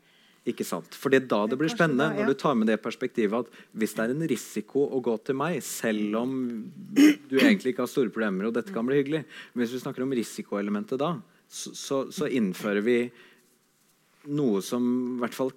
[0.45, 0.93] Ikke sant?
[0.93, 3.95] For det er da det blir spennende, når du tar med det perspektivet at hvis
[3.97, 6.35] det er en risiko å gå til meg, selv om
[6.93, 10.05] du egentlig ikke har store problemer, og dette kan bli hyggelig Men hvis vi snakker
[10.05, 11.15] om risikoelementet da,
[11.49, 12.99] så, så, så innfører vi
[14.27, 14.83] noe som
[15.15, 15.51] i hvert fall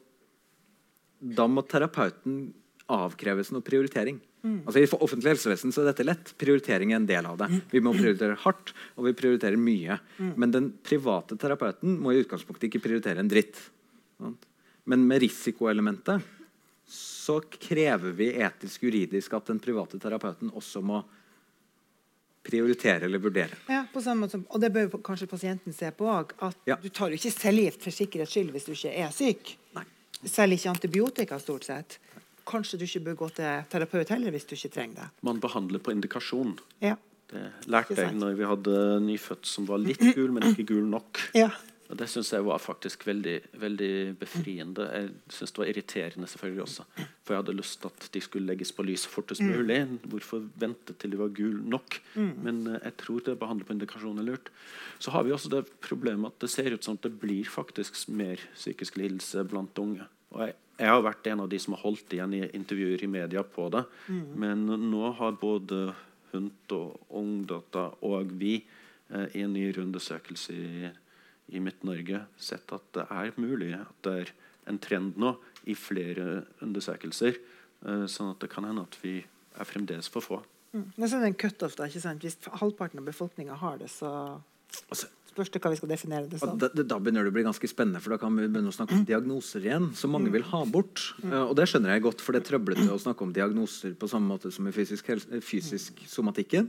[1.19, 2.53] Da må terapeuten
[2.89, 4.20] avkreves noe prioritering.
[4.65, 6.31] Altså I offentlig helsevesen så er dette lett.
[6.39, 7.49] Prioritering er en del av det.
[7.73, 9.99] Vi må prioritere hardt, og vi prioriterer mye.
[10.39, 13.59] Men den private terapeuten må i utgangspunktet ikke prioritere en dritt.
[14.89, 16.23] Men med risikoelementet
[16.89, 21.03] så krever vi etisk-juridisk at den private terapeuten også må
[22.48, 23.58] prioritere eller vurdere.
[23.68, 26.32] Ja, på samme måte som, og det bør jo kanskje pasienten se på òg.
[26.42, 26.76] At Ja.
[26.82, 29.56] du tar jo ikke cellegift for sikkerhets skyld hvis du ikke er syk.
[29.76, 29.84] Nei.
[30.24, 31.98] Selv ikke antibiotika, stort sett.
[32.48, 35.08] Kanskje du ikke bør gå til terapeut heller hvis du ikke trenger det.
[35.22, 36.56] Man behandler på indikasjon.
[36.80, 36.96] Ja.
[37.28, 41.20] Det lærte jeg når vi hadde nyfødt som var litt gul, men ikke gul nok.
[41.36, 41.50] ja.
[41.89, 44.85] Og Det syns jeg var faktisk veldig, veldig befriende.
[44.93, 46.85] Jeg synes det var irriterende selvfølgelig også.
[47.24, 49.78] For jeg hadde lyst til at de skulle legges på lys fortest mulig.
[50.05, 52.01] Hvorfor vente til de var gul nok?
[52.44, 54.52] Men eh, jeg tror det behandler på indikasjon er lurt.
[55.01, 58.05] Så har vi også det problemet at det ser ut som at det blir faktisk
[58.09, 60.05] mer psykisk lidelse blant unge.
[60.36, 63.10] Og jeg, jeg har vært en av de som har holdt igjen i intervjuer i
[63.10, 63.86] media på det.
[64.36, 65.86] Men nå har både
[66.35, 70.89] HUNT og Ungdata og vi eh, i en ny undersøkelse i
[71.48, 74.32] i Midt-Norge sett at det er mulig at det er
[74.68, 75.34] en trend nå
[75.68, 77.38] i flere undersøkelser.
[77.86, 79.20] eh, sånn at det kan hende at vi
[79.58, 80.40] er fremdeles for få.
[80.72, 80.90] Mm.
[80.96, 81.86] Men så er det en cutoff, da.
[81.88, 82.24] ikke sant?
[82.24, 84.40] Hvis halvparten av befolkninga har det, så
[84.92, 86.58] Altså, spørs det hva vi skal definere det Og som.
[86.60, 88.98] Da, da begynner det å bli ganske spennende, for da kan vi begynne å snakke
[88.98, 89.86] om diagnoser igjen.
[89.96, 91.06] Som mange vil ha bort.
[91.24, 94.10] Eh, og det skjønner jeg godt, for det er trøblete å snakke om diagnoser på
[94.12, 96.68] samme måte som i fysisk, helse, eh, fysisk somatikken.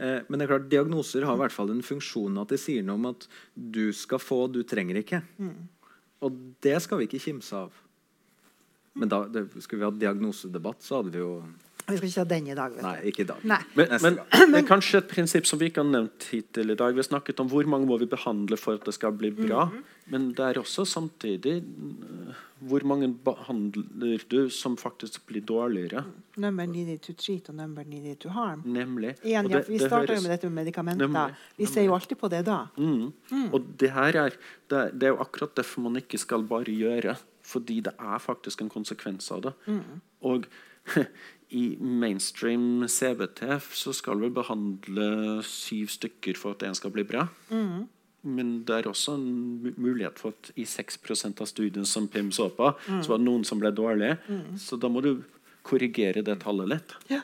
[0.00, 2.86] Eh, men det er klart, diagnoser har i hvert fall en funksjon at de sier
[2.86, 5.20] noe om at du skal få, du trenger ikke.
[6.24, 7.76] Og det skal vi ikke kimse av.
[8.98, 9.22] Men da
[9.60, 11.34] skulle vi hatt diagnosedebatt, så hadde vi jo
[11.90, 12.72] Vi skal ikke ha den i dag.
[12.76, 13.08] vet Nei, du.
[13.10, 13.44] ikke i dag.
[13.44, 13.60] Nei.
[13.76, 16.94] Men, men, men det kanskje et prinsipp som vi ikke har nevnt hittil i dag.
[16.94, 19.68] Vi har snakket om hvor mange må vi behandle for at det skal bli bra.
[20.10, 26.02] Men det er også samtidig eh, hvor mange behandler du som faktisk blir dårligere.
[26.36, 28.62] Number needed to treat og number needed to harm.
[28.66, 29.14] Nemlig.
[29.22, 31.06] Igjen, Og ja, vi det starter jo høres- med dette med medikamenter.
[31.06, 32.58] Nemlig, Vi ser jo alltid på det da.
[32.76, 33.12] Mm.
[33.52, 34.30] Og det her er
[34.68, 37.16] det, er- det er jo akkurat derfor man ikke skal bare gjøre.
[37.50, 39.52] Fordi det er faktisk en konsekvens av det.
[40.22, 40.44] Og
[41.50, 43.42] i mainstream CBT
[43.74, 47.26] så skal vi behandle syv stykker for at en skal bli bra.
[48.20, 52.50] Men det er også en mulighet for at i 6% av studiene som Pim så
[52.52, 54.18] på, så var det noen som ble dårlige.
[54.60, 55.14] Så da må du
[55.66, 56.96] korrigere det tallet litt.
[57.10, 57.22] Ja.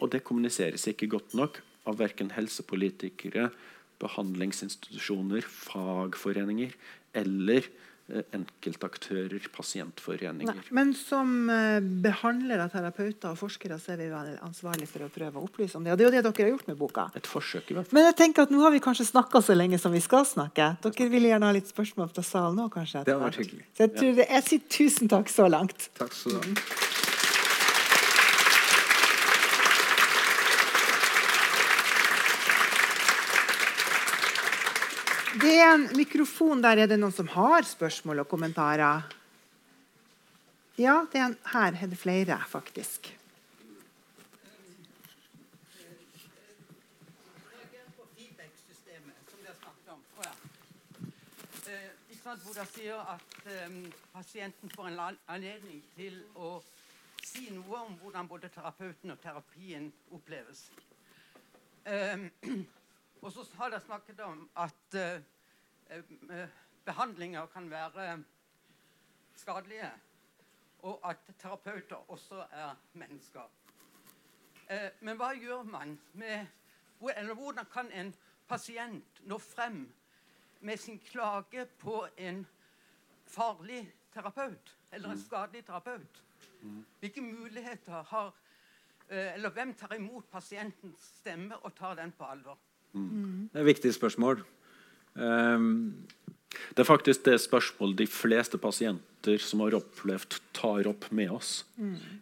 [0.00, 3.50] Og det kommuniseres ikke godt nok av verken helsepolitikere,
[4.00, 6.74] behandlingsinstitusjoner, fagforeninger
[7.20, 7.66] eller
[8.36, 10.60] enkeltaktører, pasientforeninger.
[10.60, 10.74] Nei.
[10.76, 15.40] Men som eh, behandlere, terapeuter og forskere så er vi vel ansvarlig for å prøve
[15.40, 15.94] å opplyse om det.
[15.94, 17.08] Og det er jo det dere har gjort med boka.
[17.18, 17.98] Et forsøk, i hvert fall.
[17.98, 20.72] Men jeg tenker at nå har vi kanskje snakka så lenge som vi skal snakke.
[20.86, 23.04] Dere vil gjerne ha litt spørsmål fra salen nå, kanskje?
[23.08, 23.66] Det har vært hyggelig.
[23.74, 25.90] Så jeg, tror jeg sier tusen takk så langt.
[26.00, 26.99] Takk skal du ha.
[35.40, 36.82] Det er en mikrofon der.
[36.82, 39.06] Er det noen som har spørsmål og kommentarer?
[40.76, 43.12] Ja, er en, her er det flere, faktisk.
[52.30, 53.38] hvor dere sier at
[54.12, 56.60] pasienten får en anledning til å
[57.26, 60.68] si noe om hvordan både terapeuten og terapien oppleves.
[61.84, 62.28] Eh,
[63.20, 65.22] og så har dere snakket om at eh,
[65.90, 66.48] eh,
[66.84, 68.22] behandlinger kan være
[69.36, 69.90] skadelige,
[70.78, 73.50] og at terapeuter også er mennesker.
[74.70, 76.46] Eh, men hva gjør man med
[77.16, 78.14] Eller hvordan kan en
[78.48, 79.94] pasient nå frem
[80.60, 82.46] med sin klage på en
[83.26, 86.22] farlig terapeut eller en skadelig terapeut?
[87.00, 88.34] Hvilke muligheter har
[89.08, 92.58] eh, Eller hvem tar imot pasientens stemme og tar den på alvor?
[92.94, 94.42] Det er et viktig spørsmål.
[95.14, 96.06] Um,
[96.74, 101.64] Det er faktisk det spørsmålet de fleste pasienter som har opplevd, tar opp med oss.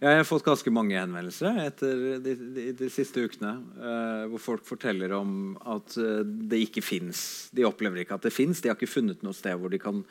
[0.02, 3.54] Jeg har fått ganske mange henvendelser etter de, de, de siste ukene.
[3.80, 7.48] uh, hvor folk forteller om at eh, det ikke fins.
[7.56, 8.60] De opplever ikke at det fins.
[8.60, 10.04] De har ikke funnet noe sted hvor de kan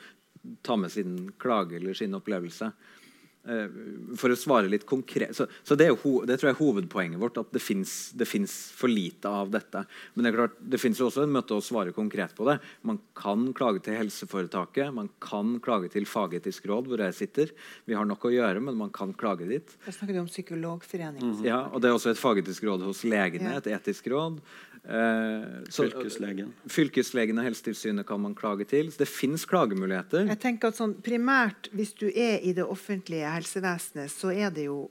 [0.66, 2.72] ta med sin klage eller sin opplevelse.
[3.46, 3.68] Eh,
[4.18, 7.20] for å svare litt konkret Så, så det, er jo, det tror jeg er hovedpoenget
[7.22, 7.38] vårt.
[7.40, 9.84] At det fins for lite av dette.
[10.14, 12.58] Men det er klart, det fins også en måte å svare konkret på det.
[12.88, 14.92] Man kan klage til helseforetaket.
[14.94, 17.54] Man kan klage til fagetisk råd, hvor jeg sitter.
[17.88, 19.76] Vi har nok å gjøre, men man kan klage dit.
[19.86, 21.38] Da snakker du om Psykologforeningen.
[21.46, 23.56] Ja, og Det er også et fagetisk råd hos legene.
[23.62, 24.42] Et etisk råd.
[24.88, 26.52] Eh, så- Fylkeslegen.
[26.66, 28.90] Fylkeslegen og Helsetilsynet kan man klage til.
[28.90, 30.26] Så det fins klagemuligheter.
[30.26, 34.64] Jeg tenker at sånn, primært, Hvis du er i det offentlige helsevesenet, så er det
[34.64, 34.90] jo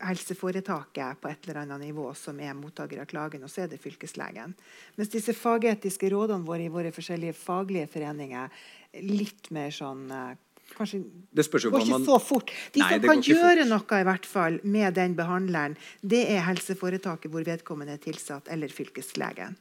[0.00, 3.80] helseforetaket på et eller annet nivå som er mottaker av klagen, og så er det
[3.80, 4.54] fylkeslegen.
[4.96, 8.48] Mens disse fagetiske rådene våre i våre forskjellige faglige foreninger
[8.94, 10.36] er litt mer sånn eh,
[10.76, 11.02] kanskje
[11.34, 12.52] Det spørs jo går ikke så fort.
[12.74, 13.72] De Nei, som kan gjøre fort.
[13.72, 18.72] noe i hvert fall med den behandleren, det er helseforetaket hvor vedkommende er tilsatt, eller
[18.72, 19.56] fylkeslegen.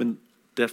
[0.00, 0.18] Men
[0.58, 0.70] det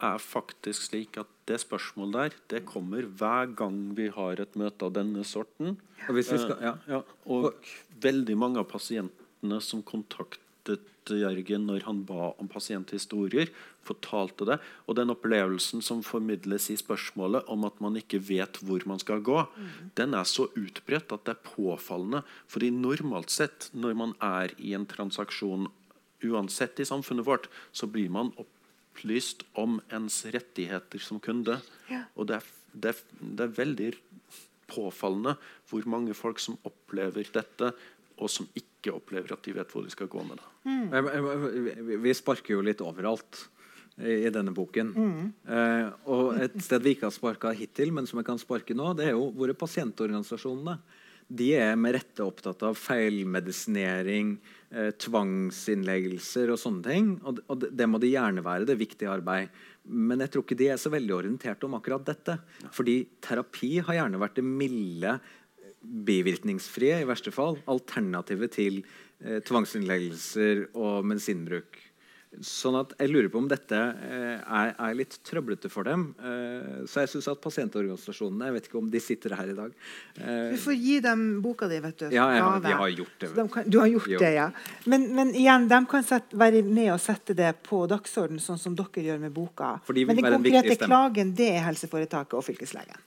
[0.00, 4.86] er faktisk slik at det spørsmålet der det kommer hver gang vi har et møte
[4.86, 5.76] av denne sorten.
[6.08, 6.74] Og hvis vi skal, ja.
[6.86, 7.52] Eh, ja, og
[8.00, 9.82] veldig mange av pasientene som
[10.78, 13.50] kontaktet Jørgen når han ba om pasienthistorier,
[13.82, 14.58] fortalte det.
[14.86, 19.20] Og den opplevelsen som formidles i spørsmålet om at man ikke vet hvor man skal
[19.20, 19.46] gå,
[19.96, 22.22] den er så utbredt at det er påfallende.
[22.46, 25.68] Fordi normalt sett, når man er i en transaksjon
[26.22, 31.60] uansett i samfunnet vårt, så blir man opplyst om ens rettigheter som kunde.
[31.88, 32.04] Ja.
[32.14, 33.92] Og det er, det, er, det er veldig
[34.70, 35.34] påfallende
[35.70, 37.72] hvor mange folk som opplever dette,
[38.20, 40.48] og som ikke opplever at de vet hvor de skal gå med det.
[40.92, 43.48] Jeg- vi- sparker jo litt overalt
[44.00, 44.94] i, denne boken.
[45.48, 48.94] Eh, og et sted vi ikke har sparka hittil, men som jeg kan sparke nå,
[48.96, 50.78] det er jo våre pasientorganisasjonene.
[51.30, 54.32] De er med rette opptatt av feilmedisinering,
[54.72, 57.10] eh, tvangsinnleggelser og sånne ting.
[57.24, 58.66] Og, og det, det må de gjerne være.
[58.66, 59.48] Det er viktig arbeid.
[59.90, 62.36] Men jeg tror ikke de er så veldig orientert om akkurat dette.
[62.74, 65.14] Fordi terapi har gjerne vært det milde
[65.82, 68.82] bivirkningsfrie, i verste fall, alternativet til
[69.24, 71.86] eh, tvangsinnleggelser og medisinbruk.
[72.46, 76.04] Sånn at jeg lurer på om dette eh, er, er litt trøblete for dem.
[76.22, 79.72] Eh, så jeg syns at pasientorganisasjonene Jeg vet ikke om de sitter her i dag.
[80.20, 82.06] Eh, Du får gi dem boka di, vet du.
[82.14, 82.76] Ja, jeg har- gave.
[82.84, 83.32] har gjort det.
[83.34, 84.20] De kan, du har gjort Jo.
[84.22, 84.46] det, ja.
[84.86, 88.78] Men, men igjen, de kan sette, være med og sette det på dagsordenen, sånn som
[88.78, 89.80] dere gjør med boka.
[89.90, 93.02] De men den konkrete klagen, det er helseforetaket og fylkeslegen.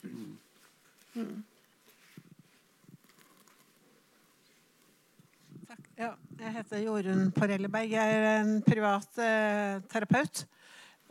[5.67, 5.79] Takk.
[5.97, 6.11] Ja,
[6.43, 7.93] jeg heter Jorunn Porelleberg.
[7.93, 10.43] Jeg er en privat eh, terapeut.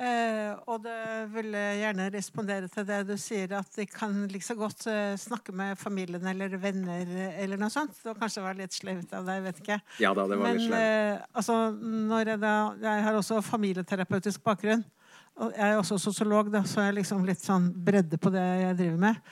[0.03, 0.95] Eh, og det
[1.31, 5.53] vil jeg gjerne respondere til det du sier, at de kan like godt eh, snakke
[5.55, 7.95] med familien eller venner eller noe sånt.
[8.01, 9.79] Det var kanskje var litt sleivt av deg, vet ikke.
[10.03, 10.81] ja da, det var Men litt slemt.
[10.81, 11.59] eh, altså,
[12.17, 12.55] når jeg, da,
[12.89, 14.83] jeg har også familieterapeutisk bakgrunn.
[15.41, 18.43] Og jeg er også sosiolog, da, så jeg er liksom litt sånn bredde på det
[18.67, 19.31] jeg driver med.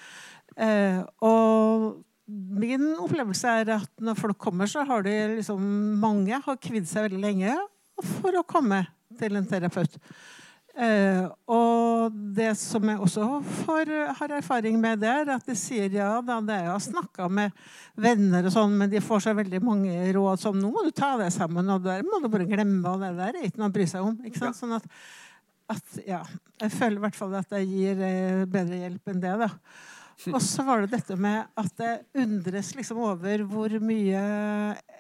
[0.61, 1.91] Eh, og
[2.31, 5.63] min opplevelse er at når folk kommer, så har de liksom
[6.01, 7.57] Mange har kvidd seg veldig lenge
[8.21, 8.85] for å komme
[9.19, 9.97] til en terapeut.
[10.81, 13.27] Eh, og det som jeg også
[13.65, 13.91] får,
[14.21, 17.27] har erfaring med, det er at de sier ja da, det er jeg har snakka
[17.41, 17.65] med
[18.01, 21.17] venner og sånn, men de får så veldig mange råd som nå må du ta
[21.21, 23.73] deg sammen, og det der må du bare glemme, og det der er ikke noe
[23.73, 24.17] å bry seg om.
[24.25, 24.61] ikke sant?
[24.61, 24.87] Sånn at,
[25.75, 26.23] at ja,
[26.63, 29.37] Jeg føler i hvert fall at jeg gir eh, bedre hjelp enn det.
[29.43, 29.51] da.
[30.35, 34.21] Og så var det dette med at det undres liksom over hvor mye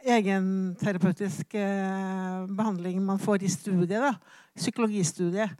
[0.00, 4.00] egenterapeutisk eh, behandling man får i studiet.
[4.00, 4.14] da,
[4.56, 5.56] Psykologistudiet.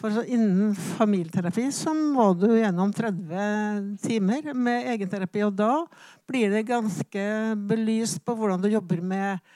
[0.00, 5.44] For innen familieterapi så må du gjennom 30 timer med egenterapi.
[5.46, 5.84] Og da
[6.28, 7.26] blir det ganske
[7.68, 9.52] belyst på hvordan du jobber med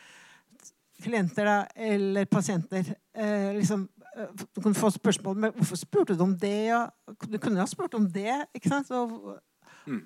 [1.02, 2.92] klienter da, eller pasienter.
[3.16, 6.68] Eh, liksom, eh, du kunne få spørsmål om hvorfor spurte du om det.
[6.68, 6.86] Ja?
[7.26, 8.46] Du kunne ha spurt om det.
[8.54, 8.90] ikke sant?
[8.90, 9.38] Og,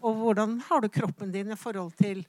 [0.02, 2.23] og hvordan har du kroppen din i forhold til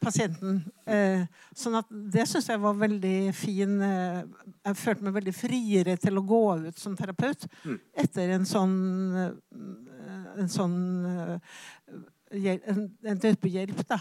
[0.00, 0.62] pasienten?
[0.86, 4.22] Eh, sånn at Det syns jeg var veldig fin eh,
[4.66, 7.46] Jeg følte meg veldig friere til å gå ut som terapeut
[7.94, 8.76] etter en sånn
[9.16, 9.32] eh,
[10.42, 11.38] en sånn eh,
[12.34, 13.84] en, en type hjelp.
[13.86, 14.00] da.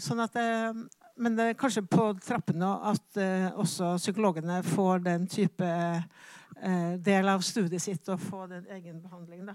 [0.00, 0.72] Sånn at eh,
[1.20, 7.28] men det er kanskje på trappene at eh, også psykologene får den type eh, del
[7.30, 9.44] av studiet sitt og får den egenbehandling.
[9.46, 9.54] Da.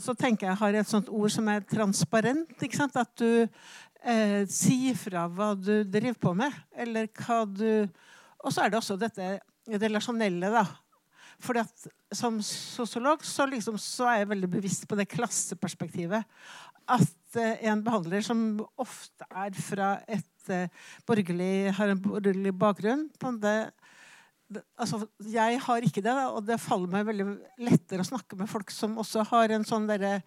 [0.00, 2.54] Og så tenker jeg har et sånt ord som er transparent.
[2.56, 2.94] ikke sant?
[2.96, 6.54] At du eh, sier fra hva du driver på med.
[6.72, 7.84] Eller hva du
[8.40, 9.34] Og så er det også dette
[9.68, 10.64] relasjonelle, da.
[11.44, 11.84] Fordi at
[12.16, 16.24] Som sosiolog så, liksom, så er jeg veldig bevisst på det klasseperspektivet.
[16.88, 18.40] At eh, en behandler som
[18.80, 20.72] ofte er fra et eh,
[21.06, 23.68] borgerlig, har en borgerlig bakgrunn på det,
[24.80, 27.28] altså, jeg har ikke det, og det faller meg veldig
[27.66, 30.18] lettere å snakke med folk som også har en sånn derre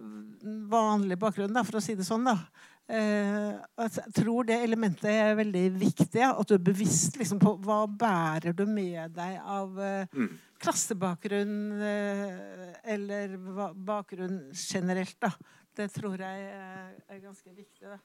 [0.00, 2.26] mm, vanlig bakgrunn, da, for å si det sånn.
[2.28, 2.38] da.
[2.86, 6.22] Eh, jeg tror det elementet er veldig viktig.
[6.22, 10.26] At du er bevisst liksom, på hva bærer du med deg av eh,
[10.62, 13.36] klassebakgrunn eh, eller
[13.74, 15.18] bakgrunn generelt.
[15.20, 15.32] da.
[15.76, 17.84] Det tror jeg er, ganske viktig.
[17.84, 17.98] da.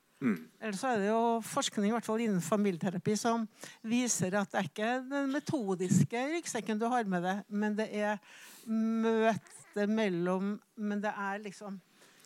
[0.61, 3.45] Ellers så er det jo forskning i hvert fall innen familieterapi som
[3.88, 8.19] viser at det er ikke den metodiske ryggsekken du har med deg, men det er
[8.68, 11.80] møtet mellom Men det er liksom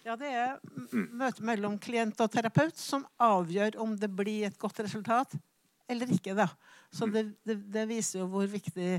[0.06, 0.58] ja, det er
[0.92, 5.34] møtet mellom klient og terapeut som avgjør om det blir et godt resultat
[5.90, 6.36] eller ikke.
[6.38, 6.50] da.
[6.94, 8.90] Så det, det, det viser jo hvor viktig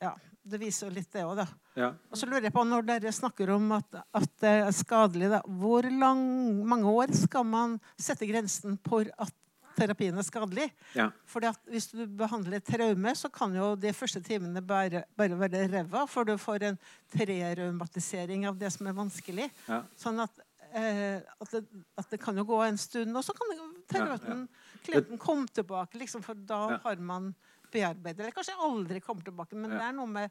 [0.00, 0.12] ja,
[0.44, 1.46] det viser jo litt det òg, da.
[1.76, 1.92] Ja.
[2.10, 5.40] Og så lurer jeg på, når dere snakker om at, at det er skadelig, da,
[5.60, 6.20] hvor lang,
[6.66, 9.32] mange år skal man sette grensen for at
[9.74, 10.68] terapien er skadelig?
[10.94, 11.08] Ja.
[11.26, 15.38] Fordi at Hvis du behandler et traume, så kan jo de første timene bare, bare
[15.40, 16.78] være ræva, for du får en
[17.10, 19.48] treraumatisering av det som er vanskelig.
[19.68, 19.82] Ja.
[19.98, 20.38] Sånn at,
[20.72, 21.64] eh, at, det,
[21.98, 23.50] at det kan jo gå en stund, og så kan
[23.90, 24.46] terapeuten,
[24.86, 27.32] klienten komme tilbake, liksom, for da har man
[27.74, 29.78] bearbeidet Eller kanskje aldri kommer tilbake, men Ja.
[29.80, 30.30] det er noe med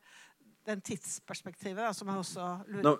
[0.66, 2.94] den tidsperspektivet da, som jeg også lurer Nå,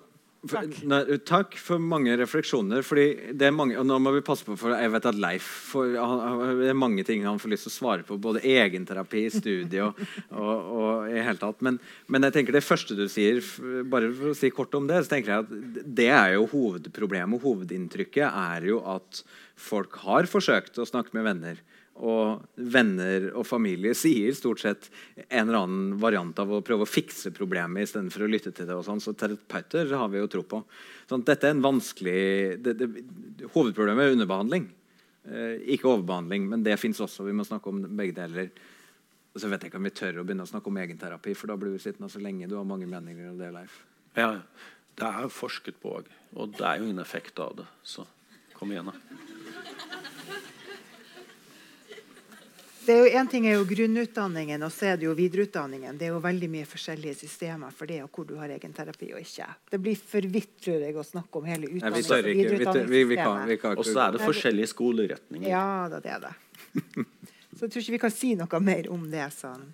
[0.52, 0.66] for.
[0.92, 2.82] Nei, takk for mange refleksjoner.
[2.84, 5.46] fordi det er mange, og nå må vi passe på, for jeg vet at Leif
[5.72, 8.18] for, han- det er mange ting han får lyst til å svare på.
[8.20, 9.96] Både egenterapi, studie og,
[10.36, 11.62] og, og i hele tatt.
[11.64, 11.80] Men,
[12.12, 13.40] men jeg tenker det første du sier,
[13.88, 17.40] bare for å si kort om det, så tenker jeg at det er jo hovedproblemet.
[17.48, 19.24] Hovedinntrykket er jo at
[19.56, 21.64] folk har forsøkt å snakke med venner.
[22.02, 24.88] Og venner og familie sier stort sett
[25.28, 28.74] en eller annen variant av å prøve å fikse problemet istedenfor å lytte til det.
[28.74, 30.64] og sånn, Så terapeuter har vi jo tro på.
[31.08, 32.90] Sånn, dette er en vanskelig det, det,
[33.54, 34.70] Hovedproblemet er underbehandling,
[35.30, 36.50] eh, ikke overbehandling.
[36.50, 37.28] Men det fins også.
[37.28, 38.50] Vi må snakke om begge deler.
[39.34, 41.50] Og så vet jeg ikke om vi tør å begynne å snakke om egenterapi, for
[41.50, 42.50] da blir vi sittende så lenge.
[42.50, 43.84] Du har mange meninger om det, Leif.
[44.18, 44.42] Ja,
[44.98, 47.66] det er forsket på òg, og det er jo ingen effekt av det.
[47.82, 48.06] Så
[48.54, 49.23] kom igjen, da.
[52.84, 55.98] Det er jo En ting er jo grunnutdanningen, og så er det jo videreutdanningen.
[56.00, 59.22] Det er jo veldig mye forskjellige systemer for det, og hvor du har egenterapi og
[59.22, 59.48] ikke.
[59.72, 63.78] Det blir for vidt, tror jeg, å snakke om hele Nei, utdannings- og videreutdanningssystemet.
[63.78, 65.48] Og så er det forskjellige skoleretninger.
[65.50, 66.36] Ja da, det er det.
[67.54, 69.28] Så jeg tror ikke vi kan si noe mer om det.
[69.38, 69.68] sånn.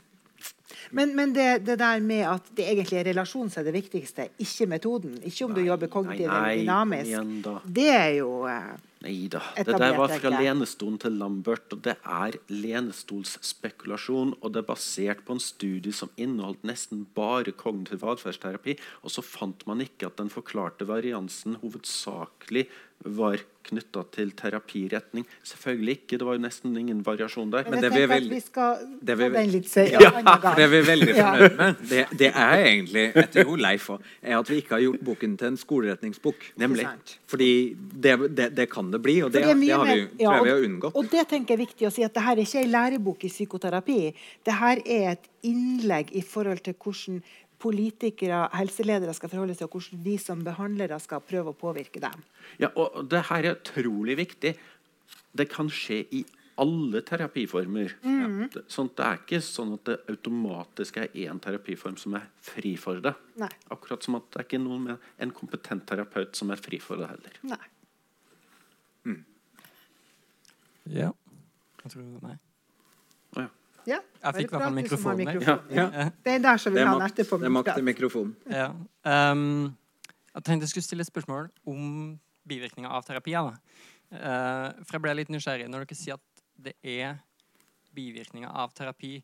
[0.92, 4.28] Men, men det, det der med at det egentlig er relasjon som er det viktigste,
[4.42, 5.16] ikke metoden.
[5.26, 7.64] Ikke om du jobber kognitivt eller dynamisk.
[7.66, 9.40] Det er jo eh, Nei da.
[9.56, 14.34] Det der var fra lenestolen til Lambert, og det er lenestolsspekulasjon.
[14.42, 18.76] Og det er basert på en studie som inneholdt nesten bare kognitiv atferdsterapi.
[19.08, 22.68] Og så fant man ikke at den forklarte variansen hovedsakelig
[23.06, 23.38] var
[23.70, 25.26] knytta til terapiretning.
[25.46, 27.64] Selvfølgelig ikke, det var jo nesten ingen variasjon der.
[27.68, 30.00] Men Men det jeg vi veldig- vi skal det vi er den litt se- Ja,
[30.00, 30.42] en annen gang.
[30.42, 34.04] for det vi er veldig fornøyd med, det, det er egentlig etter jo Leif også,
[34.24, 36.36] er at vi ikke har gjort boken til en skoleretningsbok.
[36.58, 36.88] Nemlig.
[37.28, 40.08] Fordi det, det, det kan det bli, og det, har vi, ja, jeg
[40.44, 40.96] vi har unngått.
[40.96, 43.24] Og det tenker jeg er viktig å si at det her er ikke en lærebok
[43.24, 44.00] i psykoterapi.
[44.46, 47.22] Det her er et innlegg i forhold til hvordan
[47.60, 52.26] politikere, helseledere skal forholde seg, og hvordan vi som behandlere skal prøve å påvirke dem.
[52.62, 54.54] Ja, og det her er utrolig viktig.
[55.32, 56.26] Det kan skje i
[56.60, 57.94] alle terapiformer.
[58.04, 58.50] Mm.
[58.52, 62.74] Det, sånn, det er ikke sånn at det automatisk er én terapiform som er fri
[62.80, 63.14] for det.
[63.40, 63.52] Nei.
[63.72, 67.00] Akkurat som at det er ikke noen med en kompetent terapeut som er fri for
[67.00, 67.44] det heller.
[67.54, 67.66] Nei.
[70.90, 71.12] Ja.
[71.84, 72.36] Jeg tror, nei.
[73.90, 74.00] Ja.
[74.22, 75.76] Ja, Jeg fikk i hvert fall har mikrofonen, mikrofonen.
[75.76, 76.10] Ja.
[76.26, 77.40] Det er der som vi vil er ha den etterpå.
[77.42, 78.36] det er makt til mikrofonen.
[78.54, 78.68] Ja.
[79.32, 79.76] Um,
[80.36, 83.50] jeg tenkte jeg skulle stille et spørsmål om bivirkninger av terapier.
[83.50, 83.58] Da.
[84.10, 87.18] Eh, for jeg ble litt nysgjerrig når dere sier at det er
[87.98, 89.16] bivirkninger av terapi.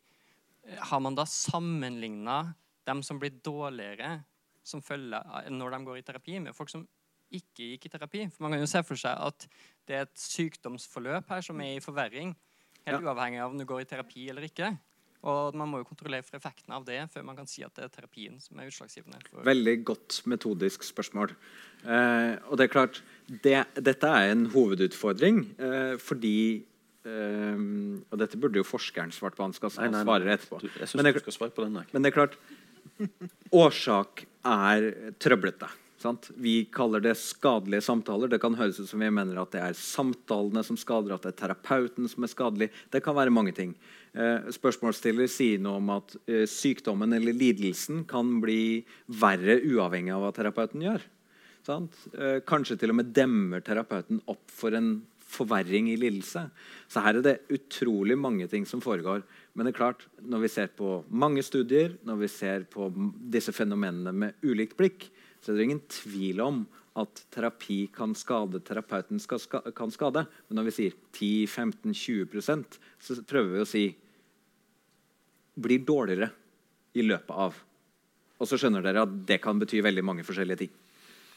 [0.65, 2.55] eh, Har man da sammenligna
[2.85, 4.23] dem som blir dårligere
[4.65, 5.21] som følge
[5.53, 6.87] når de går i terapi, med folk som
[7.33, 8.25] ikke gikk i terapi?
[8.33, 9.47] For Man kan jo se for seg at
[9.87, 12.35] det er et sykdomsforløp her som er i forverring,
[12.85, 13.13] helt Ja.
[13.13, 14.77] uavhengig av om du går i terapi eller ikke.
[15.25, 17.83] Og man må jo kontrollere for effekten av det før man kan si at det
[17.87, 19.17] er terapien som er utslagsgivende.
[19.31, 21.31] For Veldig godt metodisk spørsmål.
[21.83, 26.63] Eh, og det er klart, det, dette er en hovedutfordring eh, fordi
[27.05, 27.57] eh,
[28.11, 30.03] Og dette burde jo forskeren svart på, han skal Nei, nei, nei.
[30.05, 30.61] svare etterpå.
[30.61, 31.73] Du, jeg synes Men det, du skal svare på den.
[31.81, 31.85] der.
[31.93, 32.37] men det er klart
[33.51, 34.85] Årsak er
[35.19, 35.67] trøblete.
[36.05, 36.29] Sant?
[36.37, 38.29] Vi kaller det skadelige samtaler.
[38.29, 41.33] Det kan høres ut som vi mener at det er samtalene som skader, at det
[41.33, 42.69] er terapeuten som er skadelig.
[42.93, 43.73] Det kan være mange ting.
[44.13, 48.83] Eh, spørsmålsstiller sier noe om at eh, sykdommen eller lidelsen kan bli
[49.17, 51.09] verre uavhengig av hva terapeuten gjør.
[51.65, 54.99] Eh, kanskje til og med demmer terapeuten opp for en
[55.35, 56.45] forverring i lidelse.
[56.87, 59.25] Så her er det utrolig mange ting som foregår.
[59.55, 62.91] Men det er klart, når vi ser på mange studier, når vi ser på
[63.33, 65.09] disse fenomenene med ulikt blikk,
[65.45, 66.63] så det er ingen tvil om
[66.97, 69.43] at terapi kan skade, terapeuten skal
[69.77, 70.23] kan skade.
[70.47, 73.83] Men når vi sier 10-15-20% så prøver vi å si
[75.55, 76.31] blir dårligere
[76.97, 77.59] i løpet av.
[78.39, 80.73] Og så skjønner dere at det kan bety veldig mange forskjellige ting.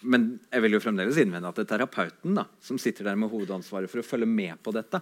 [0.08, 3.32] Men jeg vil jo fremdeles innvende at det er terapeuten da, som sitter der med
[3.32, 5.00] hovedansvaret for å følge med på dette.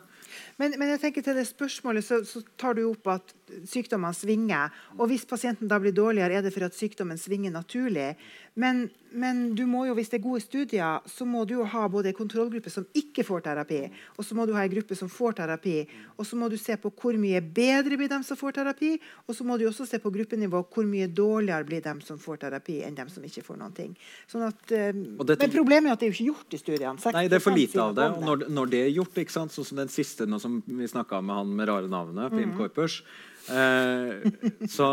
[0.56, 3.34] Men, men jeg tenker til det spørsmålet så, så tar du opp at
[3.66, 4.70] sykdommene svinger.
[4.98, 8.14] Og hvis pasienten da blir dårligere, er det for at sykdommen svinger naturlig.
[8.56, 11.82] Men, men du må jo, hvis det er gode studier, så må du jo ha
[11.92, 13.80] både en kontrollgruppe som ikke får terapi,
[14.16, 15.74] og så må du ha en gruppe som får terapi.
[16.16, 18.94] Og så må du se på hvor mye bedre blir dem som får terapi,
[19.28, 22.40] og så må du også se på gruppenivå hvor mye dårligere blir dem som får
[22.46, 23.92] terapi, enn dem som ikke får noen ting.
[24.32, 27.12] Sånn at, eh, dette- men problemet er at det er jo ikke gjort i studiene.
[27.12, 28.08] Nei, det er for lite av det.
[28.16, 29.52] Og når, når det er gjort, ikke sant?
[29.52, 32.56] sånn som den siste nå som vi snakka med han med rare navnet, Pim Mhm.
[32.56, 33.02] Kuipers,
[33.50, 34.26] eh,
[34.68, 34.88] så,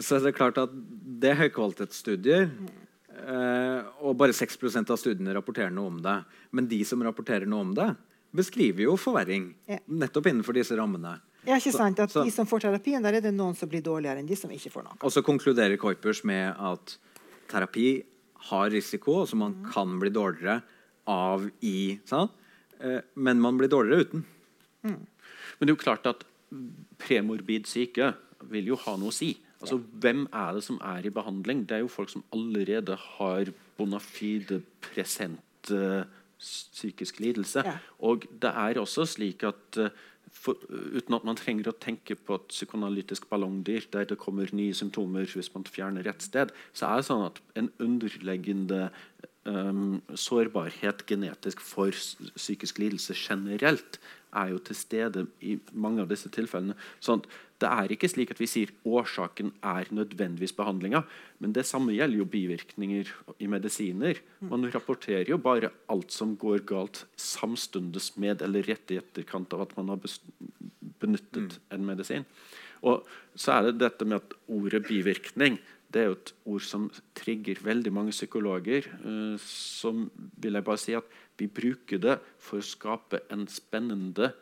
[0.00, 2.48] så er det klart at det er høykvalitetsstudier.
[3.14, 6.16] Eh, og bare 6% av studiene rapporterer noe om det.
[6.54, 7.90] Men de som rapporterer noe om det,
[8.34, 9.52] beskriver jo forverring.
[9.70, 9.78] Ja.
[9.86, 11.16] Nettopp innenfor disse rammene.
[11.44, 12.00] Ja, ikke sant?
[12.00, 14.36] At så- De som får terapien, der er det noen som blir dårligere enn de
[14.36, 14.96] som ikke får noe.
[15.02, 16.96] Og så konkluderer Kuipers med at
[17.48, 18.04] terapi
[18.50, 19.72] har risiko, og så man mm.
[19.72, 20.62] kan bli dårligere
[21.06, 22.32] av i sant?
[22.80, 24.24] Eh, Men man blir dårligere uten.
[24.82, 26.24] Men det er jo klart at
[27.00, 28.12] premorbid syke
[28.50, 29.34] vil jo ha noe å si.
[29.60, 31.64] Altså, Hvem er det som er i behandling?
[31.68, 36.04] Det er jo folk som allerede har bona fide present eh,
[36.38, 37.64] psykisk lidelse.
[37.64, 37.78] Ja.
[38.04, 39.94] Og det er også slik at eh,
[40.34, 44.74] for, uten at man trenger å tenke på et psykoanalytisk ballongdyr der det kommer nye
[44.76, 48.88] symptomer hvis man fjerner et sted, så er det sånn at en underleggende
[49.46, 51.94] um, sårbarhet genetisk for
[52.34, 54.00] psykisk lidelse generelt
[54.36, 56.76] er jo til stede i mange av disse tilfellene.
[57.04, 57.24] Sånn
[57.62, 61.04] det er ikke slik at vi sier årsaken er nødvendigvis behandlinga,
[61.40, 64.18] men det samme gjelder jo bivirkninger i medisiner.
[64.44, 69.64] Man rapporterer jo bare alt som går galt samstundes med eller rett i etterkant av
[69.64, 70.02] at man har
[71.00, 72.26] benyttet en medisin.
[72.84, 73.06] Og
[73.38, 75.56] så er det dette med at ordet bivirkning
[75.94, 78.88] det er jo et ord som trigger veldig mange psykologer.
[78.90, 81.04] eh, som vil jeg bare si at
[81.38, 84.32] vi bruker det for å skape en spennende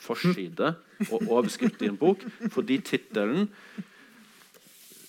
[0.00, 0.74] forside
[1.10, 3.50] og overskrift i en bok, fordi tittelen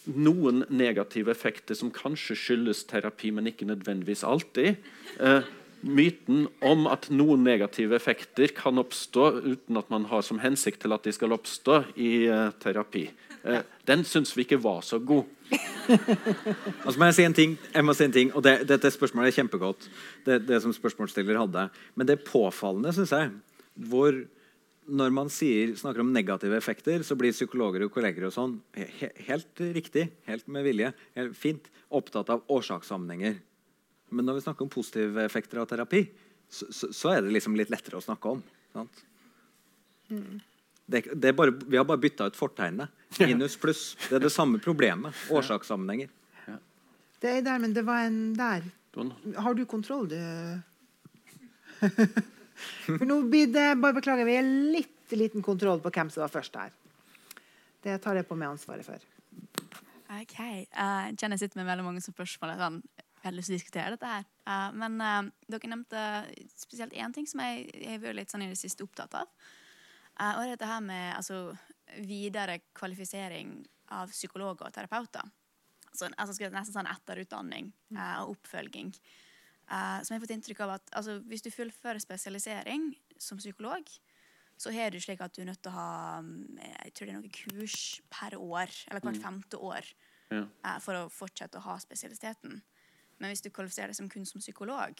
[0.05, 4.81] noen negative effekter som kanskje skyldes terapi, men ikke nødvendigvis alltid.
[5.21, 5.43] Eh,
[5.81, 10.93] myten om at noen negative effekter kan oppstå uten at man har som hensikt til
[10.93, 13.11] at de skal oppstå i eh, terapi.
[13.89, 15.25] Den syns vi ikke var så god.
[16.85, 19.31] Altså må jeg si en ting, jeg må si en ting og det, Dette spørsmålet
[19.31, 19.87] er kjempegodt,
[20.27, 21.65] det, det som spørsmålsstiller hadde.
[21.95, 23.33] Men det er påfallende, syns jeg,
[23.91, 24.15] hvor
[24.91, 29.11] når man sier, snakker om negative effekter, så blir psykologer og kolleger og sånn he,
[29.27, 33.37] helt riktig, helt med vilje, helt fint, opptatt av årsakssammenhenger.
[34.11, 36.03] Men når vi snakker om positive effekter av terapi,
[36.51, 38.41] så, så, så er det liksom litt lettere å snakke om.
[38.73, 39.03] Sant?
[40.91, 42.91] Det, det bare, vi har bare bytta ut fortegnet.
[43.19, 43.83] Minus pluss.
[44.07, 45.15] Det er det samme problemet.
[45.31, 46.09] Årsakssammenhenger.
[47.21, 48.63] Det er der, men det var en der.
[49.37, 50.17] Har du kontroll, du?
[52.85, 56.31] For nå blir det bare beklager, vi er litt liten kontroll på hvem som var
[56.31, 56.73] først her.
[57.83, 59.01] Det tar jeg på meg ansvaret for.
[60.11, 60.35] OK.
[60.39, 62.53] eh, jeg kjenner jeg sitter med veldig mange spørsmål.
[62.59, 62.77] Sånn,
[63.21, 64.27] jeg har lyst til å diskutere dette her.
[64.49, 66.03] Eh, men eh, dere nevnte
[66.59, 69.29] spesielt én ting som jeg jeg har vært litt sånn i det siste opptatt av.
[70.19, 71.41] Eh, og det er dette her med altså,
[71.99, 73.59] videre kvalifisering
[73.91, 75.27] av psykologer og terapeuter.
[75.91, 78.93] Så, altså, nesten sånn etterutdanning eh, og oppfølging.
[79.71, 82.89] Uh, som jeg har fått inntrykk av at altså, hvis du fullfører spesialisering
[83.21, 83.87] som psykolog,
[84.59, 85.91] så har du slik at du er nødt til å ha
[86.25, 87.77] mm, jeg tror det er noen kurs
[88.11, 89.87] per år, eller hvert femte år,
[90.31, 90.43] Ja.
[90.43, 92.59] eh, for å fortsette å ha spesialiteten.
[93.19, 94.99] Men hvis du kvalifiserer deg som kun som psykolog,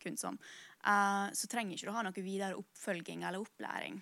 [0.00, 0.36] kun som,
[0.84, 3.96] så trenger ikke du ha noe videre oppfølging eller opplæring.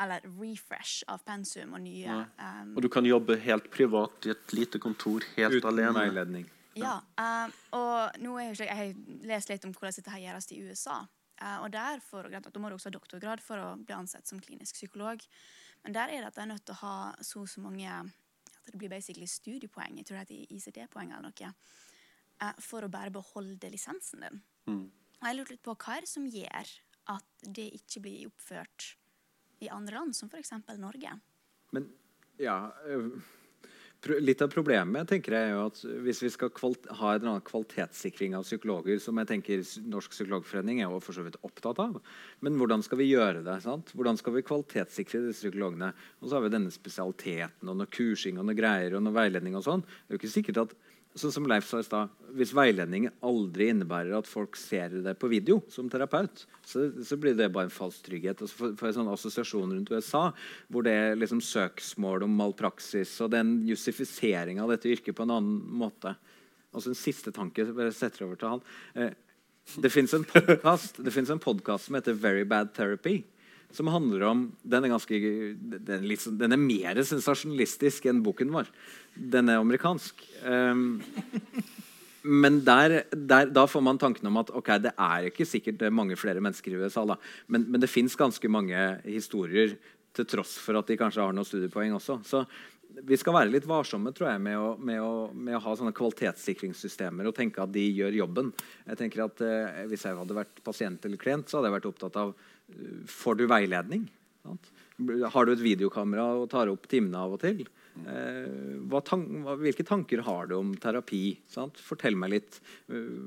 [0.00, 2.20] Eller refresh av pensum og nye ja.
[2.62, 5.94] um, Og du kan jobbe helt privat i et lite kontor helt Uten alene.
[5.98, 6.46] veiledning.
[6.78, 10.46] Ja, Um, og nå er jeg, jeg har lest litt om hvordan dette her gjøres
[10.54, 11.00] i USA.
[11.42, 14.38] Uh, og der for, Da må du også ha doktorgrad for å bli ansett som
[14.40, 15.18] klinisk psykolog.
[15.82, 17.90] Men der er det at de er nødt til å ha så og så mange
[17.90, 18.06] at
[18.68, 21.54] Det blir basically studiepoeng, jeg tror det heter ICD-poeng eller noe,
[22.38, 24.36] Uh, for å bare beholde lisensen din.
[24.70, 24.84] Mm.
[25.18, 26.68] Og jeg lurte litt på hva er det som gjør
[27.10, 28.92] at det ikke blir oppført
[29.60, 30.54] i andre land, som f.eks.
[30.78, 31.16] Norge?
[31.74, 31.90] Men
[32.38, 33.10] ja øh,
[34.22, 36.52] Litt av problemet tenker jeg er jo at hvis vi skal
[37.00, 41.24] ha en annen kvalitetssikring av psykologer, som jeg tenker Norsk psykologforening er jo for så
[41.26, 41.96] vidt opptatt av,
[42.38, 43.56] men hvordan skal vi gjøre det?
[43.64, 43.90] sant?
[43.98, 45.90] Hvordan skal vi kvalitetssikre disse psykologene?
[46.22, 49.58] Og så har vi denne spesialiteten og noe kursing og noe greier og noe veiledning
[49.58, 49.82] og sånn.
[49.82, 50.78] Det er jo ikke sikkert at
[51.18, 55.30] Sånn som Leif sa i stad, Hvis veiledning aldri innebærer at folk ser det på
[55.32, 58.42] video som terapeut, så, så blir det bare en falsk trygghet.
[58.44, 60.28] Og så får en sånn assosiasjon rundt USA,
[60.68, 65.34] hvor det er liksom søksmål om malpraksis og den justifiseringa av dette yrket på en
[65.38, 66.14] annen måte.
[66.72, 68.62] Og så En siste tanke bare setter jeg over til han.
[68.94, 69.16] Eh,
[69.82, 73.22] det fins en podkast som heter Very Bad Therapy.
[73.74, 75.18] Som handler om Den er, ganske,
[75.58, 78.70] den sånn- den er mer sensasjonalistisk enn boken vår.
[79.14, 80.22] Den er amerikansk.
[80.44, 81.02] Um,
[82.22, 85.86] men der, der, da får man tanken om at okay, det er ikke sikkert det
[85.86, 87.04] er mange flere mennesker i USA.
[87.04, 87.18] Da.
[87.46, 89.76] Men, men det fins ganske mange historier
[90.16, 92.18] til tross for at de kanskje har noen studiepoeng også.
[92.26, 92.42] Så
[93.04, 95.94] vi skal være litt varsomme tror jeg, med å, med å, med å ha sånne
[95.96, 98.52] kvalitetssikringssystemer og tenke at de gjør jobben.
[98.88, 101.90] Jeg tenker at eh, Hvis jeg hadde vært pasient eller klient, så hadde jeg vært
[101.92, 102.32] opptatt av
[103.08, 104.06] Får du veiledning?
[104.44, 104.70] Sant?
[105.32, 107.62] Har du et videokamera og tar opp timene av og til?
[108.06, 109.24] Eh, tan
[109.60, 111.38] hvilke tanker har du om terapi?
[111.50, 111.78] Sant?
[111.82, 112.58] Fortell meg litt.
[112.90, 113.26] Uh,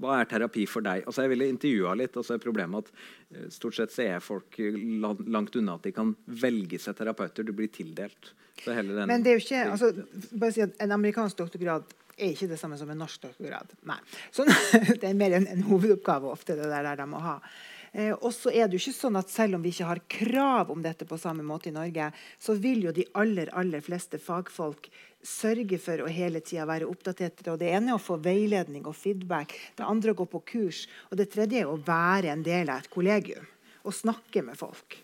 [0.00, 1.04] hva er terapi for deg?
[1.06, 2.16] Altså, jeg ville intervjua litt.
[2.16, 2.92] og så er Problemet at
[3.36, 7.46] uh, stort sett så er folk langt unna at de kan velge seg terapeuter.
[7.46, 8.32] Du blir tildelt.
[8.66, 9.92] Men det er jo ikke altså,
[10.34, 11.84] bare si at En amerikansk doktorgrad
[12.18, 13.74] er ikke det samme som en norsk doktorgrad.
[13.86, 13.98] Nei.
[14.34, 14.46] Så,
[15.00, 17.38] det er mer en, en hovedoppgave ofte det der de må ha.
[17.92, 20.72] Eh, og så er det jo ikke sånn at Selv om vi ikke har krav
[20.72, 22.10] om dette på samme måte i Norge,
[22.40, 24.90] så vil jo de aller aller fleste fagfolk
[25.24, 27.42] sørge for å hele tida være oppdatert.
[27.48, 30.86] Og det ene er å få veiledning og feedback, det andre å gå på kurs,
[31.10, 33.46] og det tredje er å være en del av et kollegium
[33.88, 34.98] og snakke med folk.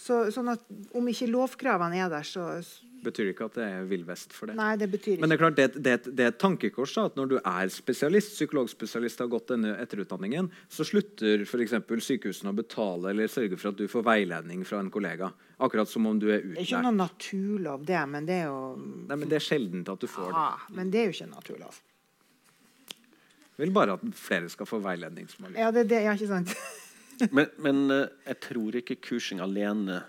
[0.00, 0.62] Så, sånn at
[0.96, 2.58] Om ikke lovkravene er der, så,
[3.04, 4.56] betyr ikke at det er villvest for det.
[4.58, 5.22] Nei, det betyr ikke.
[5.22, 7.72] Men det er klart, det, det, det er et tankekors da, at når du er
[7.72, 11.76] spesialist, psykologspesialist har gått denne etterutdanningen, så slutter f.eks.
[12.08, 15.30] sykehusene å betale eller sørge for at du får veiledning fra en kollega.
[15.62, 16.56] Akkurat som om du er utlært.
[16.56, 19.92] Det er ikke noen naturlov, det, men det er jo Nei, men Det er sjeldent
[19.92, 20.46] at du får det.
[20.46, 21.78] Ja, men det er jo ikke en naturlov.
[23.56, 25.30] Jeg vil bare at flere skal få veiledning.
[25.56, 26.52] Ja, det, det, ja, ikke sant?
[27.36, 30.02] men, men eh, jeg tror ikke kursing alene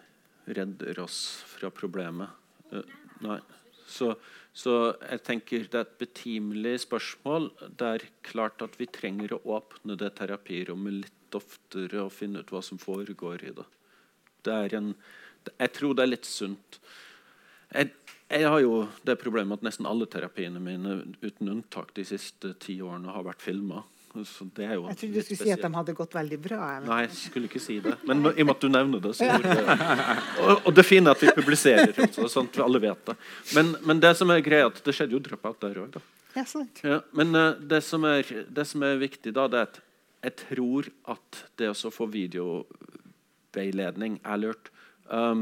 [0.47, 2.27] redder oss fra problemet.
[2.73, 2.83] Uh,
[3.23, 3.39] nei.
[3.87, 4.11] Så,
[4.51, 7.49] så, jeg tenker det er et betimelig spørsmål.
[7.79, 12.51] Det er klart at vi trenger å åpne det terapirommet litt oftere og finne ut
[12.51, 13.67] hva som foregår i det.
[14.47, 14.93] det en,
[15.53, 16.79] jeg tror det er litt sunt.
[17.71, 17.93] Jeg,
[18.27, 22.79] jeg, har jo det problemet at nesten alle terapiene mine uten unntak de siste ti
[22.83, 23.83] årene har vært filma
[24.15, 26.59] jeg trodde du skulle si at de hadde gått veldig bra.
[26.85, 27.93] Nei, jeg skulle ikke si det.
[28.07, 29.55] Men i og med at du nevner det, så det.
[30.41, 33.15] Og, og, det fine er at vi publiserer også, sånn at alle vet det.
[33.57, 35.99] Men, men det som er greia, at det skjedde jo dropout der òg.
[36.37, 36.75] Ja, sant.
[36.85, 39.77] Ja, men uh, det, som er, det, som er, viktig, da, det er at
[40.27, 40.81] jeg tror
[41.13, 41.29] at
[41.59, 44.65] det å få videoveiledning er lurt.
[45.09, 45.41] Um,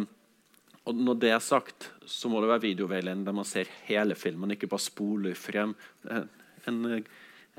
[0.85, 4.51] og når det er sagt, så må det være videoveiledning der man ser hele filmen,
[4.53, 5.71] ikke bare spoler frem.
[6.11, 6.27] En,
[6.69, 7.05] en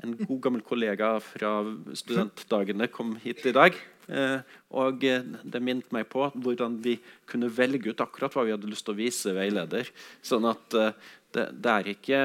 [0.03, 1.51] en god gammel kollega fra
[1.97, 3.77] studentdagene kom hit i dag.
[4.07, 4.39] Eh,
[4.77, 6.97] og det minnet meg på hvordan vi
[7.27, 9.89] kunne velge ut akkurat hva vi hadde lyst til å vise veileder.
[10.25, 10.93] Sånn at eh,
[11.35, 12.21] det, det, er ikke,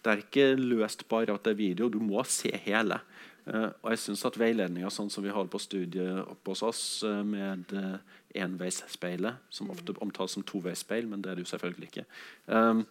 [0.00, 1.90] det, er ikke, løst bare at det er video.
[1.92, 3.00] Du må se hele.
[3.46, 6.86] Eh, og jeg synes at veiledninga sånn som vi har på studiet oppe hos oss,
[7.06, 7.98] eh, med eh,
[8.42, 12.82] enveisspeilet, som ofte omtales som toveisspeil, men det er det jo selvfølgelig ikke eh,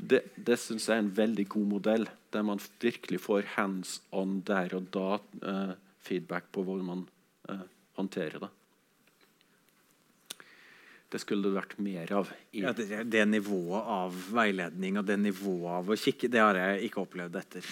[0.00, 4.40] det, det syns jeg er en veldig god modell, der man virkelig får hands on
[4.46, 7.04] der og da uh, feedback på hvordan man
[7.50, 7.66] uh,
[7.98, 8.50] håndterer det.
[11.10, 12.30] Det skulle det vært mer av.
[12.54, 16.86] Ja, det, det, nivået av veiledning og det nivået av å kikke, det har jeg
[16.86, 17.66] ikke opplevd etter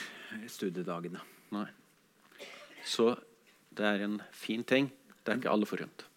[0.50, 1.22] studiedagene.
[1.54, 1.68] Nei.
[2.82, 3.12] Så
[3.78, 4.90] det er en fin ting.
[5.22, 6.07] Det er ikke alle forunt.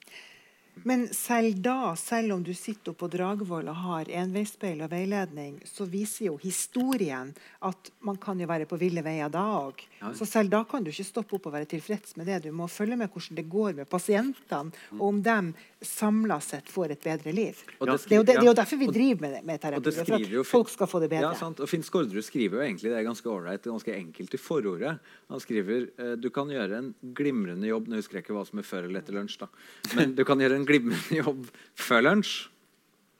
[0.83, 5.85] Men selv da, selv om du sitter på Dragvoll og har enveisspeil og veiledning, så
[5.89, 7.33] viser jo historien
[7.67, 9.83] at man kan jo være på ville veier da òg.
[10.01, 10.13] Ja.
[10.17, 12.41] Så selv da kan du ikke stoppe opp og være tilfreds med det.
[12.47, 15.37] Du må følge med hvordan det går med pasientene, og om de
[15.81, 17.57] samla sett får et bedre liv.
[17.57, 19.93] Det, det, er jo, det, det, er jo derfor vi driver med, med terapi.
[19.95, 21.31] For at folk skal få det bedre.
[21.31, 21.61] Ja, sant.
[21.61, 24.93] Og Finn Skårderud skriver jo egentlig det er ganske ålreit, ganske enkelt i forordet.
[25.31, 28.61] Han skriver eh, du kan gjøre en glimrende jobb Nå husker jeg ikke hva som
[28.61, 29.49] er før eller etter lunsj, da.
[29.97, 32.35] Men du kan gjøre en glimrende jobb før lunsj,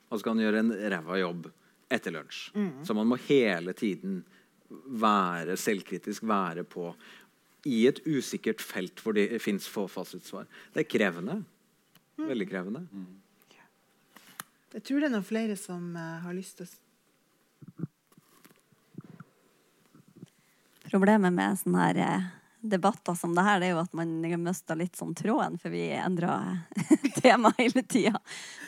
[0.09, 1.49] og så kan du gjøre en ræva jobb
[1.91, 2.43] etter lunsj.
[2.55, 2.71] Mm.
[2.87, 4.21] Så man må hele tiden
[5.01, 6.89] være selvkritisk, være på
[7.67, 10.47] i et usikkert felt hvor det fins få fasitsvar.
[10.73, 11.41] Det er krevende.
[12.17, 12.29] Mm.
[12.31, 12.85] Veldig krevende.
[12.91, 13.09] Mm.
[14.71, 16.77] Jeg tror det er noen flere som uh, har lyst til å
[20.91, 22.23] Problemet med sånn her uh,
[22.61, 24.11] debatter som det her, det er jo at man
[24.43, 26.61] mister litt sånn tråden, for vi endrer
[27.21, 28.21] tema hele tida.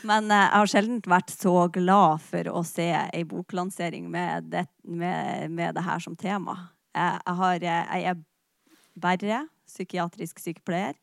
[0.08, 4.66] Men eh, jeg har sjelden vært så glad for å se ei boklansering med det,
[4.84, 6.58] med, med det her som tema.
[6.94, 8.22] Jeg, har, eh, jeg er
[9.04, 10.98] bare psykiatrisk sykepleier.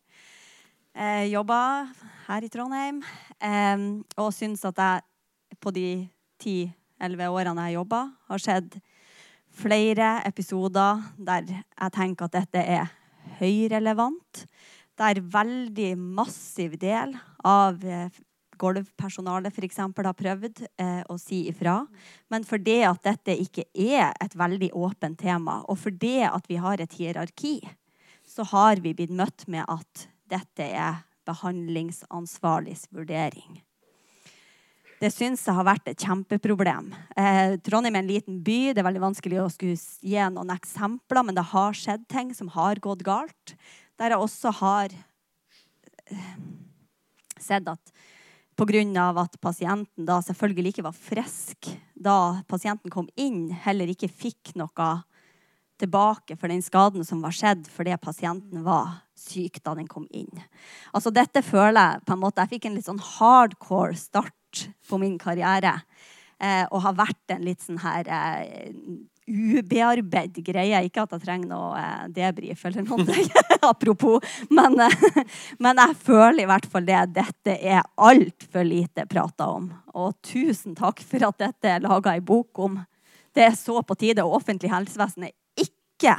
[0.91, 1.91] Jeg jobber
[2.27, 3.05] her i Trondheim
[3.39, 3.87] eh,
[4.19, 5.89] og syns at jeg på de
[6.43, 8.81] ti-elleve årene jeg har jobba, har sett
[9.51, 12.91] flere episoder der jeg tenker at dette er
[13.41, 14.45] høyrelevant.
[15.01, 17.15] Der veldig massiv del
[17.47, 18.11] av eh,
[18.61, 19.81] gulvpersonalet f.eks.
[19.81, 21.81] har prøvd eh, å si ifra.
[22.33, 26.83] Men fordi at dette ikke er et veldig åpent tema, og fordi at vi har
[26.83, 27.59] et hierarki,
[28.27, 33.63] så har vi blitt møtt med at dette er behandlingsansvarligs vurdering.
[35.01, 36.91] Det syns jeg har vært et kjempeproblem.
[37.17, 38.59] Eh, Trondheim er en liten by.
[38.75, 42.51] Det er veldig vanskelig å skulle gi noen eksempler, men det har skjedd ting som
[42.53, 43.55] har gått galt.
[43.97, 46.35] Der jeg også har eh,
[47.41, 47.95] sett at
[48.61, 49.07] pga.
[49.23, 54.91] at pasienten da selvfølgelig ikke var frisk da pasienten kom inn, heller ikke fikk noe
[55.81, 60.43] tilbake for den skaden som var skjedd fordi pasienten var syk da den kom inn.
[60.93, 64.35] Altså Dette føler jeg på en måte, Jeg fikk en litt sånn hardcore start
[64.89, 65.79] på min karriere.
[66.41, 68.71] Eh, og har vært en litt sånn her eh,
[69.31, 70.83] ubearbeidet greie.
[70.87, 73.27] Ikke at jeg trenger noe eh, debrief eller noe,
[73.71, 74.25] apropos.
[74.51, 75.21] Men, eh,
[75.63, 77.01] men, jeg føler i hvert fall det.
[77.17, 79.71] Dette er altfor lite prata om.
[80.01, 82.81] Og tusen takk for at dette er laga ei bok om.
[83.37, 84.25] Det er så på tide.
[84.27, 86.17] Og offentlig helsevesen er ikke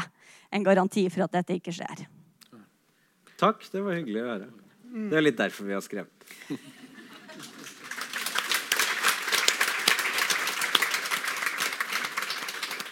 [0.52, 2.06] en garanti for at dette ikke skjer.
[3.42, 4.52] Takk, det var hyggelig å høre.
[4.92, 6.30] Det er litt derfor vi har skrevet.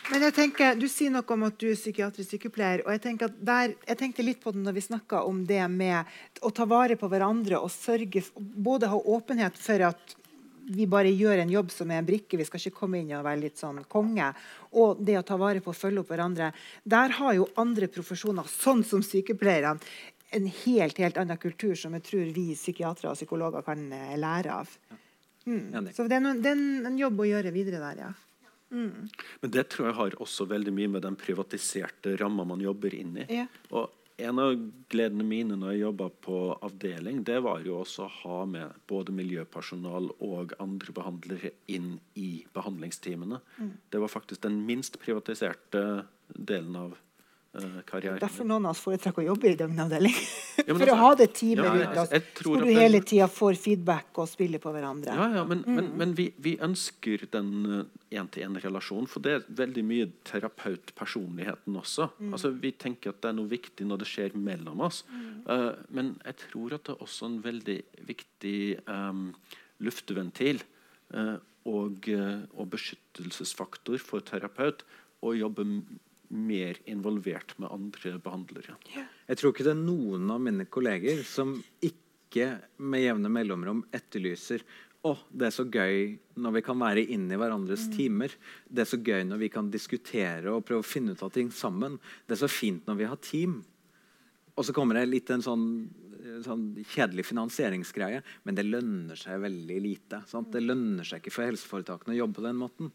[0.10, 2.82] Men jeg tenker, Du sier noe om at du er psykiatrisk sykepleier.
[2.86, 5.62] og Jeg tenker at der, jeg tenkte litt på det når vi snakka om det
[5.70, 6.06] med
[6.42, 10.16] å ta vare på hverandre og sørge både ha åpenhet for at
[10.70, 13.26] vi bare gjør en jobb som er en brikke, vi skal ikke komme inn og
[13.26, 14.28] være litt sånn konge.
[14.78, 16.52] Og det å ta vare på å følge opp hverandre.
[16.86, 19.82] Der har jo andre profesjoner, sånn som sykepleierne,
[20.30, 24.58] en helt helt annen kultur som jeg tror vi psykiatere og psykologer kan eh, lære
[24.62, 24.76] av.
[25.50, 25.90] Mm.
[25.90, 28.12] Så det er, noen, det er en jobb å gjøre videre der, ja.
[28.72, 29.08] Mm.
[29.42, 33.18] Men det tror jeg har også veldig mye med den privatiserte ramma man jobber inn
[33.24, 33.26] i.
[33.42, 33.48] Ja.
[33.74, 33.90] Og
[34.20, 34.54] en av
[34.92, 39.16] gledene mine når jeg jobba på avdeling, det var jo også å ha med både
[39.16, 43.40] miljøpersonal og andre behandlere inn i behandlingsteamene.
[43.58, 43.72] Mm.
[43.90, 45.86] Det var faktisk den minst privatiserte
[46.36, 46.98] delen av
[47.86, 48.20] karrieren.
[48.22, 50.18] Derfor noen av oss foretrekker å jobbe i døgnavdeling.
[50.60, 53.58] Ja, For altså, å ha det teamet ja, rundt oss hvor du hele tida får
[53.58, 55.16] feedback og spiller på hverandre.
[55.18, 55.78] Ja, ja Men, mm.
[55.80, 57.50] men, men vi, vi, ønsker den
[58.14, 62.10] én-til-én-relasjonen, uh, for det er veldig mye terapeutpersonligheten også.
[62.20, 62.34] Mm.
[62.38, 65.02] Altså, vi tenker at det er noe viktig når det skjer mellom oss.
[65.10, 65.30] Mm.
[65.50, 69.30] Uh, men jeg tror at det er også en veldig viktig um,
[69.86, 70.62] luftventil
[71.16, 71.38] uh,
[71.70, 74.86] og, uh, og beskyttelsesfaktor for terapeut
[75.26, 75.66] å jobbe
[76.30, 78.76] mer involvert med andre behandlere.
[79.28, 82.52] Jeg tror ikke det er noen av mine kolleger som ikke
[82.86, 84.62] med jevne mellomrom etterlyser
[85.08, 87.92] å, det er så gøy når vi kan være inne i hverandres mm.
[87.96, 88.34] timer.
[88.68, 91.52] Det er så gøy når vi kan diskutere og prøve å finne ut av ting
[91.56, 91.96] sammen.
[92.28, 93.62] Det er så fint når vi har team.
[94.60, 95.64] Og så kommer det litt en sånn,
[96.44, 98.20] sånn kjedelig finansieringsgreie.
[98.44, 100.20] Men det lønner seg veldig lite.
[100.28, 100.52] Sant?
[100.52, 102.92] Det lønner seg ikke for helseforetakene å jobbe på den måten.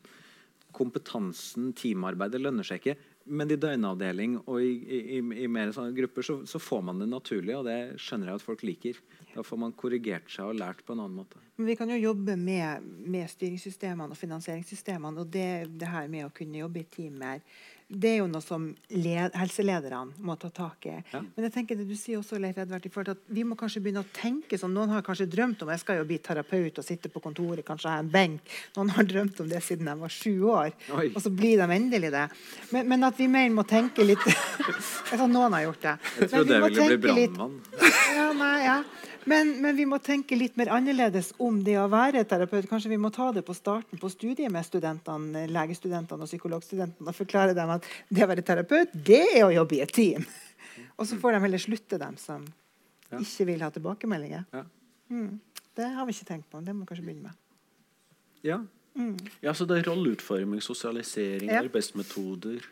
[0.77, 2.99] Kompetansen, teamarbeidet, lønner seg ikke.
[3.25, 4.73] Men i døgnavdeling og i,
[5.17, 8.41] i, i mer sånne grupper så, så, får man det naturlig, og det skjønner jeg
[8.41, 8.99] at folk liker.
[9.33, 11.41] Da får man korrigert seg og lært på en annen måte.
[11.57, 15.25] Men Vi kan jo jobbe med, med styringssystemene og finansieringssystemene.
[15.25, 17.41] og det, det, her med å kunne jobbe i team mer
[17.89, 18.65] det er jo noe som
[18.97, 20.95] led, helselederne må ta tak i.
[21.13, 21.21] Ja.
[21.21, 24.09] Men jeg tenker det du sier også, Leif Edvard, at vi må kanskje begynne å
[24.17, 24.73] tenke sånn.
[24.75, 27.93] Noen har kanskje drømt om jeg skal jo bli terapeut og sitte på kontoret, kanskje
[27.93, 28.55] ha en benk.
[28.79, 31.11] Noen har drømt om det siden de var sju år, Oi.
[31.13, 32.25] og så blir de endelig det.
[32.73, 34.25] Men, men at vi mer må tenke litt
[35.11, 35.97] Jeg sa noen har gjort det.
[36.23, 37.61] Jeg trodde jeg ville bli brannmann.
[38.15, 38.77] Ja, nei, ja.
[39.25, 42.67] Men, men, vi må tenke litt mer annerledes om det å være terapeut.
[42.69, 47.17] Kanskje vi må ta det på starten på studiet med studentene, legestudentene og psykologstudentene og
[47.17, 50.27] forklare dem at det å være terapeut, det er å jobbe i et team.
[50.99, 52.45] Og så får de heller slutte, dem som
[53.11, 53.19] ja.
[53.19, 54.47] ikke vil ha tilbakemeldinger.
[54.53, 54.65] Ja.
[55.11, 55.41] Mm.
[55.75, 56.61] Det har vi ikke tenkt på.
[56.63, 57.41] Det må vi kanskje begynne med.
[58.45, 58.61] Ja.
[58.95, 59.17] Mm.
[59.43, 61.65] ja så det er rolleutforming, sosialisering, ja.
[61.65, 62.67] arbeidsmetoder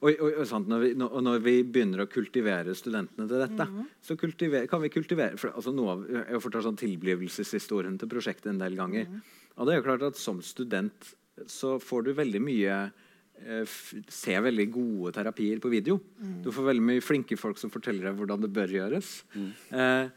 [0.00, 3.66] og, og, og sant, når, vi, når, når, vi, begynner å kultivere studentene til dette,
[3.68, 3.88] mm -hmm.
[4.00, 4.16] så
[4.70, 8.58] kan vi kultivere for, altså noe av, Jeg har fortalt sånn tilblivelseshistorien til prosjektet en
[8.58, 9.04] del ganger.
[9.04, 9.20] Mm -hmm.
[9.56, 11.14] Og det er jo klart at Som student
[11.46, 12.92] så får du veldig mye
[13.46, 13.64] eh,
[14.08, 16.00] Se veldig gode terapier på video.
[16.20, 16.42] Mm.
[16.42, 19.24] Du får veldig mye flinke folk som forteller deg hvordan det bør gjøres.
[19.34, 19.52] Mm.
[19.72, 20.08] Eh,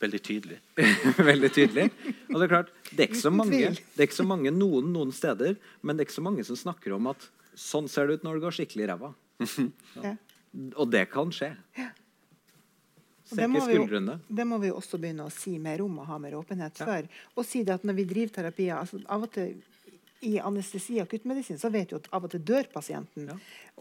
[0.00, 0.60] Veldig tydelig.
[1.30, 1.90] veldig tydelig.
[2.30, 4.92] Og det er klart, det er ikke så mange, det er ikke så mange noen,
[4.94, 7.26] noen steder, men det er ikke så mange som snakker om at
[7.58, 9.14] Sånn ser det ut når det går skikkelig ræva.
[10.02, 10.16] Ja.
[10.76, 11.54] Og det kan skje.
[11.78, 11.86] Ja.
[13.32, 13.86] Det må, jo,
[14.28, 17.06] det må, vi jo også begynne å si mer om og ha mer åpenhet for.
[17.38, 19.54] Og si det at når vi driver terapier altså Av og til
[20.22, 23.26] i anestesi og akuttmedisin så vet vi at av og til dør pasienten.
[23.32, 23.36] Ja.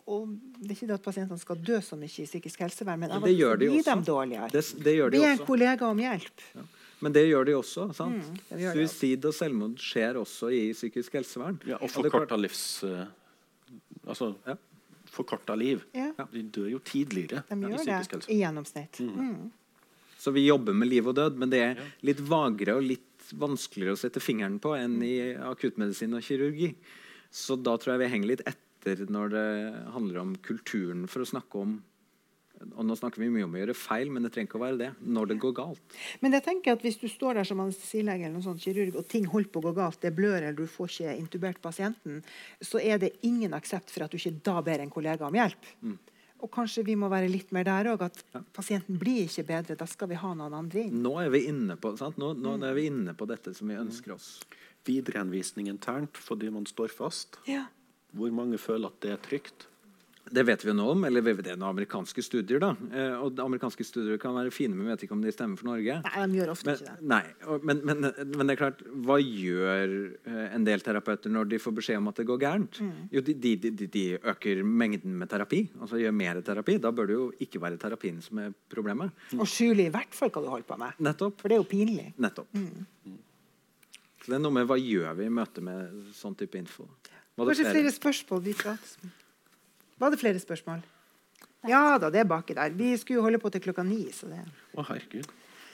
[0.07, 3.14] Og det er ikke det at pasientene skal dø så mye i psykisk helsevern, men
[3.14, 4.49] av og til blir de dårligere.
[4.53, 6.45] Det, det gjør de Be en kollega om hjelp.
[6.57, 6.65] Ja.
[7.02, 7.88] Men det gjør de også.
[7.98, 8.41] sant?
[8.49, 8.57] Mm.
[8.73, 11.57] Suicid og selvmord skjer også i psykisk helsevern.
[11.69, 12.84] Ja, og forkorta livs...
[12.85, 13.06] eh,
[14.07, 14.55] altså Ja.
[15.11, 15.83] forkorta liv.
[15.93, 18.31] Ja, De dør jo tidligere de gjør psykisk det helse.
[18.31, 18.99] i gjennomsnitt.
[18.99, 19.51] Mm.
[20.17, 23.93] Så vi jobber med liv og død, men det er litt vagere og litt vanskeligere
[23.93, 26.75] å sette fingeren på enn i akuttmedisin og kirurgi.
[27.31, 31.25] Så da tror jeg vi henger litt etter når det handler om kulturen for å
[31.29, 31.81] snakke om
[32.75, 34.79] og Nå snakker vi mye om å gjøre feil, men det trenger ikke å være
[34.79, 35.97] det når det går galt.
[36.23, 39.09] Men jeg tenker at hvis du står der som anestesilege eller noen sånn kirurg, og
[39.11, 42.21] ting holder på å gå galt, det blør eller du får ikke intubert pasienten,
[42.61, 45.69] så er det ingen aksept for at du ikke da ber en kollega om hjelp.
[46.41, 48.21] Og kanskje vi må være litt mer der òg, at
[48.55, 49.77] pasienten blir ikke bedre.
[49.77, 51.01] Da skal vi ha noen andre inn.
[51.03, 52.17] Nå er vi inne på, sant?
[52.21, 54.39] Nå, nå er vi inne på dette som vi ønsker oss.
[54.88, 57.38] Viderehenvisning internt fordi man står fast.
[57.49, 57.67] Ja.
[58.17, 59.67] Hvor mange føler at det er trygt?
[60.30, 62.60] Det vet vi jo nå om, eller det er amerikanske studier.
[62.61, 62.69] da.
[62.93, 65.72] Eh, og amerikanske studier kan være fine, men vi vet ikke om de stemmer for
[65.72, 65.98] Norge.
[66.06, 67.07] Nei, de gjør ofte Men, ikke det.
[67.11, 68.02] nei, men, men,
[68.38, 69.95] men det er klart, hva gjør
[70.30, 72.80] eh, en del terapeuter når de får beskjed om at det går gærent?
[72.80, 72.91] Mm.
[73.18, 76.77] Jo, de, de, de, de øker mengden med terapi, altså gjør mer terapi.
[76.84, 79.11] Da bør det jo ikke være terapien som er problemet.
[79.38, 81.02] Og skjule i hvert fall hva du holder på med.
[81.10, 81.41] Nettopp.
[81.41, 82.11] For det er jo pinlig.
[82.22, 82.48] Nettopp.
[84.22, 86.85] Så det er noe med hva gjør vi i møte med sånn type info.
[87.35, 87.91] Hva Kanskje flere?
[87.95, 88.43] spørsmål?
[88.45, 89.18] Med.
[90.01, 90.81] Var det flere spørsmål?
[91.69, 92.73] Ja da, det er baki der.
[92.73, 94.07] Vi skulle jo holde på til klokka ni.
[94.13, 94.41] så det
[94.73, 95.27] Å, herregud.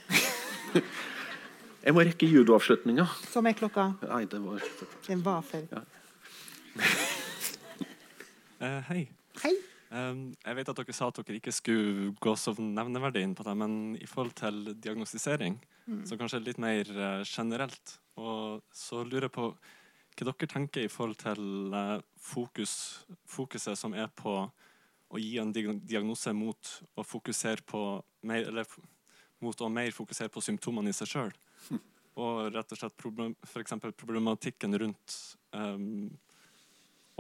[1.88, 3.06] Jeg må rekke judoavslutninga.
[3.32, 4.66] Som er klokka Nei, det var
[5.08, 5.86] Den var for Ja.
[8.60, 9.08] uh, hei.
[9.44, 9.54] Hei.
[9.88, 13.46] Um, jeg vet at dere sa at dere ikke skulle gå så nevneverdig inn på
[13.48, 15.56] det, men i forhold til diagnostisering,
[16.04, 17.96] så kanskje litt mer uh, generelt.
[18.20, 19.54] Og så lurer jeg på
[20.26, 22.74] hva dere tenker i forhold til eh, fokus,
[23.30, 24.40] fokuset som er på
[25.08, 27.82] å gi en diagnose mot å fokusere på
[28.28, 28.68] mer, eller
[29.44, 31.36] mot å mer fokusere på symptomene i seg sjøl.
[32.22, 35.18] Og rett og slett problem, for eksempel problematikken rundt
[35.54, 36.10] um,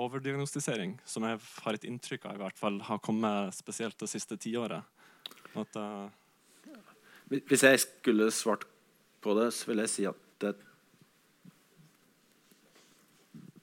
[0.01, 4.37] overdiagnostisering, som jeg har et inntrykk av i hvert fall har kommet spesielt det siste
[4.41, 4.85] tiåret.
[5.57, 6.09] At, eh,
[7.29, 8.65] Hvis jeg skulle svart
[9.21, 10.55] på det, så vil jeg si at det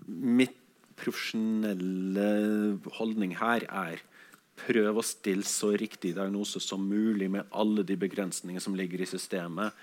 [0.07, 0.61] Mitt
[1.01, 2.29] profesjonelle
[2.99, 4.03] holdning her er
[4.65, 9.09] prøv å stille så riktig diagnose som mulig med alle de begrensninger som ligger i
[9.11, 9.75] systemet.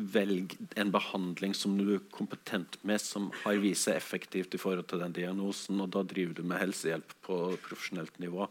[0.00, 4.88] Velg en behandling som du er kompetent med, som har vist seg effektivt i forhold
[4.88, 8.48] til den diagnosen, og da driver du med helsehjelp på profesjonelt nivå.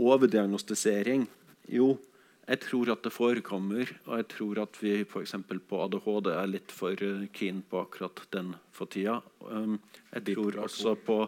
[0.00, 1.28] Overdiagnostisering
[1.70, 1.92] Jo,
[2.42, 5.34] jeg tror at det forekommer, og jeg tror at vi f.eks.
[5.68, 9.20] på ADHD er litt for eh, keen på akkurat den for tida.
[9.46, 9.78] Um,
[10.10, 11.20] jeg tror også på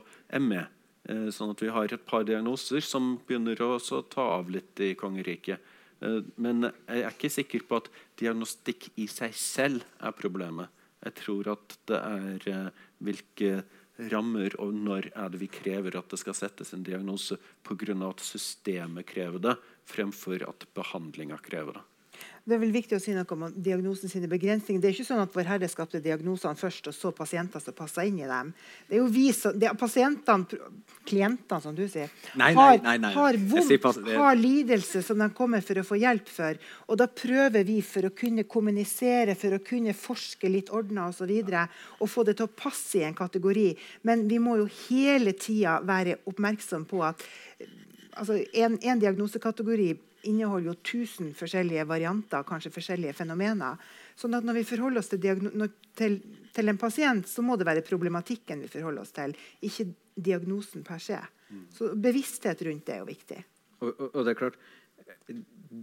[0.42, 0.64] ME.
[1.06, 3.78] eh, Sånn at vi har et par diagnoser som begynner å
[4.10, 5.62] ta av litt i kongeriket.
[6.02, 10.68] Eh, Men jeg er ikke sikker på at diagnostikk i seg selv er problemet.
[11.04, 13.62] Jeg tror at det er hvilke
[14.10, 17.94] rammer og når er det vi krever at det skal settes en diagnose pga.
[18.08, 19.56] at systemet krever det,
[19.88, 21.84] fremfor at behandlinga krever det.
[22.44, 24.80] Det er vel viktig å si noe om diagnosen sine begrensninger.
[24.82, 28.04] Det er ikke sånn at Vår Herre skapte diagnosene først, og så pasienter som passa
[28.04, 28.50] inn i dem.
[28.84, 30.58] Det er jo vi som, det er pasientene,
[31.08, 33.12] klientene, som du sier, Nei, har, nei, nei.
[33.16, 36.60] har vondt, sier pas- har lidelse som de kommer for å få hjelp for.
[36.92, 41.24] Og da prøver vi for å kunne kommunisere, for å kunne forske litt ordna osv.
[41.24, 41.64] Og, så
[42.04, 43.70] og få det til å passe i en kategori.
[44.04, 47.24] Men vi må jo hele tida være oppmerksom på at
[48.20, 49.88] altså en, en diagnosekategori
[50.28, 53.80] inneholder jo 1000 forskjellige varianter, kanskje forskjellige fenomener.
[54.16, 55.68] Sånn at når vi forholder oss til,
[55.98, 56.20] til,
[56.54, 59.34] til en pasient, så må det være problematikken vi forholder oss til,
[59.68, 61.18] ikke diagnosen per se.
[61.74, 63.42] Så bevissthet rundt det er jo viktig.
[63.80, 64.56] Og, og, og det er klart,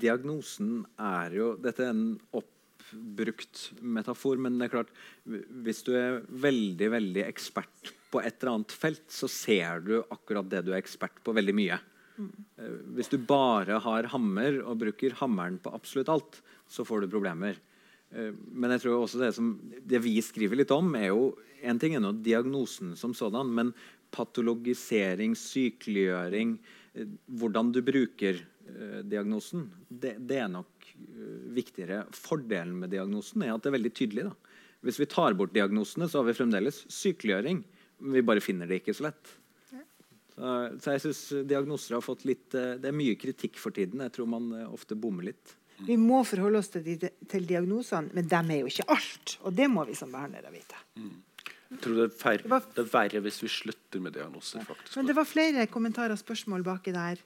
[0.02, 4.94] diagnosen er jo Dette er en oppbrukt metafor, men det er klart
[5.64, 10.50] hvis du er veldig veldig ekspert på et eller annet felt, så ser du akkurat
[10.52, 11.78] det du er ekspert på, veldig mye.
[12.58, 17.14] Eh, Hvis du bare har hammer og bruker hammeren på absolutt alt, så får du
[17.14, 17.60] problemer.
[18.12, 21.78] Eh, Men jeg tror også det som det vi skriver litt om, er jo En
[21.78, 23.68] ting er nå diagnosen som sådan, men
[24.10, 26.58] patologisering, sykeliggjøring,
[26.96, 28.48] eh, hvordan du bruker
[29.04, 30.88] diagnosen, det, det er nok
[31.54, 32.06] viktigere.
[32.16, 34.24] Fordelen med diagnosen er at det er veldig tydelig.
[34.30, 34.34] Da.
[34.82, 37.62] Hvis vi tar bort diagnosene, så har vi fremdeles sykeliggjøring.
[38.16, 39.34] Vi bare finner det ikke så lett.
[40.42, 40.52] Så,
[40.82, 44.02] så jeg synes diagnoser har fått litt eh, Det er mye kritikk for tiden.
[44.02, 45.52] Jeg tror man eh, ofte bommer litt.
[45.86, 49.36] Vi må forholde oss til, de, til diagnosene, men de er jo ikke alt.
[49.46, 50.78] Og det må vi som behandlere vite.
[51.72, 54.66] Jeg tror det er, færre, Det var- det er verre hvis vi slutter med diagnoser.
[54.66, 54.98] faktisk.
[54.98, 57.22] Men det var flere kommentarer og spørsmål baki der.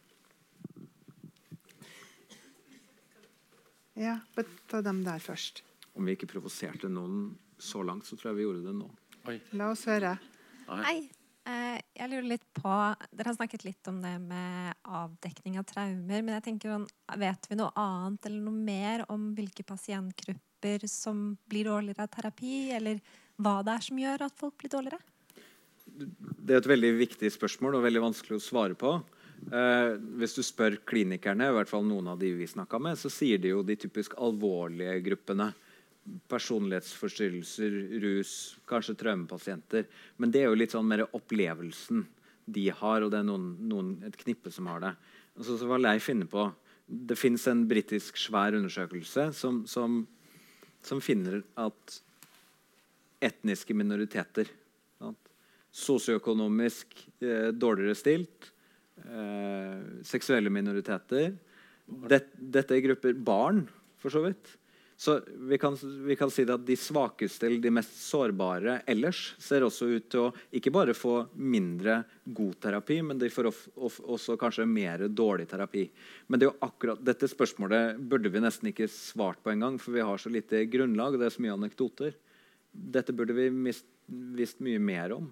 [3.96, 5.62] Ja, bare ta dem der først.
[5.96, 8.90] om vi ikke provoserte noen så langt, så tror jeg vi gjorde det nå.
[9.56, 10.18] La oss høre.
[10.68, 11.10] Hei.
[11.46, 12.72] Eh, jeg lurer litt på
[13.14, 16.24] Dere har snakket litt om det med avdekning av traumer.
[16.24, 16.88] Men jeg tenker sånn,
[17.22, 22.72] vet vi noe annet eller noe mer om hvilke pasientgrupper som blir dårligere av terapi?
[22.74, 23.04] Eller
[23.38, 25.02] hva det er som gjør at folk blir dårligere?
[25.86, 28.98] Det er et veldig viktig spørsmål og veldig vanskelig å svare på.
[29.46, 33.12] Eh, hvis du spør klinikerne, i hvert fall noen av de vi snakka med, så
[33.14, 35.52] sier de jo de typisk alvorlige gruppene.
[36.30, 38.34] Personlighetsforstyrrelser, rus,
[38.70, 39.88] kanskje traumepasienter.
[40.22, 42.06] Men det er jo litt sånn mer opplevelsen
[42.46, 44.94] de har, og det er noen, noen, et knippe som har det.
[45.36, 46.52] Altså, så var Leif inne på,
[46.86, 50.04] Det fins en britisk svær undersøkelse som, som,
[50.86, 51.96] som finner at
[53.26, 54.52] etniske minoriteter
[55.76, 58.52] Sosioøkonomisk eh, dårligere stilt.
[59.04, 61.34] Eh, seksuelle minoriteter.
[61.86, 63.66] Det, dette er grupper barn,
[64.00, 64.54] for så vidt.
[64.98, 69.66] Så vi kan, vi kan, si at de svakeste eller de mest sårbare ellers ser
[69.68, 73.98] også ut til å ikke bare få mindre god terapi, men de får of, of,
[74.16, 75.84] også kanskje mer dårlig terapi.
[76.32, 80.22] Men det akkurat, dette spørsmålet burde vi nesten ikke svart på engang, for vi har
[80.22, 82.16] så lite grunnlag, og det er så mye anekdoter.
[82.72, 85.28] Dette burde vi visst mye mer om.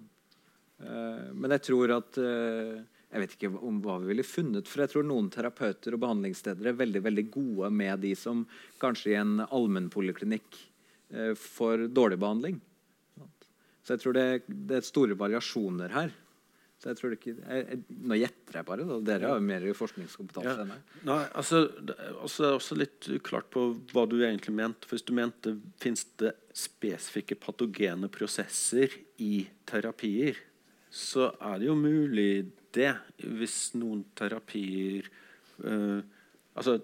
[0.84, 2.84] Uh, men jeg tror at uh,
[3.14, 4.66] jeg vet ikke om hva vi ville funnet.
[4.66, 8.40] For jeg tror noen terapeuter og behandlingssteder er veldig veldig gode med de som
[8.82, 10.58] kanskje i en allmennpoliklinikk
[11.14, 12.58] eh, får dårlig behandling.
[13.84, 16.10] Så jeg tror det, det er store variasjoner her.
[16.80, 18.86] Så jeg tror ikke, jeg, jeg, Nå gjetter jeg bare.
[18.88, 18.96] Da.
[19.06, 20.64] Dere har jo mer forskningskompetanse ja.
[20.64, 20.96] enn meg.
[21.06, 24.88] Nei, altså, det er også, også litt uklart på hva du egentlig mente.
[24.88, 30.42] For hvis du mente fins det spesifikke patogene prosesser i terapier,
[30.90, 32.28] så er det jo mulig
[32.74, 32.92] det,
[33.22, 35.08] hvis noen terapier
[35.64, 36.00] uh,
[36.54, 36.78] altså,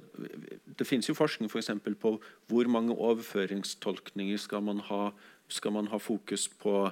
[0.78, 1.62] Det finnes jo forskning for
[2.00, 2.16] på
[2.48, 5.10] hvor mange overføringstolkninger skal man ha,
[5.48, 6.90] skal man ha fokus på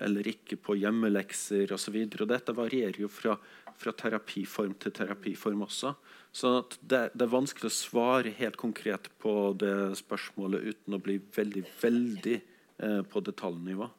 [0.00, 1.96] eller ikke på hjemmelekser osv.
[2.08, 3.34] Dette varierer jo fra,
[3.76, 5.94] fra, terapiform til terapiform også.
[6.32, 11.18] Så det, det, er vanskelig å svare helt konkret på det spørsmålet uten å bli
[11.36, 13.90] veldig, veldig eh, på detaljnivå.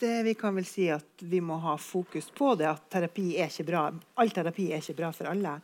[0.00, 3.50] Det vi kan vel si at vi må ha fokus på det, at terapi er
[3.50, 3.86] ikke bra.
[4.22, 5.56] All terapi er ikke bra for alle.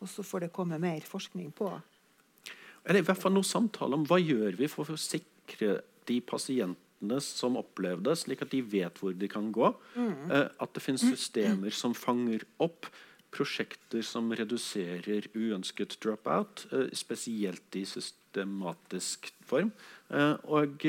[0.00, 1.70] Og så får det komme mer forskning på.
[2.86, 7.20] Eller i hvert fall noe samtale om hva gjør vi for å sikre de pasientene
[7.24, 9.72] som opplever det, slik at de vet hvor de kan gå.
[9.96, 10.30] Mm.
[10.32, 12.88] Eh, at det finnes systemer som fanger opp
[13.30, 19.70] prosjekter som reduserer uønsket dropout, eh, spesielt i systematisk form.
[20.10, 20.82] Eh, og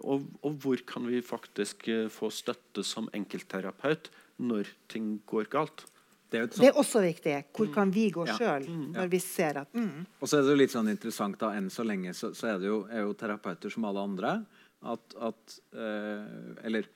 [0.00, 4.10] og, og, hvor kan vi faktisk eh, få støtte som enkeltterapeut
[4.40, 5.86] når ting går galt?
[6.30, 7.32] Det er, det er, også viktig.
[7.56, 7.74] Hvor mm.
[7.74, 8.36] kan vi gå ja.
[8.38, 10.06] sjøl når når vi ser at mm.
[10.20, 12.62] Og så er det jo litt sånn interessant da, Enn så lenge så, så er
[12.62, 14.36] det jo, er jo, terapeuter som alle andre.
[14.80, 16.86] At, at eh, Eller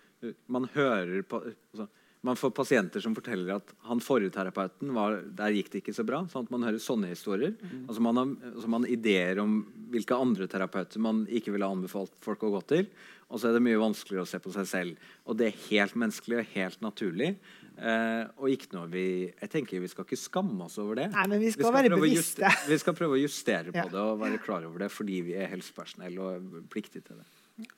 [0.46, 1.88] man hører på altså,
[2.24, 6.06] man får pasienter som forteller at han forrige terapeuten var, der gikk det ikke så
[6.08, 6.22] bra.
[6.32, 7.52] sånn at Man hører sånne historier.
[7.60, 7.82] Mm.
[7.84, 9.58] Altså man har altså man ideer om
[9.92, 12.88] hvilke andre terapeuter man ikke ville anbefalt folk å gå til.
[13.28, 15.12] Og så er det mye vanskeligere å se på seg selv.
[15.28, 17.30] Og det er helt menneskelig og helt naturlig.
[17.74, 21.08] Eh, og ikke noe vi jeg tenker Vi skal ikke skamme oss over det.
[21.12, 22.52] Nei, men Vi skal, vi skal være bevisste.
[22.70, 23.88] vi skal prøve å justere på ja.
[23.90, 27.26] det og være klar over det fordi vi er helsepersonell og er pliktige til det.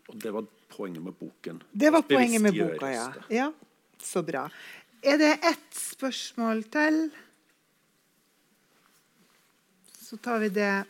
[0.08, 1.62] Og det var poenget med boken.
[1.72, 3.08] Det var poenget med boka, ja.
[3.32, 3.48] ja.
[4.06, 4.44] Så bra.
[5.02, 6.98] Er det ett spørsmål til?
[9.98, 10.84] Så tar vi det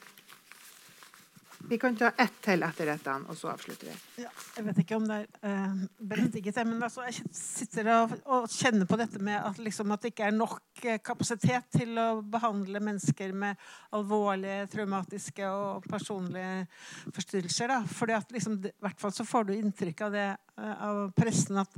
[1.69, 3.95] vi kan ta ett til etter dette, og så avslutter vi.
[4.23, 5.79] Ja, jeg vet ikke om det er eh,
[6.13, 10.13] berettiget, men altså, jeg sitter og, og, kjenner på dette med at, liksom, at, det
[10.15, 13.63] ikke er nok eh, kapasitet til å behandle mennesker med
[13.97, 16.67] alvorlige traumatiske og personlige
[17.17, 17.73] forstyrrelser.
[17.73, 17.81] Da.
[17.99, 20.29] Fordi at liksom, I hvert fall så får du inntrykk av det
[20.61, 21.73] uh, av pressen at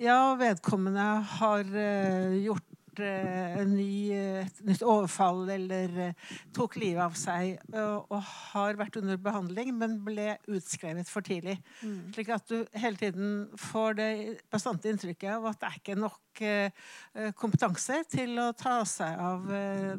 [0.00, 1.08] ja, vedkommende
[1.38, 4.12] har eh, gjort Eh, ny,
[4.42, 8.20] et nytt overfall eller eh, tok livet av seg og, og,
[8.54, 11.56] har vært under behandling, men ble utskrevet for tidlig.
[11.82, 12.12] Mm.
[12.14, 14.10] Slik at du hele tiden får det
[14.52, 16.84] bastante inntrykket av at det er ikke nok eh,
[17.38, 19.90] kompetanse til å ta seg av eh,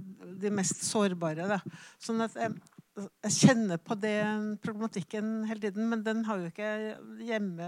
[0.42, 1.50] de mest sårbare.
[1.56, 1.62] Da.
[2.02, 2.56] Sånn at eh,
[2.96, 6.70] jeg kjenner på den problematikken hele tiden, men den har jo ikke
[7.28, 7.68] hjemme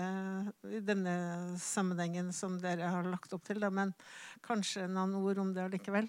[0.71, 1.15] i denne
[1.59, 3.59] sammenhengen som dere har lagt opp til.
[3.59, 3.71] Da.
[3.73, 3.91] Men
[4.45, 6.07] kanskje noen ord om det allikevel.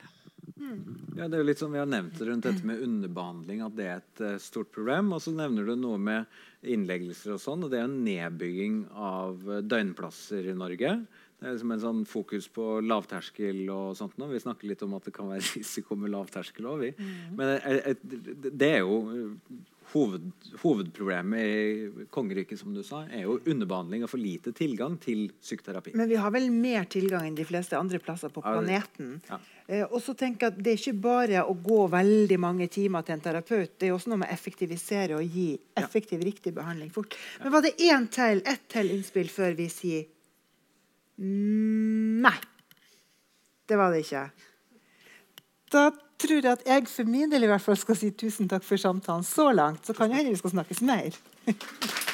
[1.16, 3.88] Ja, det er jo litt som vi har nevnt rundt dette med underbehandling, at det
[3.88, 5.12] er et uh, stort problem.
[5.14, 9.42] Og så nevner du noe med innleggelser og sånn, og det er en nedbygging av
[9.50, 10.94] uh, døgnplasser i Norge.
[11.38, 14.16] Det er liksom en sånn fokus på lavterskel og sånt.
[14.18, 14.26] Nå.
[14.32, 16.94] Vi snakker litt om at det kan være risiko med lavterskel òg, vi.
[16.98, 17.36] Mm.
[17.38, 18.02] Men et,
[18.50, 19.28] det er jo
[19.92, 20.24] hoved,
[20.62, 25.94] hovedproblemet i kongeriket som du sa, er jo underbehandling og for lite tilgang til psykoterapi.
[25.98, 29.16] Men vi har vel mer tilgang enn de fleste andre plasser på planeten.
[29.30, 29.40] Ja.
[29.68, 33.06] Eh, og så tenker jeg at Det er ikke bare å gå veldig mange timer
[33.06, 33.78] til en terapeut.
[33.78, 37.16] Det er også noe med å effektivisere og gi effektiv, riktig behandling fort.
[37.42, 40.06] Men var det én til, ett til innspill før vi sier
[41.18, 42.36] Nei.
[43.68, 44.28] Det var det ikke.
[45.72, 45.88] Da
[46.18, 48.80] tror jeg at jeg for min del i hvert fall skal si tusen takk for
[48.80, 49.86] samtalen så langt.
[49.86, 51.18] Så kan jeg hende vi skal snakkes mer.